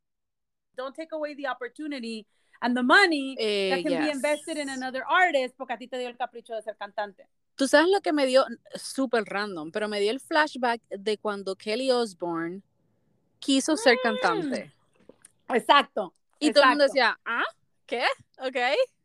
don't 0.76 0.94
take 0.94 1.12
away 1.12 1.34
the 1.34 1.46
opportunity 1.46 2.26
and 2.60 2.76
the 2.76 2.82
money 2.82 3.36
Eh, 3.38 3.70
that 3.70 3.82
can 3.82 3.98
be 4.00 4.06
yes. 4.06 4.14
invested 4.16 4.56
in 4.58 4.68
another 4.68 5.02
artist 5.08 5.54
porque 5.56 5.72
a 5.74 5.78
ti 5.78 5.88
te 5.88 5.98
dio 5.98 6.08
el 6.08 6.16
capricho 6.16 6.54
de 6.54 6.62
ser 6.62 6.76
cantante 6.76 7.26
Tú 7.56 7.66
sabes 7.66 7.88
lo 7.88 8.00
que 8.02 8.12
me 8.12 8.26
dio, 8.26 8.44
súper 8.74 9.24
random, 9.24 9.70
pero 9.72 9.88
me 9.88 9.98
dio 9.98 10.10
el 10.10 10.20
flashback 10.20 10.80
de 10.90 11.16
cuando 11.16 11.56
Kelly 11.56 11.90
Osbourne 11.90 12.60
quiso 13.38 13.76
ser 13.76 13.96
Mm. 13.96 14.02
cantante. 14.02 14.72
exacto 15.48 16.12
Y 16.38 16.52
todo 16.52 16.64
el 16.64 16.68
mundo 16.70 16.84
exacto. 16.84 16.94
decía, 16.94 17.18
¿ah? 17.24 17.44
¿Qué? 17.86 18.04
¿Ok? 18.38 18.56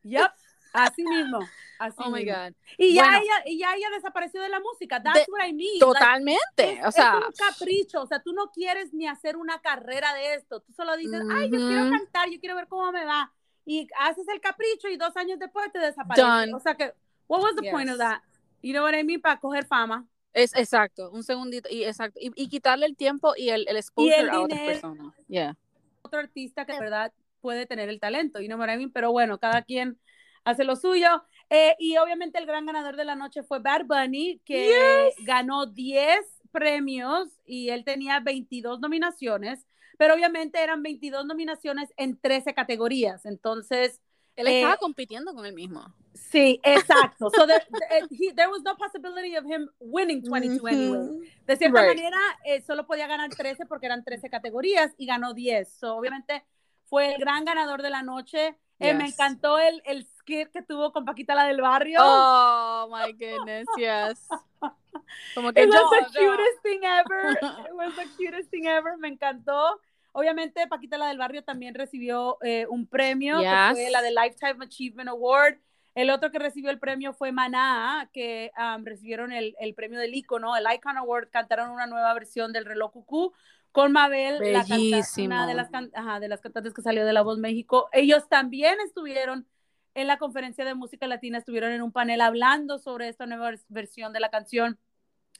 Yep, 0.03 0.31
así 0.73 1.03
mismo. 1.03 1.39
Así 1.79 1.95
Oh 1.99 2.09
my 2.11 2.23
mismo. 2.25 2.37
God. 2.39 2.53
Y 2.77 2.93
ya, 2.93 3.03
Bueno. 3.03 3.17
ella, 3.23 3.33
y 3.45 3.57
ya 3.59 3.73
ella 3.75 3.89
desapareció 3.91 4.41
de 4.41 4.49
la 4.49 4.59
música. 4.59 5.01
That's 5.01 5.25
De- 5.25 5.31
what 5.31 5.47
I 5.47 5.53
mean. 5.53 5.69
Like, 5.73 5.79
Totalmente. 5.79 6.73
es, 6.79 6.85
o 6.85 6.91
sea, 6.91 7.19
es 7.19 7.25
un 7.25 7.31
capricho. 7.47 8.01
O 8.01 8.05
sea, 8.05 8.21
tú 8.21 8.33
no 8.33 8.51
quieres 8.51 8.93
ni 8.93 9.07
hacer 9.07 9.35
una 9.37 9.61
carrera 9.61 10.13
de 10.13 10.35
esto. 10.35 10.59
Tú 10.59 10.73
solo 10.73 10.95
dices, 10.97 11.21
ay, 11.31 11.49
yo 11.49 11.57
quiero 11.57 11.89
cantar, 11.89 12.29
yo 12.29 12.39
quiero 12.39 12.55
ver 12.55 12.67
cómo 12.67 12.91
me 12.91 13.03
va. 13.05 13.31
Y 13.66 13.88
haces 13.99 14.28
el 14.28 14.41
capricho 14.41 14.88
y 14.89 14.97
dos 14.97 15.16
años 15.18 15.39
después 15.39 15.72
te 15.72 15.80
desapareces. 15.80 16.24
Done. 16.26 16.53
O 16.53 16.59
sea 16.59 16.76
que, 16.76 16.93
what 17.28 17.41
was 17.41 17.55
the 17.55 17.70
point 17.72 17.89
of 17.89 17.97
Yes. 17.97 17.99
that? 17.99 18.22
You 18.62 18.74
know 18.74 18.84
what 18.84 18.93
I 18.97 19.03
mean? 19.03 19.22
Para 19.22 19.39
coger 19.39 19.66
fama. 19.66 20.05
es 20.34 20.55
exacto, 20.55 21.12
un 21.12 21.24
segundito, 21.24 21.68
y 21.70 21.84
exacto, 21.84 22.18
y, 22.22 22.32
y 22.36 22.47
quitarle 22.47 22.86
el 22.86 22.95
tiempo 22.95 23.34
y 23.36 23.49
el, 23.49 23.68
el 23.68 23.76
exposure 23.76 24.16
el 24.22 24.30
a 24.30 24.39
otras 24.41 24.59
dinero. 24.59 24.82
personas. 24.82 25.16
Yeah. 25.28 25.57
Otro 26.03 26.20
artista 26.20 26.66
que 26.66 26.72
de 26.74 26.80
verdad 26.80 27.12
puede 27.41 27.66
tener 27.66 27.89
el 27.89 27.99
talento. 27.99 28.39
You 28.39 28.47
know 28.47 28.57
what 28.57 28.70
I 28.74 28.78
mean? 28.78 28.91
Pero 28.91 29.12
bueno, 29.12 29.39
cada 29.39 29.62
quien 29.64 29.99
hace 30.45 30.64
lo 30.64 30.76
suyo. 30.78 31.24
Eh, 31.49 31.76
y 31.80 31.97
obviamente 31.97 32.39
el 32.39 32.45
gran 32.45 32.66
ganador 32.66 32.95
de 32.95 33.03
la 33.03 33.16
noche 33.16 33.43
fue 33.43 33.59
Bad 33.59 33.86
Bunny, 33.86 34.39
que 34.45 35.12
ganó 35.26 35.66
10 35.66 36.20
premios 36.51 37.28
y 37.45 37.70
él 37.70 37.84
tenía 37.84 38.20
22 38.22 38.80
nominaciones, 38.80 39.66
pero 40.01 40.15
obviamente 40.15 40.59
eran 40.63 40.81
22 40.81 41.27
nominaciones 41.27 41.93
en 41.95 42.17
13 42.17 42.55
categorías. 42.55 43.23
Entonces, 43.27 44.01
Él 44.35 44.47
Eh, 44.47 44.61
estaba 44.61 44.77
compitiendo 44.77 45.31
con 45.35 45.45
él 45.45 45.53
mismo. 45.53 45.93
sí, 46.15 46.59
exacto. 46.63 47.29
So 47.29 47.45
there, 47.45 47.61
he- 48.09 48.33
there 48.33 48.47
was 48.47 48.63
no 48.63 48.75
possibility 48.77 49.35
of 49.37 49.45
him 49.45 49.69
winning 49.79 50.23
22 50.23 50.65
anyway. 50.65 51.29
De 51.45 51.55
cierta 51.57 51.81
Right. 51.81 51.95
manera, 51.97 52.17
eh, 52.45 52.61
solo 52.61 52.87
podía 52.87 53.05
ganar 53.07 53.29
13 53.29 53.65
porque 53.67 53.85
eran 53.87 54.03
13 54.03 54.29
categorías 54.29 54.91
y 54.97 55.05
ganó 55.05 55.33
10. 55.35 55.71
So, 55.71 55.95
obviamente 55.97 56.43
fue 56.85 57.13
el 57.13 57.19
gran 57.19 57.45
ganador 57.45 57.81
de 57.83 57.89
la 57.91 58.01
noche. 58.01 58.57
Eh, 58.79 58.93
Me 58.95 59.03
Yes. 59.03 59.13
encantó 59.13 59.59
el, 59.59 59.81
el 59.85 60.07
skit 60.17 60.47
que 60.49 60.63
tuvo 60.63 60.91
con 60.93 61.05
Paquita 61.05 61.35
la 61.35 61.43
del 61.45 61.61
barrio. 61.61 61.99
Oh 62.01 62.87
my 62.89 63.11
goodness, 63.11 63.67
yes. 63.77 64.27
Como 65.35 65.51
que 65.53 65.63
It 65.63 65.69
was 65.69 65.75
yo, 65.79 65.89
the 65.89 66.19
yo. 66.23 66.31
cutest 66.31 66.61
thing 66.63 66.79
ever. 66.83 67.37
It 67.69 67.73
was 67.73 67.95
the 67.95 68.07
cutest 68.17 68.49
thing 68.49 68.65
ever. 68.65 68.97
Me 68.97 69.09
encantó. 69.09 69.79
Obviamente, 70.14 70.68
Paquita 70.68 70.97
la 70.97 71.07
del 71.07 71.18
Barrio 71.18 71.43
también 71.43 71.74
recibió 71.76 72.38
eh, 72.41 72.66
un 72.70 72.86
premio, 72.88 73.38
que 73.39 73.43
Yes. 73.43 73.72
fue 73.72 73.89
la 73.91 74.01
de 74.01 74.12
Lifetime 74.12 74.66
Achievement 74.66 75.09
Award. 75.09 75.55
El 75.93 76.09
otro 76.09 76.32
que 76.32 76.39
recibió 76.39 76.70
el 76.70 76.80
premio 76.80 77.14
fue 77.14 77.32
Maná, 77.32 78.09
que 78.14 78.51
um, 78.57 78.86
recibieron 78.86 79.32
el, 79.34 79.55
el 79.59 79.74
premio 79.74 79.99
del 79.99 80.14
icono, 80.16 80.55
el 80.55 80.66
Icon 80.74 80.97
Award. 80.97 81.30
Cantaron 81.30 81.70
una 81.70 81.86
nueva 81.86 82.14
versión 82.14 82.53
del 82.53 82.66
reloj 82.66 82.91
cucú 82.91 83.34
con 83.74 83.91
Mabel, 83.91 84.39
la 84.53 84.66
canta- 84.66 85.22
una 85.24 85.47
de 85.47 85.53
las, 85.53 85.70
can- 85.70 85.91
ajá, 85.93 86.20
de 86.20 86.28
las 86.30 86.41
cantantes 86.41 86.74
que 86.74 86.82
salió 86.82 87.05
de 87.05 87.14
La 87.14 87.22
Voz 87.24 87.39
México. 87.39 87.89
Ellos 87.93 88.28
también 88.30 88.76
estuvieron 88.86 89.47
en 89.93 90.07
la 90.07 90.18
conferencia 90.18 90.64
de 90.64 90.74
música 90.76 91.07
latina, 91.07 91.38
estuvieron 91.38 91.72
en 91.74 91.82
un 91.82 91.91
panel 91.91 92.22
hablando 92.22 92.80
sobre 92.80 93.09
esta 93.09 93.26
nueva 93.26 93.51
vers- 93.51 93.66
versión 93.68 94.14
de 94.14 94.20
la 94.22 94.30
canción. 94.30 94.78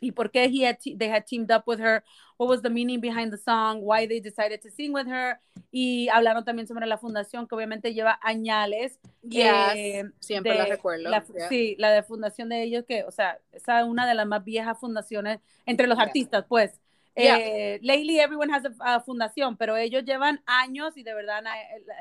Y 0.02 0.12
por 0.12 0.32
qué 0.32 0.46
he 0.46 0.66
had 0.66 0.78
they 0.98 1.10
had 1.10 1.26
teamed 1.26 1.52
up 1.52 1.64
with 1.68 1.80
her, 1.80 2.04
what 2.38 2.50
was 2.50 2.62
the 2.62 2.70
meaning 2.70 3.00
behind 3.00 3.32
the 3.32 3.38
song, 3.38 3.82
why 3.82 4.08
they 4.08 4.20
decided 4.20 4.60
to 4.62 4.70
sing 4.70 4.92
with 4.92 5.08
her, 5.08 5.40
y 5.72 6.10
hablaron 6.10 6.44
también 6.44 6.68
sobre 6.68 6.88
la 6.88 6.98
fundación 6.98 7.48
que 7.48 7.56
obviamente 7.56 7.94
lleva 7.94 8.20
añales. 8.22 9.00
Yes, 9.22 9.76
eh, 9.76 10.04
siempre 10.20 10.56
la 10.56 10.66
recuerdo. 10.66 11.10
La, 11.10 11.24
Sí, 11.48 11.76
la 11.78 11.92
de 11.92 12.02
fundación 12.02 12.50
de 12.50 12.64
ellos 12.64 12.84
que, 12.88 13.04
o 13.04 13.12
sea, 13.12 13.40
esa 13.52 13.82
es 13.82 13.86
una 13.86 14.08
de 14.08 14.16
las 14.16 14.26
más 14.26 14.44
viejas 14.44 14.80
fundaciones 14.80 15.40
entre 15.68 15.86
los 15.86 16.00
artistas, 16.00 16.46
pues. 16.50 16.81
Eh, 17.16 17.80
lately 17.82 18.20
everyone 18.20 18.50
has 18.50 18.64
a, 18.80 19.02
fundación, 19.02 19.58
pero 19.58 19.76
ellos 19.76 20.04
llevan 20.06 20.42
años 20.46 20.96
y 20.96 21.04
de 21.04 21.14
verdad 21.14 21.44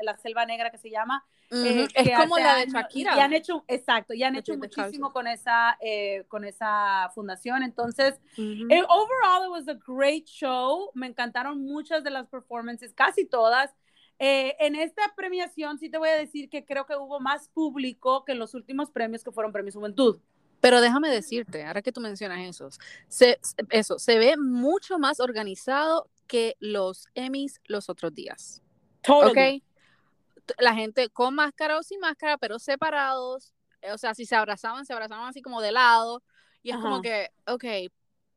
la, 0.02 0.16
Selva 0.18 0.46
Negra 0.46 0.70
que 0.70 0.78
se 0.78 0.90
llama. 0.90 1.24
Eh, 1.50 1.88
es 1.94 2.16
como 2.16 2.38
la 2.38 2.56
de 2.56 2.66
Shakira. 2.66 3.16
Y 3.16 3.20
han 3.20 3.32
hecho, 3.32 3.64
exacto, 3.66 4.14
y 4.14 4.22
han 4.22 4.36
hecho 4.36 4.56
muchísimo 4.56 5.12
con 5.12 5.26
esa, 5.26 5.76
eh, 5.80 6.24
con 6.28 6.44
esa 6.44 7.11
fundación. 7.14 7.62
Entonces, 7.64 8.20
overall 8.36 9.44
it 9.46 9.50
was 9.50 9.68
a 9.68 9.78
great 9.86 10.26
show. 10.26 10.90
Me 10.94 11.08
encantaron 11.08 11.61
muchas 11.61 12.04
de 12.04 12.11
las 12.11 12.28
performances, 12.28 12.92
casi 12.94 13.26
todas. 13.26 13.74
en 14.18 14.76
esta 14.76 15.02
premiación 15.16 15.78
sí 15.78 15.90
te 15.90 15.98
voy 15.98 16.11
a 16.11 16.14
decir 16.14 16.50
que 16.50 16.64
creo 16.64 16.86
que 16.86 16.94
hubo 16.94 17.20
más 17.20 17.48
público 17.48 18.24
que 18.24 18.32
en 18.32 18.38
los 18.38 18.54
últimos 18.54 18.90
premios 18.90 19.24
que 19.24 19.32
fueron 19.32 19.52
Premios 19.52 19.74
Juventud. 19.74 20.20
Pero 20.61 20.80
déjame 20.80 21.08
decirte, 21.08 21.64
ahora 21.64 21.82
que 21.82 21.92
tú 21.92 22.00
mencionas 22.00 22.40
eso, 22.40 22.68
se, 23.08 23.40
eso 23.70 23.98
se 23.98 24.18
ve 24.18 24.36
mucho 24.36 24.98
más 24.98 25.20
organizado 25.20 26.08
que 26.26 26.56
los 26.61 27.08
Emmys 27.14 27.61
los 27.66 27.88
otros 27.88 28.14
días. 28.14 28.62
Totally. 29.02 29.64
La 30.58 30.74
gente 30.74 31.08
con 31.08 31.34
máscara 31.34 31.78
o 31.78 31.82
sin 31.82 32.00
máscara, 32.00 32.36
pero 32.36 32.58
separados. 32.58 33.54
O 33.92 33.98
sea, 33.98 34.14
si 34.14 34.26
se 34.26 34.36
abrazaban, 34.36 34.84
se 34.84 34.92
abrazaban 34.92 35.28
así 35.28 35.40
como 35.42 35.61
de 35.61 35.72
lado. 35.72 36.22
Y 36.62 36.70
es 36.70 36.76
como 36.76 37.00
que, 37.00 37.30
ok, 37.46 37.64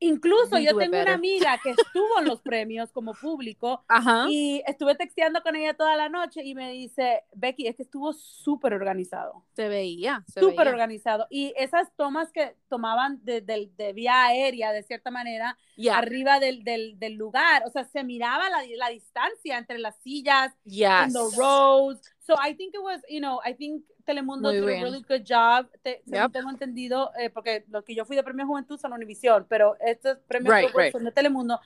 Incluso 0.03 0.57
yo 0.59 0.75
tengo 0.77 1.01
una 1.01 1.13
amiga 1.13 1.57
que 1.63 1.71
estuvo 1.71 2.19
en 2.19 2.25
los 2.25 2.41
premios 2.43 2.91
como 2.91 3.13
público 3.13 3.83
y 4.29 4.61
estuve 4.67 4.95
texteando 4.95 5.41
con 5.41 5.55
ella 5.55 5.73
toda 5.73 5.95
la 5.95 6.09
noche 6.09 6.43
y 6.43 6.55
me 6.55 6.71
dice, 6.71 7.23
Becky, 7.33 7.67
es 7.67 7.75
que 7.75 7.83
estuvo 7.83 8.11
súper 8.13 8.73
organizado. 8.73 9.45
Se 9.55 9.69
veía. 9.69 10.23
Súper 10.33 10.67
organizado. 10.67 11.27
Y 11.29 11.53
esas 11.57 11.93
tomas 11.95 12.31
que 12.31 12.55
tomaban 12.67 13.23
de, 13.23 13.41
de, 13.41 13.93
vía 13.93 14.25
aérea, 14.25 14.71
de 14.71 14.83
cierta 14.83 15.09
manera, 15.09 15.57
arriba 15.91 16.39
del, 16.39 16.63
del, 16.63 16.99
del, 16.99 17.13
lugar, 17.13 17.63
o 17.65 17.69
sea, 17.69 17.85
se 17.85 18.03
miraba 18.03 18.49
la, 18.49 18.63
la 18.75 18.89
distancia 18.89 19.57
entre 19.57 19.77
las 19.77 19.95
sillas, 20.01 20.53
yes. 20.65 21.13
los 21.13 21.35
rows. 21.37 22.01
So 22.19 22.35
I 22.35 22.55
think 22.55 22.73
it 22.73 22.81
was, 22.81 23.01
you 23.09 23.19
know, 23.19 23.39
I 23.45 23.53
think 23.53 23.83
Telemundo 24.05 24.51
did 24.51 24.63
a 24.63 24.65
really 24.65 25.01
good 25.01 25.23
job. 25.23 25.67
Tengo 25.83 26.49
entendido, 26.49 27.11
eh, 27.19 27.29
porque 27.29 27.65
lo 27.69 27.83
que 27.83 27.95
yo 27.95 28.05
fui 28.05 28.15
de 28.15 28.23
Premio 28.23 28.45
Juventud 28.45 28.77
son 28.79 28.93
Univision, 28.93 29.45
pero 29.47 29.75
estos 29.79 30.17
premios 30.27 30.71
son 30.91 31.03
de 31.03 31.11
Telemundo. 31.11 31.59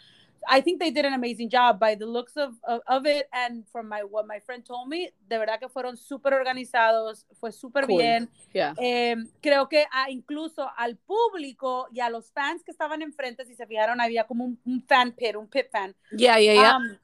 I 0.49 0.61
think 0.61 0.79
they 0.79 0.91
did 0.91 1.05
an 1.05 1.13
amazing 1.13 1.49
job 1.49 1.79
by 1.79 1.95
the 1.95 2.05
looks 2.05 2.37
of, 2.37 2.53
of, 2.63 3.05
it 3.05 3.27
and 3.33 3.65
from 3.69 3.89
my 3.89 4.03
what 4.03 4.25
my 4.25 4.39
friend 4.39 4.63
told 4.63 4.87
me, 4.87 5.11
de 5.27 5.37
verdad 5.37 5.59
que 5.59 5.67
fueron 5.67 5.97
súper 5.97 6.33
organizados, 6.33 7.25
fue 7.39 7.51
súper 7.51 7.85
bien. 7.85 8.29
Eh, 8.53 9.15
creo 9.41 9.67
que 9.67 9.85
incluso 10.09 10.69
al 10.77 10.95
público 10.97 11.87
y 11.91 11.99
a 11.99 12.09
los 12.09 12.31
fans 12.31 12.63
que 12.63 12.71
estaban 12.71 13.01
enfrente, 13.01 13.45
si 13.45 13.55
se 13.55 13.65
fijaron, 13.65 13.99
había 13.99 14.25
como 14.25 14.45
un, 14.45 14.83
fan 14.87 15.11
pit, 15.11 15.35
un 15.35 15.47
pit 15.47 15.67
fan. 15.71 15.93
Yeah, 16.11 16.39
yeah, 16.39 16.53
yeah. 16.53 16.77
Um, 16.77 16.97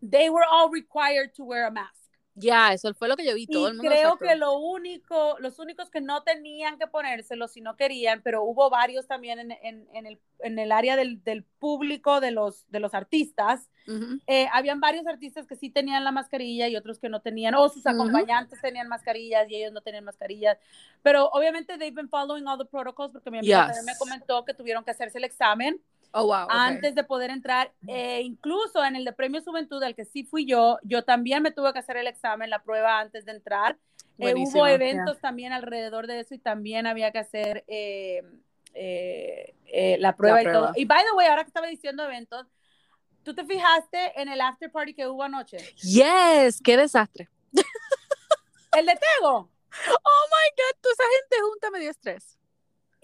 they 0.00 0.30
were 0.30 0.44
all 0.48 0.70
required 0.70 1.34
to 1.34 1.44
wear 1.44 1.66
a 1.66 1.70
mask. 1.70 2.03
Ya, 2.36 2.72
eso 2.72 2.92
fue 2.94 3.08
lo 3.08 3.16
que 3.16 3.24
yo 3.24 3.34
vi. 3.34 3.46
Todo 3.46 3.72
y 3.72 3.78
creo 3.78 4.18
que 4.18 4.34
lo 4.34 4.58
único, 4.58 5.36
los 5.38 5.60
únicos 5.60 5.88
que 5.88 6.00
no 6.00 6.22
tenían 6.24 6.78
que 6.78 6.88
ponérselo 6.88 7.46
si 7.46 7.60
no 7.60 7.76
querían, 7.76 8.22
pero 8.22 8.42
hubo 8.42 8.70
varios 8.70 9.06
también 9.06 9.38
en, 9.38 9.52
en, 9.52 9.86
en, 9.92 10.06
el, 10.06 10.18
en 10.40 10.58
el, 10.58 10.72
área 10.72 10.96
del, 10.96 11.22
del, 11.22 11.44
público 11.44 12.20
de 12.20 12.32
los, 12.32 12.68
de 12.70 12.80
los 12.80 12.92
artistas. 12.92 13.68
Eh, 14.26 14.48
habían 14.52 14.80
varios 14.80 15.06
artistas 15.06 15.46
que 15.46 15.56
sí 15.56 15.70
tenían 15.70 16.02
la 16.04 16.10
mascarilla 16.10 16.68
y 16.68 16.76
otros 16.76 16.98
que 16.98 17.08
no 17.08 17.20
tenían, 17.20 17.54
o 17.54 17.68
sus 17.68 17.86
acompañantes 17.86 18.60
tenían 18.60 18.88
mascarillas 18.88 19.48
y 19.48 19.56
ellos 19.56 19.72
no 19.72 19.80
tenían 19.80 20.04
mascarillas. 20.04 20.58
Pero 21.02 21.28
obviamente 21.28 21.78
they've 21.78 21.94
been 21.94 22.08
following 22.08 22.46
all 22.48 22.58
the 22.58 22.64
protocols 22.64 23.12
porque 23.12 23.30
mi 23.30 23.38
amiga 23.38 23.66
también 23.66 23.84
me 23.84 23.96
comentó 23.98 24.44
que 24.44 24.54
tuvieron 24.54 24.84
que 24.84 24.90
hacerse 24.90 25.18
el 25.18 25.24
examen 25.24 25.80
Oh, 26.16 26.32
antes 26.48 26.94
de 26.94 27.02
poder 27.02 27.30
entrar. 27.30 27.72
Eh, 27.88 28.20
incluso 28.22 28.84
en 28.84 28.94
el 28.94 29.04
de 29.04 29.12
Premio 29.12 29.42
Juventud, 29.42 29.82
al 29.82 29.96
que 29.96 30.04
sí 30.04 30.22
fui 30.22 30.46
yo, 30.46 30.78
yo 30.84 31.02
también 31.02 31.42
me 31.42 31.50
tuve 31.50 31.72
que 31.72 31.80
hacer 31.80 31.96
el 31.96 32.06
examen, 32.06 32.50
la 32.50 32.62
prueba 32.62 33.00
antes 33.00 33.24
de 33.24 33.32
entrar. 33.32 33.76
Eh, 34.18 34.32
hubo 34.36 34.64
eventos 34.68 35.18
también 35.18 35.52
alrededor 35.52 36.06
de 36.06 36.20
eso 36.20 36.34
y 36.34 36.38
también 36.38 36.86
había 36.86 37.10
que 37.10 37.18
hacer 37.18 37.64
eh, 37.66 38.22
la, 39.98 40.14
prueba 40.14 40.40
y 40.40 40.44
todo. 40.44 40.70
Y 40.76 40.84
by 40.84 41.02
the 41.04 41.16
way, 41.16 41.26
ahora 41.26 41.42
que 41.42 41.48
estaba 41.48 41.66
diciendo 41.66 42.04
eventos, 42.04 42.46
¿tú 43.24 43.34
te 43.34 43.44
fijaste 43.44 44.12
en 44.20 44.28
el 44.28 44.40
after 44.40 44.70
party 44.70 44.94
que 44.94 45.08
hubo 45.08 45.24
anoche? 45.24 45.56
Yes, 45.82 46.60
qué 46.62 46.76
desastre. 46.76 47.28
¿El 48.72 48.86
de 48.86 48.94
Tego? 48.94 49.50
Oh 49.90 50.26
my 50.30 50.50
God, 50.56 50.78
tú 50.80 50.88
esa 50.88 51.02
gente 51.02 51.36
junta 51.50 51.70
me 51.72 51.80
dio 51.80 51.90
estrés 51.90 52.38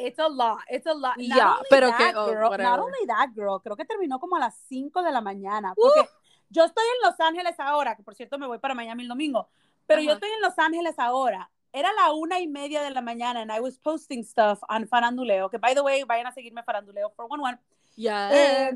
it's 0.07 0.18
a 0.18 0.28
lot, 0.28 0.61
it's 0.68 0.86
a 0.86 0.94
lot. 0.94 1.16
Not 1.16 1.64
pero 1.68 1.90
que, 1.96 2.12
oh, 2.16 2.26
girl, 2.26 2.51
not 2.59 2.78
only 2.78 3.07
that, 3.07 3.30
girl, 3.34 3.61
creo 3.61 3.76
que 3.76 3.84
terminó 3.84 4.18
como 4.18 4.36
a 4.36 4.40
las 4.40 4.57
5 4.68 5.03
de 5.03 5.12
la 5.12 5.20
mañana, 5.20 5.74
porque 5.74 6.09
yo 6.48 6.64
estoy 6.64 6.84
en 6.84 7.09
Los 7.09 7.20
Ángeles 7.20 7.55
ahora, 7.59 7.96
que 7.96 8.03
por 8.03 8.14
cierto 8.14 8.38
me 8.38 8.46
voy 8.46 8.59
para 8.59 8.74
Miami 8.74 9.03
el 9.03 9.09
domingo, 9.09 9.48
pero 9.86 10.03
yo 10.03 10.12
estoy 10.12 10.30
en 10.30 10.40
Los 10.40 10.59
Ángeles 10.59 10.98
ahora. 10.98 11.51
Era 11.72 11.92
la 11.92 12.12
una 12.12 12.40
y 12.40 12.48
media 12.48 12.82
de 12.82 12.90
la 12.90 13.01
mañana 13.01 13.42
and 13.42 13.53
I 13.53 13.61
was 13.61 13.78
posting 13.78 14.24
stuff 14.24 14.61
on 14.68 14.88
Faranduleo, 14.88 15.48
que 15.51 15.59
by 15.59 15.74
the 15.74 15.82
way, 15.82 16.03
vayan 16.03 16.26
a 16.26 16.32
seguirme 16.32 16.64
Faranduleo 16.64 17.11
for 17.14 17.26
one 17.28 17.42
one. 17.42 17.59
Yeah. 17.94 18.72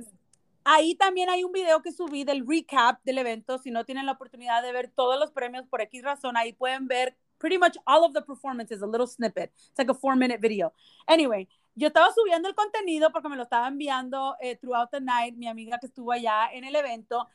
ahí 0.65 0.95
también 0.95 1.29
hay 1.29 1.45
un 1.45 1.53
video 1.53 1.83
que 1.83 1.93
subí 1.93 2.25
del 2.25 2.47
recap 2.47 3.03
del 3.05 3.19
evento. 3.19 3.59
Si 3.59 3.71
no 3.71 3.85
tienen 3.85 4.07
la 4.07 4.13
oportunidad 4.13 4.63
de 4.63 4.73
ver 4.73 4.93
todos 4.95 5.19
los 5.19 5.31
premios 5.33 5.67
por 5.67 5.81
X 5.81 6.03
razón, 6.03 6.37
ahí 6.37 6.53
pueden 6.53 6.89
ver 6.89 7.17
pretty 7.45 7.59
much 7.59 7.77
all 7.87 8.07
of 8.07 8.15
the 8.15 8.23
performances, 8.23 8.81
a 8.81 8.87
little 8.87 9.07
snippet. 9.07 9.53
It's 9.55 9.79
like 9.79 9.91
a 9.91 9.95
four 9.95 10.17
minute 10.17 10.41
video. 10.41 10.73
Anyway, 11.07 11.47
yo 11.77 11.89
estaba 11.89 12.11
subiendo 12.15 12.49
el 12.49 12.55
contenido 12.55 13.13
porque 13.13 13.29
me 13.29 13.37
lo 13.37 13.43
estaba 13.43 13.69
enviando 13.69 14.35
eh, 14.41 14.57
throughout 14.57 14.91
the 14.91 15.01
night, 15.01 15.37
mi 15.37 15.47
amiga 15.47 15.79
que 15.79 15.89
estuvo 15.89 16.11
allá 16.11 16.49
en 16.55 16.65
el 16.65 16.75
evento. 16.75 17.29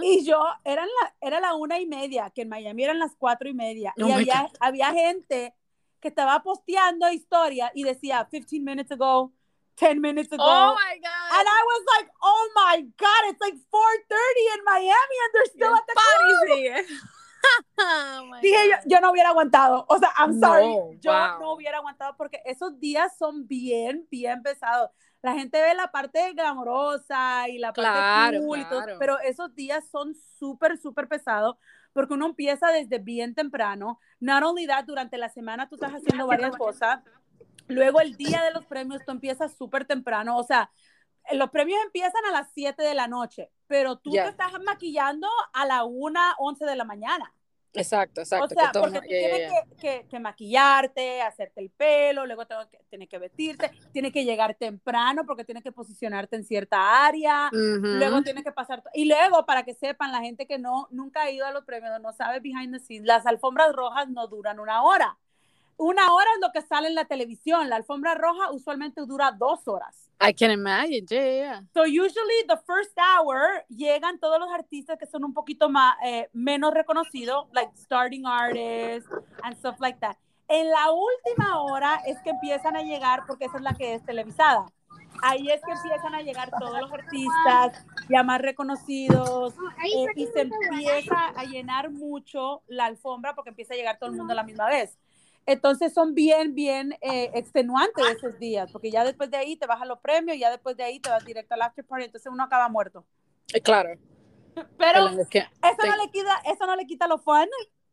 Y 0.00 0.24
yo, 0.24 0.40
eran 0.62 0.86
la, 0.86 1.14
era 1.20 1.40
la 1.40 1.54
una 1.54 1.80
y 1.80 1.86
media, 1.86 2.30
que 2.30 2.42
en 2.42 2.50
Miami 2.50 2.84
eran 2.84 3.00
las 3.00 3.16
cuatro 3.16 3.48
y 3.48 3.54
media. 3.54 3.92
Oh 4.00 4.06
y 4.06 4.12
había, 4.12 4.48
había 4.60 4.92
gente 4.92 5.56
que 6.00 6.06
estaba 6.06 6.40
posteando 6.40 7.10
historia 7.10 7.72
y 7.74 7.82
decía 7.82 8.28
15 8.30 8.60
minutes 8.60 8.92
ago, 8.92 9.32
10 9.80 9.96
minutes 9.96 10.32
ago. 10.32 10.44
Oh 10.44 10.74
my 10.74 10.98
God. 11.00 11.32
And 11.32 11.48
I 11.48 11.62
was 11.64 11.84
like, 11.96 12.08
oh 12.22 12.50
my 12.54 12.76
God, 12.96 13.22
it's 13.26 13.40
like 13.40 13.54
4.30 13.54 14.54
in 14.54 14.64
Miami 14.64 15.16
and 15.24 15.30
they're 15.34 15.52
still 15.52 15.74
at 15.74 15.84
the 15.88 15.94
party. 15.96 16.94
Oh 17.80 18.36
Dije 18.42 18.56
yo, 18.68 18.76
yo 18.86 19.00
no 19.00 19.12
hubiera 19.12 19.30
aguantado. 19.30 19.86
O 19.88 19.98
sea, 19.98 20.10
I'm 20.18 20.38
sorry. 20.40 20.98
yo 21.00 21.38
no 21.38 21.52
hubiera 21.52 21.78
aguantado 21.78 22.16
porque 22.16 22.42
esos 22.44 22.78
días 22.80 23.16
son 23.16 23.46
bien, 23.46 24.06
bien 24.10 24.42
pesados. 24.42 24.90
La 25.22 25.34
gente 25.34 25.60
ve 25.60 25.74
la 25.74 25.90
parte 25.90 26.32
glamorosa 26.32 27.48
y 27.48 27.58
la 27.58 27.72
parte 27.72 28.40
cool 28.40 28.60
y 28.60 28.64
todo, 28.68 28.82
pero 28.98 29.18
esos 29.20 29.54
días 29.54 29.88
son 29.88 30.14
súper, 30.14 30.78
súper 30.78 31.08
pesados 31.08 31.56
porque 31.92 32.14
uno 32.14 32.26
empieza 32.26 32.68
desde 32.68 32.98
bien 32.98 33.34
temprano. 33.34 33.98
Not 34.20 34.44
only 34.44 34.66
that, 34.66 34.84
durante 34.84 35.18
la 35.18 35.28
semana 35.28 35.68
tú 35.68 35.74
estás 35.74 35.92
haciendo 35.92 36.26
varias 36.26 36.56
cosas. 36.56 37.00
Luego 37.66 38.00
el 38.00 38.16
día 38.16 38.42
de 38.42 38.52
los 38.52 38.64
premios 38.66 39.04
tú 39.04 39.12
empiezas 39.12 39.56
súper 39.56 39.84
temprano. 39.84 40.36
O 40.36 40.44
sea, 40.44 40.70
los 41.32 41.50
premios 41.50 41.80
empiezan 41.84 42.24
a 42.26 42.32
las 42.32 42.48
7 42.54 42.82
de 42.82 42.94
la 42.94 43.08
noche, 43.08 43.50
pero 43.66 43.98
tú 43.98 44.12
te 44.12 44.28
estás 44.28 44.52
maquillando 44.64 45.28
a 45.52 45.66
la 45.66 45.84
1, 45.84 46.20
11 46.38 46.64
de 46.64 46.76
la 46.76 46.84
mañana. 46.84 47.34
Exacto, 47.74 48.20
exacto. 48.20 48.46
O 48.46 48.48
sea, 48.48 48.72
porque 48.72 49.00
tú 49.00 49.06
tienes 49.06 49.52
que, 49.80 50.06
que, 50.08 50.20
maquillarte, 50.20 51.22
hacerte 51.22 51.60
el 51.60 51.70
pelo, 51.70 52.26
luego 52.26 52.44
que, 52.46 52.78
tienes 52.88 53.08
que 53.08 53.18
vestirte, 53.18 53.70
tienes 53.92 54.12
que 54.12 54.24
llegar 54.24 54.54
temprano 54.54 55.24
porque 55.26 55.44
tienes 55.44 55.62
que 55.62 55.72
posicionarte 55.72 56.36
en 56.36 56.44
cierta 56.44 57.06
área, 57.06 57.50
luego 57.52 58.22
tienes 58.22 58.44
que 58.44 58.52
pasar, 58.52 58.82
y 58.94 59.04
luego 59.04 59.44
para 59.46 59.64
que 59.64 59.74
sepan, 59.74 60.12
la 60.12 60.20
gente 60.20 60.46
que 60.46 60.58
no, 60.58 60.88
nunca 60.90 61.22
ha 61.22 61.30
ido 61.30 61.46
a 61.46 61.52
los 61.52 61.64
premios, 61.64 62.00
no 62.00 62.12
sabe 62.12 62.40
behind 62.40 62.72
the 62.72 62.80
scenes, 62.80 63.06
las 63.06 63.26
alfombras 63.26 63.72
rojas 63.74 64.08
no 64.08 64.26
duran 64.26 64.60
una 64.60 64.82
hora 64.82 65.18
una 65.78 66.12
hora 66.12 66.28
es 66.34 66.40
lo 66.40 66.52
que 66.52 66.60
sale 66.60 66.88
en 66.88 66.94
la 66.94 67.06
televisión. 67.06 67.68
La 67.68 67.76
alfombra 67.76 68.14
roja 68.14 68.50
usualmente 68.50 69.00
dura 69.06 69.32
dos 69.32 69.66
horas. 69.66 70.10
I 70.20 70.34
can 70.34 70.50
imagine, 70.50 71.06
yeah. 71.08 71.62
So 71.72 71.84
usually 71.84 72.44
the 72.48 72.58
first 72.66 72.98
hour 72.98 73.64
llegan 73.68 74.18
todos 74.18 74.40
los 74.40 74.52
artistas 74.52 74.98
que 74.98 75.06
son 75.06 75.24
un 75.24 75.32
poquito 75.32 75.68
más 75.68 75.96
eh, 76.04 76.28
menos 76.32 76.74
reconocidos, 76.74 77.46
like 77.52 77.70
starting 77.76 78.26
artists 78.26 79.08
and 79.44 79.56
stuff 79.56 79.78
like 79.80 79.98
that. 80.00 80.16
En 80.48 80.68
la 80.68 80.90
última 80.90 81.60
hora 81.60 82.02
es 82.06 82.18
que 82.22 82.30
empiezan 82.30 82.74
a 82.74 82.82
llegar, 82.82 83.24
porque 83.26 83.44
esa 83.44 83.58
es 83.58 83.62
la 83.62 83.74
que 83.74 83.94
es 83.94 84.04
televisada. 84.04 84.66
Ahí 85.22 85.48
es 85.50 85.60
que 85.62 85.72
empiezan 85.72 86.14
a 86.14 86.22
llegar 86.22 86.50
todos 86.58 86.80
los 86.80 86.92
artistas 86.92 87.84
ya 88.08 88.22
más 88.22 88.40
reconocidos 88.40 89.54
eh, 89.84 90.06
y 90.14 90.26
se 90.26 90.40
empieza 90.42 91.28
a 91.36 91.44
llenar 91.44 91.90
mucho 91.90 92.62
la 92.66 92.86
alfombra 92.86 93.34
porque 93.34 93.50
empieza 93.50 93.74
a 93.74 93.76
llegar 93.76 93.98
todo 93.98 94.10
el 94.10 94.16
mundo 94.16 94.32
a 94.32 94.36
la 94.36 94.42
misma 94.42 94.66
vez. 94.66 94.98
Entonces 95.48 95.94
son 95.94 96.12
bien, 96.14 96.54
bien 96.54 96.92
eh, 97.00 97.30
extenuantes 97.32 98.04
esos 98.06 98.38
días, 98.38 98.70
porque 98.70 98.90
ya 98.90 99.02
después 99.02 99.30
de 99.30 99.38
ahí 99.38 99.56
te 99.56 99.66
bajan 99.66 99.88
los 99.88 99.98
premios, 99.98 100.36
ya 100.38 100.50
después 100.50 100.76
de 100.76 100.84
ahí 100.84 101.00
te 101.00 101.08
vas 101.08 101.24
directo 101.24 101.54
al 101.54 101.62
after 101.62 101.82
party, 101.86 102.04
entonces 102.04 102.30
uno 102.30 102.44
acaba 102.44 102.68
muerto. 102.68 103.06
Eh, 103.54 103.60
Claro. 103.62 103.94
Pero 104.76 105.06
eso 105.08 105.86
no 105.86 105.96
le 105.96 106.10
quita, 106.12 106.42
eso 106.44 106.66
no 106.66 106.76
le 106.76 106.84
quita 106.84 107.06
lo 107.08 107.16
fun. 107.16 107.48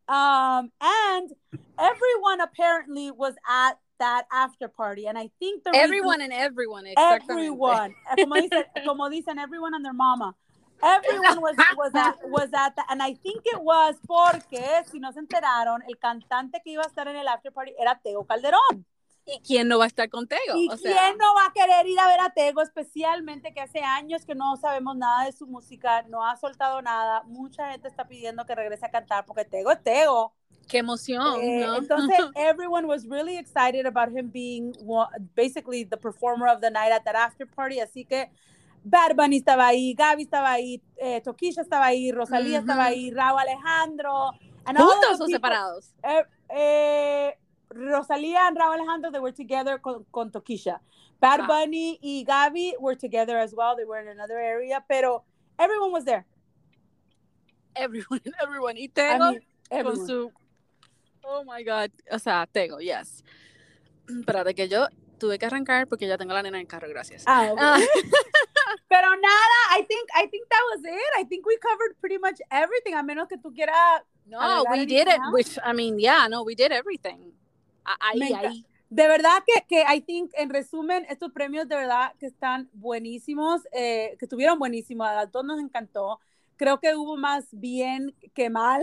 Um, 0.06 0.70
and 0.80 1.34
everyone 1.78 2.42
apparently 2.42 3.10
was 3.10 3.34
at 3.48 3.78
that 3.98 4.26
after 4.30 4.68
party, 4.68 5.06
and 5.08 5.16
I 5.16 5.30
think 5.38 5.64
the 5.64 5.70
reason- 5.70 5.84
Everyone 5.84 6.20
and 6.20 6.32
everyone, 6.34 6.86
everyone, 6.98 7.94
eh, 8.16 8.22
como 8.22 8.34
dicen, 8.34 8.64
como 8.84 9.08
dicen, 9.08 9.38
everyone 9.38 9.74
and 9.74 9.82
their 9.82 9.94
mama. 9.94 10.36
Everyone 10.82 11.40
was, 11.40 11.56
was, 11.76 11.94
at, 11.94 12.16
was 12.28 12.50
at 12.52 12.76
that, 12.76 12.86
and 12.90 13.02
I 13.02 13.14
think 13.14 13.42
it 13.46 13.60
was 13.60 13.96
porque, 14.06 14.84
si 14.90 14.98
no 15.00 15.12
se 15.12 15.20
enteraron, 15.20 15.82
el 15.88 15.98
cantante 15.98 16.60
que 16.62 16.72
iba 16.72 16.82
a 16.82 16.86
estar 16.86 17.08
en 17.08 17.16
el 17.16 17.28
after 17.28 17.52
party 17.52 17.74
era 17.78 17.98
Tego 18.02 18.24
Calderón. 18.26 18.84
¿Y 19.28 19.40
quién 19.40 19.66
no 19.66 19.78
va 19.78 19.84
a 19.84 19.88
estar 19.88 20.08
contigo? 20.08 20.54
¿Y 20.54 20.68
o 20.68 20.76
sea, 20.76 20.92
quién 20.92 21.18
no 21.18 21.34
va 21.34 21.46
a 21.46 21.52
querer 21.52 21.84
ir 21.88 21.98
a 21.98 22.06
ver 22.06 22.20
a 22.20 22.30
Tego, 22.30 22.62
especialmente 22.62 23.52
que 23.52 23.60
hace 23.60 23.80
años 23.80 24.24
que 24.24 24.36
no 24.36 24.56
sabemos 24.56 24.96
nada 24.96 25.24
de 25.24 25.32
su 25.32 25.48
música, 25.48 26.02
no 26.02 26.24
ha 26.24 26.36
soltado 26.36 26.80
nada? 26.80 27.22
Mucha 27.24 27.72
gente 27.72 27.88
está 27.88 28.06
pidiendo 28.06 28.46
que 28.46 28.54
regrese 28.54 28.86
a 28.86 28.90
cantar 28.90 29.24
porque 29.26 29.44
Tego 29.44 29.72
es 29.72 29.82
Tego. 29.82 30.32
qué 30.68 30.78
emoción, 30.78 31.40
Eh, 31.40 31.64
¿no? 31.64 31.76
Entonces, 31.76 32.18
everyone 32.36 32.86
was 32.86 33.06
really 33.06 33.36
excited 33.36 33.86
about 33.86 34.10
him 34.10 34.30
being 34.30 34.72
basically 35.34 35.84
the 35.84 35.96
performer 35.96 36.48
of 36.48 36.60
the 36.60 36.70
night 36.70 36.92
at 36.92 37.04
that 37.04 37.16
after 37.16 37.46
party. 37.46 37.80
Así 37.80 38.04
que 38.04 38.30
Bad 38.88 39.16
Bunny 39.16 39.38
estaba 39.38 39.66
ahí, 39.66 39.94
Gaby 39.94 40.22
estaba 40.22 40.52
ahí, 40.52 40.80
eh, 40.96 41.20
Toquilla 41.20 41.62
estaba 41.62 41.86
ahí, 41.86 42.12
Rosalía 42.12 42.58
Ujú. 42.60 42.68
estaba 42.68 42.84
ahí, 42.84 43.10
Raúl 43.10 43.40
Alejandro. 43.40 44.30
and 44.64 44.78
all 44.78 44.84
of 44.88 44.94
¿Juntos 44.94 45.20
o 45.22 45.26
separados? 45.26 45.92
eh, 46.04 46.24
eh, 46.50 47.38
Rosalía 47.70 48.46
and 48.46 48.56
Raúl 48.56 48.74
Alejandro, 48.74 49.10
they 49.10 49.20
were 49.20 49.32
together 49.32 49.80
con, 49.80 50.04
con 50.12 50.30
Toquilla. 50.30 50.80
Bad 51.20 51.40
Ah. 51.42 51.46
Bunny 51.48 51.98
y 52.00 52.24
Gaby 52.24 52.74
were 52.78 52.94
together 52.96 53.36
as 53.38 53.52
well. 53.54 53.74
They 53.76 53.84
were 53.84 54.00
in 54.00 54.08
another 54.08 54.38
area, 54.38 54.84
pero 54.86 55.24
everyone 55.58 55.90
was 55.92 56.04
there. 56.04 56.24
Everyone, 57.74 58.20
everyone. 58.42 58.76
Y 58.78 58.84
I 58.84 58.88
Tego 58.88 59.18
mean, 59.32 59.40
con 59.68 59.78
everyone. 59.78 60.06
su... 60.06 60.32
Oh 61.24 61.42
my 61.44 61.62
God. 61.64 61.90
O 62.12 62.18
sea, 62.20 62.46
Tego, 62.52 62.78
yes. 62.80 63.24
Espérate 64.08 64.54
que 64.54 64.68
yo 64.68 64.86
tuve 65.18 65.38
que 65.38 65.46
arrancar 65.46 65.88
porque 65.88 66.06
ya 66.06 66.16
tengo 66.18 66.32
la 66.34 66.42
nena 66.42 66.58
en 66.58 66.62
el 66.62 66.68
carro, 66.68 66.88
gracias. 66.88 67.24
Ah. 67.26 67.50
Ah, 67.58 67.78
Pero 68.88 69.08
nada, 69.10 69.58
I 69.78 69.82
think 69.86 70.08
I 70.14 70.26
think 70.28 70.48
that 70.48 70.62
was 70.72 70.84
it. 70.84 71.10
I 71.18 71.24
think 71.24 71.46
we 71.46 71.56
covered 71.58 71.96
pretty 72.00 72.18
much 72.18 72.40
everything. 72.50 72.94
A 72.94 73.02
menos 73.02 73.28
que 73.28 73.38
tú 73.38 73.52
quieras. 73.54 74.02
no, 74.26 74.64
we 74.70 74.86
did 74.86 75.08
it. 75.08 75.18
else? 75.18 75.32
Which, 75.32 75.58
I 75.64 75.72
mean, 75.72 75.98
yeah, 75.98 76.26
no, 76.28 76.42
we 76.42 76.54
did 76.54 76.72
everything. 76.72 77.32
Ahí, 77.84 78.32
ahí. 78.32 78.64
De 78.88 79.08
verdad 79.08 79.42
que, 79.44 79.64
que 79.68 79.82
I 79.82 80.00
think, 80.00 80.30
en 80.36 80.48
resumen, 80.50 81.06
estos 81.08 81.32
premios 81.32 81.68
de 81.68 81.76
verdad 81.76 82.12
que 82.18 82.26
están 82.26 82.68
buenísimos, 82.72 83.62
eh, 83.72 84.16
que 84.18 84.26
estuvieron 84.26 84.58
buenísimos. 84.58 85.08
A 85.08 85.28
todos 85.28 85.44
nos 85.44 85.60
encantó. 85.60 86.20
Creo 86.56 86.78
que 86.78 86.94
hubo 86.94 87.16
más 87.16 87.46
bien 87.50 88.14
que 88.32 88.48
mal 88.48 88.82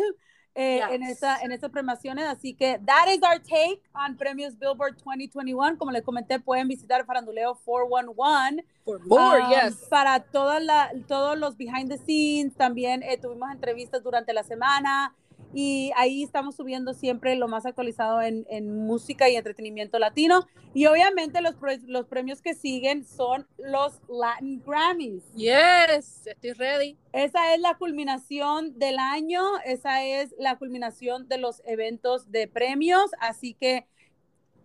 eh, 0.56 0.82
en, 0.92 1.02
Yes. 1.02 1.12
esta, 1.12 1.40
en 1.42 1.52
estas 1.52 1.72
premiaciones. 1.72 2.26
Así 2.26 2.54
que 2.54 2.80
that 2.86 3.08
is 3.12 3.22
our 3.24 3.40
take 3.42 3.82
on 3.94 4.16
Premios 4.16 4.58
Billboard 4.58 4.96
2021. 5.04 5.78
Como 5.78 5.92
les 5.92 6.04
comenté, 6.04 6.40
pueden 6.40 6.68
visitar 6.68 7.06
Faranduleo 7.06 7.56
411. 7.66 8.64
For 8.86 9.00
more, 9.06 9.42
Um, 9.44 9.50
yes. 9.50 9.76
Para 9.90 10.20
toda 10.20 10.60
la, 10.60 10.92
todos 11.08 11.38
los 11.38 11.56
behind 11.58 11.90
the 11.90 11.98
scenes, 11.98 12.54
también 12.56 13.02
eh, 13.04 13.18
tuvimos 13.18 13.50
entrevistas 13.52 14.04
durante 14.04 14.34
la 14.34 14.44
semana 14.44 15.16
y 15.54 15.92
ahí 15.96 16.24
estamos 16.24 16.56
subiendo 16.56 16.94
siempre 16.94 17.36
lo 17.36 17.48
más 17.48 17.66
actualizado 17.66 18.22
en, 18.22 18.46
en 18.50 18.86
música 18.86 19.30
y 19.30 19.36
entretenimiento 19.36 20.00
latino. 20.00 20.48
Y 20.74 20.88
obviamente 20.88 21.42
los, 21.42 21.56
pre- 21.56 21.82
los 21.86 22.08
premios 22.08 22.42
que 22.42 22.56
siguen 22.56 23.06
son 23.06 23.48
los 23.58 24.00
Latin 24.10 24.64
Grammys. 24.66 25.24
Yes, 25.36 26.26
estoy 26.26 26.54
ready. 26.54 26.98
Esa 27.12 27.54
es 27.54 27.62
la 27.62 27.76
culminación 27.76 28.80
del 28.80 28.98
año, 28.98 29.44
esa 29.66 30.04
es 30.04 30.34
la 30.40 30.58
culminación 30.58 31.28
de 31.28 31.38
los 31.38 31.62
eventos 31.66 32.32
de 32.32 32.48
premios, 32.48 33.12
así 33.20 33.54
que 33.54 33.86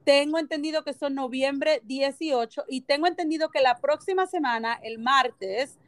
tengo 0.04 0.38
entendido 0.38 0.84
que 0.84 0.94
son 0.94 1.14
noviembre 1.14 1.82
18 1.84 2.64
y 2.68 2.80
tengo 2.80 3.06
entendido 3.06 3.50
que 3.50 3.60
la 3.60 3.78
próxima 3.78 4.26
semana, 4.26 4.80
el 4.82 4.98
martes, 4.98 5.78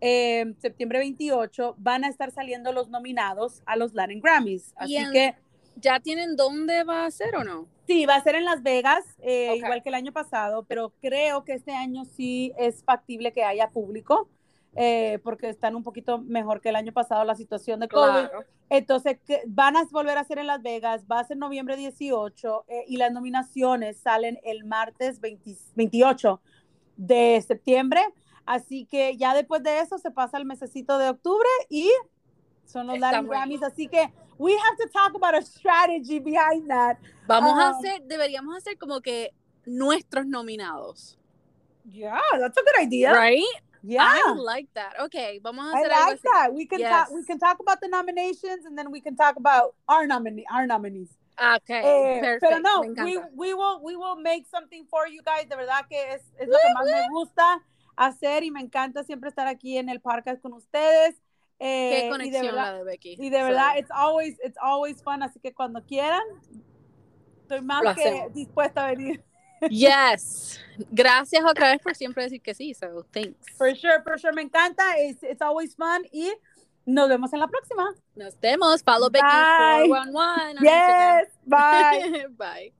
eh, 0.00 0.54
septiembre 0.58 0.98
28, 1.00 1.74
van 1.78 2.04
a 2.04 2.08
estar 2.08 2.30
saliendo 2.30 2.72
los 2.72 2.88
nominados 2.88 3.62
a 3.66 3.76
los 3.76 3.94
Latin 3.94 4.20
Grammys. 4.20 4.72
Así 4.76 4.96
en- 4.96 5.12
que 5.12 5.34
¿Ya 5.76 5.98
tienen 6.00 6.36
dónde 6.36 6.84
va 6.84 7.06
a 7.06 7.10
ser 7.10 7.36
o 7.36 7.44
no? 7.44 7.66
sí, 7.86 8.04
va 8.06 8.16
a 8.16 8.22
ser 8.22 8.34
en 8.34 8.44
Las 8.44 8.62
Vegas, 8.62 9.04
eh, 9.22 9.54
igual 9.56 9.82
que 9.82 9.88
el 9.88 9.94
año 9.94 10.12
pasado, 10.12 10.64
pero 10.64 10.92
creo 11.00 11.44
que 11.44 11.54
este 11.54 11.72
año 11.72 12.04
sí 12.04 12.52
es 12.58 12.82
factible 12.84 13.32
que 13.32 13.44
haya 13.44 13.68
público. 13.70 14.28
eh, 14.76 15.18
porque 15.24 15.48
están 15.48 15.74
un 15.74 15.82
poquito 15.82 16.18
mejor 16.18 16.60
que 16.60 16.68
el 16.68 16.76
año 16.76 16.92
pasado 16.92 17.24
la 17.24 17.34
situación 17.34 17.80
de 17.80 17.88
COVID. 17.88 18.28
Claro. 18.28 18.44
Entonces, 18.68 19.18
que 19.26 19.42
van 19.48 19.76
a 19.76 19.82
volver 19.90 20.16
a 20.16 20.20
hacer 20.20 20.38
en 20.38 20.46
Las 20.46 20.62
Vegas, 20.62 21.02
va 21.10 21.18
a 21.18 21.24
ser 21.24 21.36
noviembre 21.38 21.76
18 21.76 22.64
eh, 22.68 22.84
y 22.86 22.96
las 22.96 23.10
nominaciones 23.10 23.96
salen 23.98 24.38
el 24.44 24.62
martes 24.64 25.18
20 25.18 25.56
28 25.74 26.40
de 26.96 27.42
septiembre. 27.44 28.00
Así 28.50 28.84
que 28.86 29.16
ya 29.16 29.32
después 29.32 29.62
de 29.62 29.78
eso 29.78 29.96
se 29.98 30.10
pasa 30.10 30.36
el 30.38 30.44
mesecito 30.44 30.98
de 30.98 31.08
octubre 31.08 31.48
y 31.68 31.88
son 32.64 32.88
los 32.88 32.98
Latin. 32.98 33.26
Grammys. 33.28 33.62
Así 33.62 33.86
que 33.88 34.12
we 34.38 34.52
have 34.54 34.76
to 34.76 34.88
talk 34.92 35.14
about 35.14 35.34
a 35.34 35.42
strategy 35.42 36.18
behind 36.18 36.68
that. 36.68 36.96
Vamos 37.28 37.52
a 37.58 37.70
Um, 37.70 37.76
hacer, 37.76 38.02
deberíamos 38.06 38.56
hacer 38.56 38.76
como 38.76 39.00
que 39.00 39.30
nuestros 39.66 40.26
nominados. 40.26 41.16
Yeah, 41.84 42.18
that's 42.40 42.56
a 42.58 42.62
good 42.62 42.80
idea. 42.86 43.12
Right? 43.14 43.44
Yeah. 43.82 44.02
I 44.02 44.32
like 44.34 44.68
that. 44.74 44.98
Okay, 45.00 45.38
vamos 45.40 45.64
a 45.72 45.76
I 45.76 45.80
hacer 45.80 45.92
algo 45.92 46.06
like 46.10 46.18
así. 46.20 46.28
that. 46.32 46.52
We 46.52 46.66
can 46.66 46.80
talk. 46.80 47.10
We 47.12 47.24
can 47.24 47.38
talk 47.38 47.58
about 47.60 47.80
the 47.80 47.88
nominations, 47.88 48.66
and 48.66 48.76
then 48.76 48.90
we 48.90 49.00
can 49.00 49.14
talk 49.16 49.36
about 49.36 49.74
our 49.88 50.06
nominee, 50.06 50.44
our 50.52 50.66
nominees. 50.66 51.08
Okay, 51.38 51.80
Eh, 51.82 52.20
perfect. 52.20 52.40
pero 52.42 52.58
no, 52.58 52.82
we 53.34 53.54
will 53.54 53.80
we 53.82 53.96
will 53.96 54.16
make 54.16 54.44
something 54.50 54.84
for 54.90 55.06
you 55.08 55.22
guys. 55.22 55.48
De 55.48 55.56
verdad 55.56 55.86
que 55.88 55.96
es, 56.14 56.20
es 56.38 56.48
lo 56.48 56.58
que 56.58 56.74
más 56.74 56.84
me 56.84 57.08
gusta 57.10 57.62
hacer 58.06 58.42
y 58.44 58.50
me 58.50 58.60
encanta 58.60 59.04
siempre 59.04 59.28
estar 59.28 59.46
aquí 59.46 59.76
en 59.78 59.88
el 59.88 60.00
podcast 60.00 60.40
con 60.40 60.52
ustedes. 60.54 61.16
Eh, 61.58 61.90
Qué 61.90 61.98
y 62.00 62.02
de 62.04 62.10
conexión 62.10 62.46
verdad, 62.46 62.72
la 62.72 62.78
de 62.78 62.84
Becky. 62.84 63.16
y 63.18 63.28
de 63.30 63.42
verdad, 63.42 63.72
So, 63.74 63.78
it's 63.80 63.90
always 63.90 64.38
it's 64.44 64.58
always 64.60 65.02
fun. 65.02 65.22
Así 65.22 65.38
que 65.40 65.52
cuando 65.52 65.84
quieran, 65.84 66.22
estoy 67.42 67.60
más 67.60 67.82
Lo 67.84 67.94
que 67.94 68.02
hacemos. 68.02 68.32
dispuesta 68.34 68.86
a 68.86 68.90
venir. 68.92 69.22
yes. 69.68 70.58
Gracias 70.90 71.44
otra 71.44 71.70
vez 71.72 71.80
por 71.82 71.94
siempre 71.94 72.22
decir 72.24 72.40
que 72.40 72.54
sí. 72.54 72.72
So, 72.72 73.04
thanks. 73.10 73.36
For 73.58 73.74
sure, 73.76 74.02
for 74.02 74.18
sure, 74.18 74.32
me 74.32 74.42
encanta. 74.42 74.98
It's, 74.98 75.22
it's 75.22 75.42
always 75.42 75.76
fun 75.76 76.06
y 76.12 76.32
nos 76.86 77.10
vemos 77.10 77.30
en 77.34 77.40
la 77.40 77.46
próxima. 77.48 77.94
Nos 78.14 78.40
vemos. 78.40 78.82
Follow 78.82 79.10
Becky 79.10 79.26
Bye. 79.26 79.88
411 79.88 80.56
on 80.58 80.64
Yes, 80.64 81.28
bye. 81.44 82.26
Bye. 82.38 82.79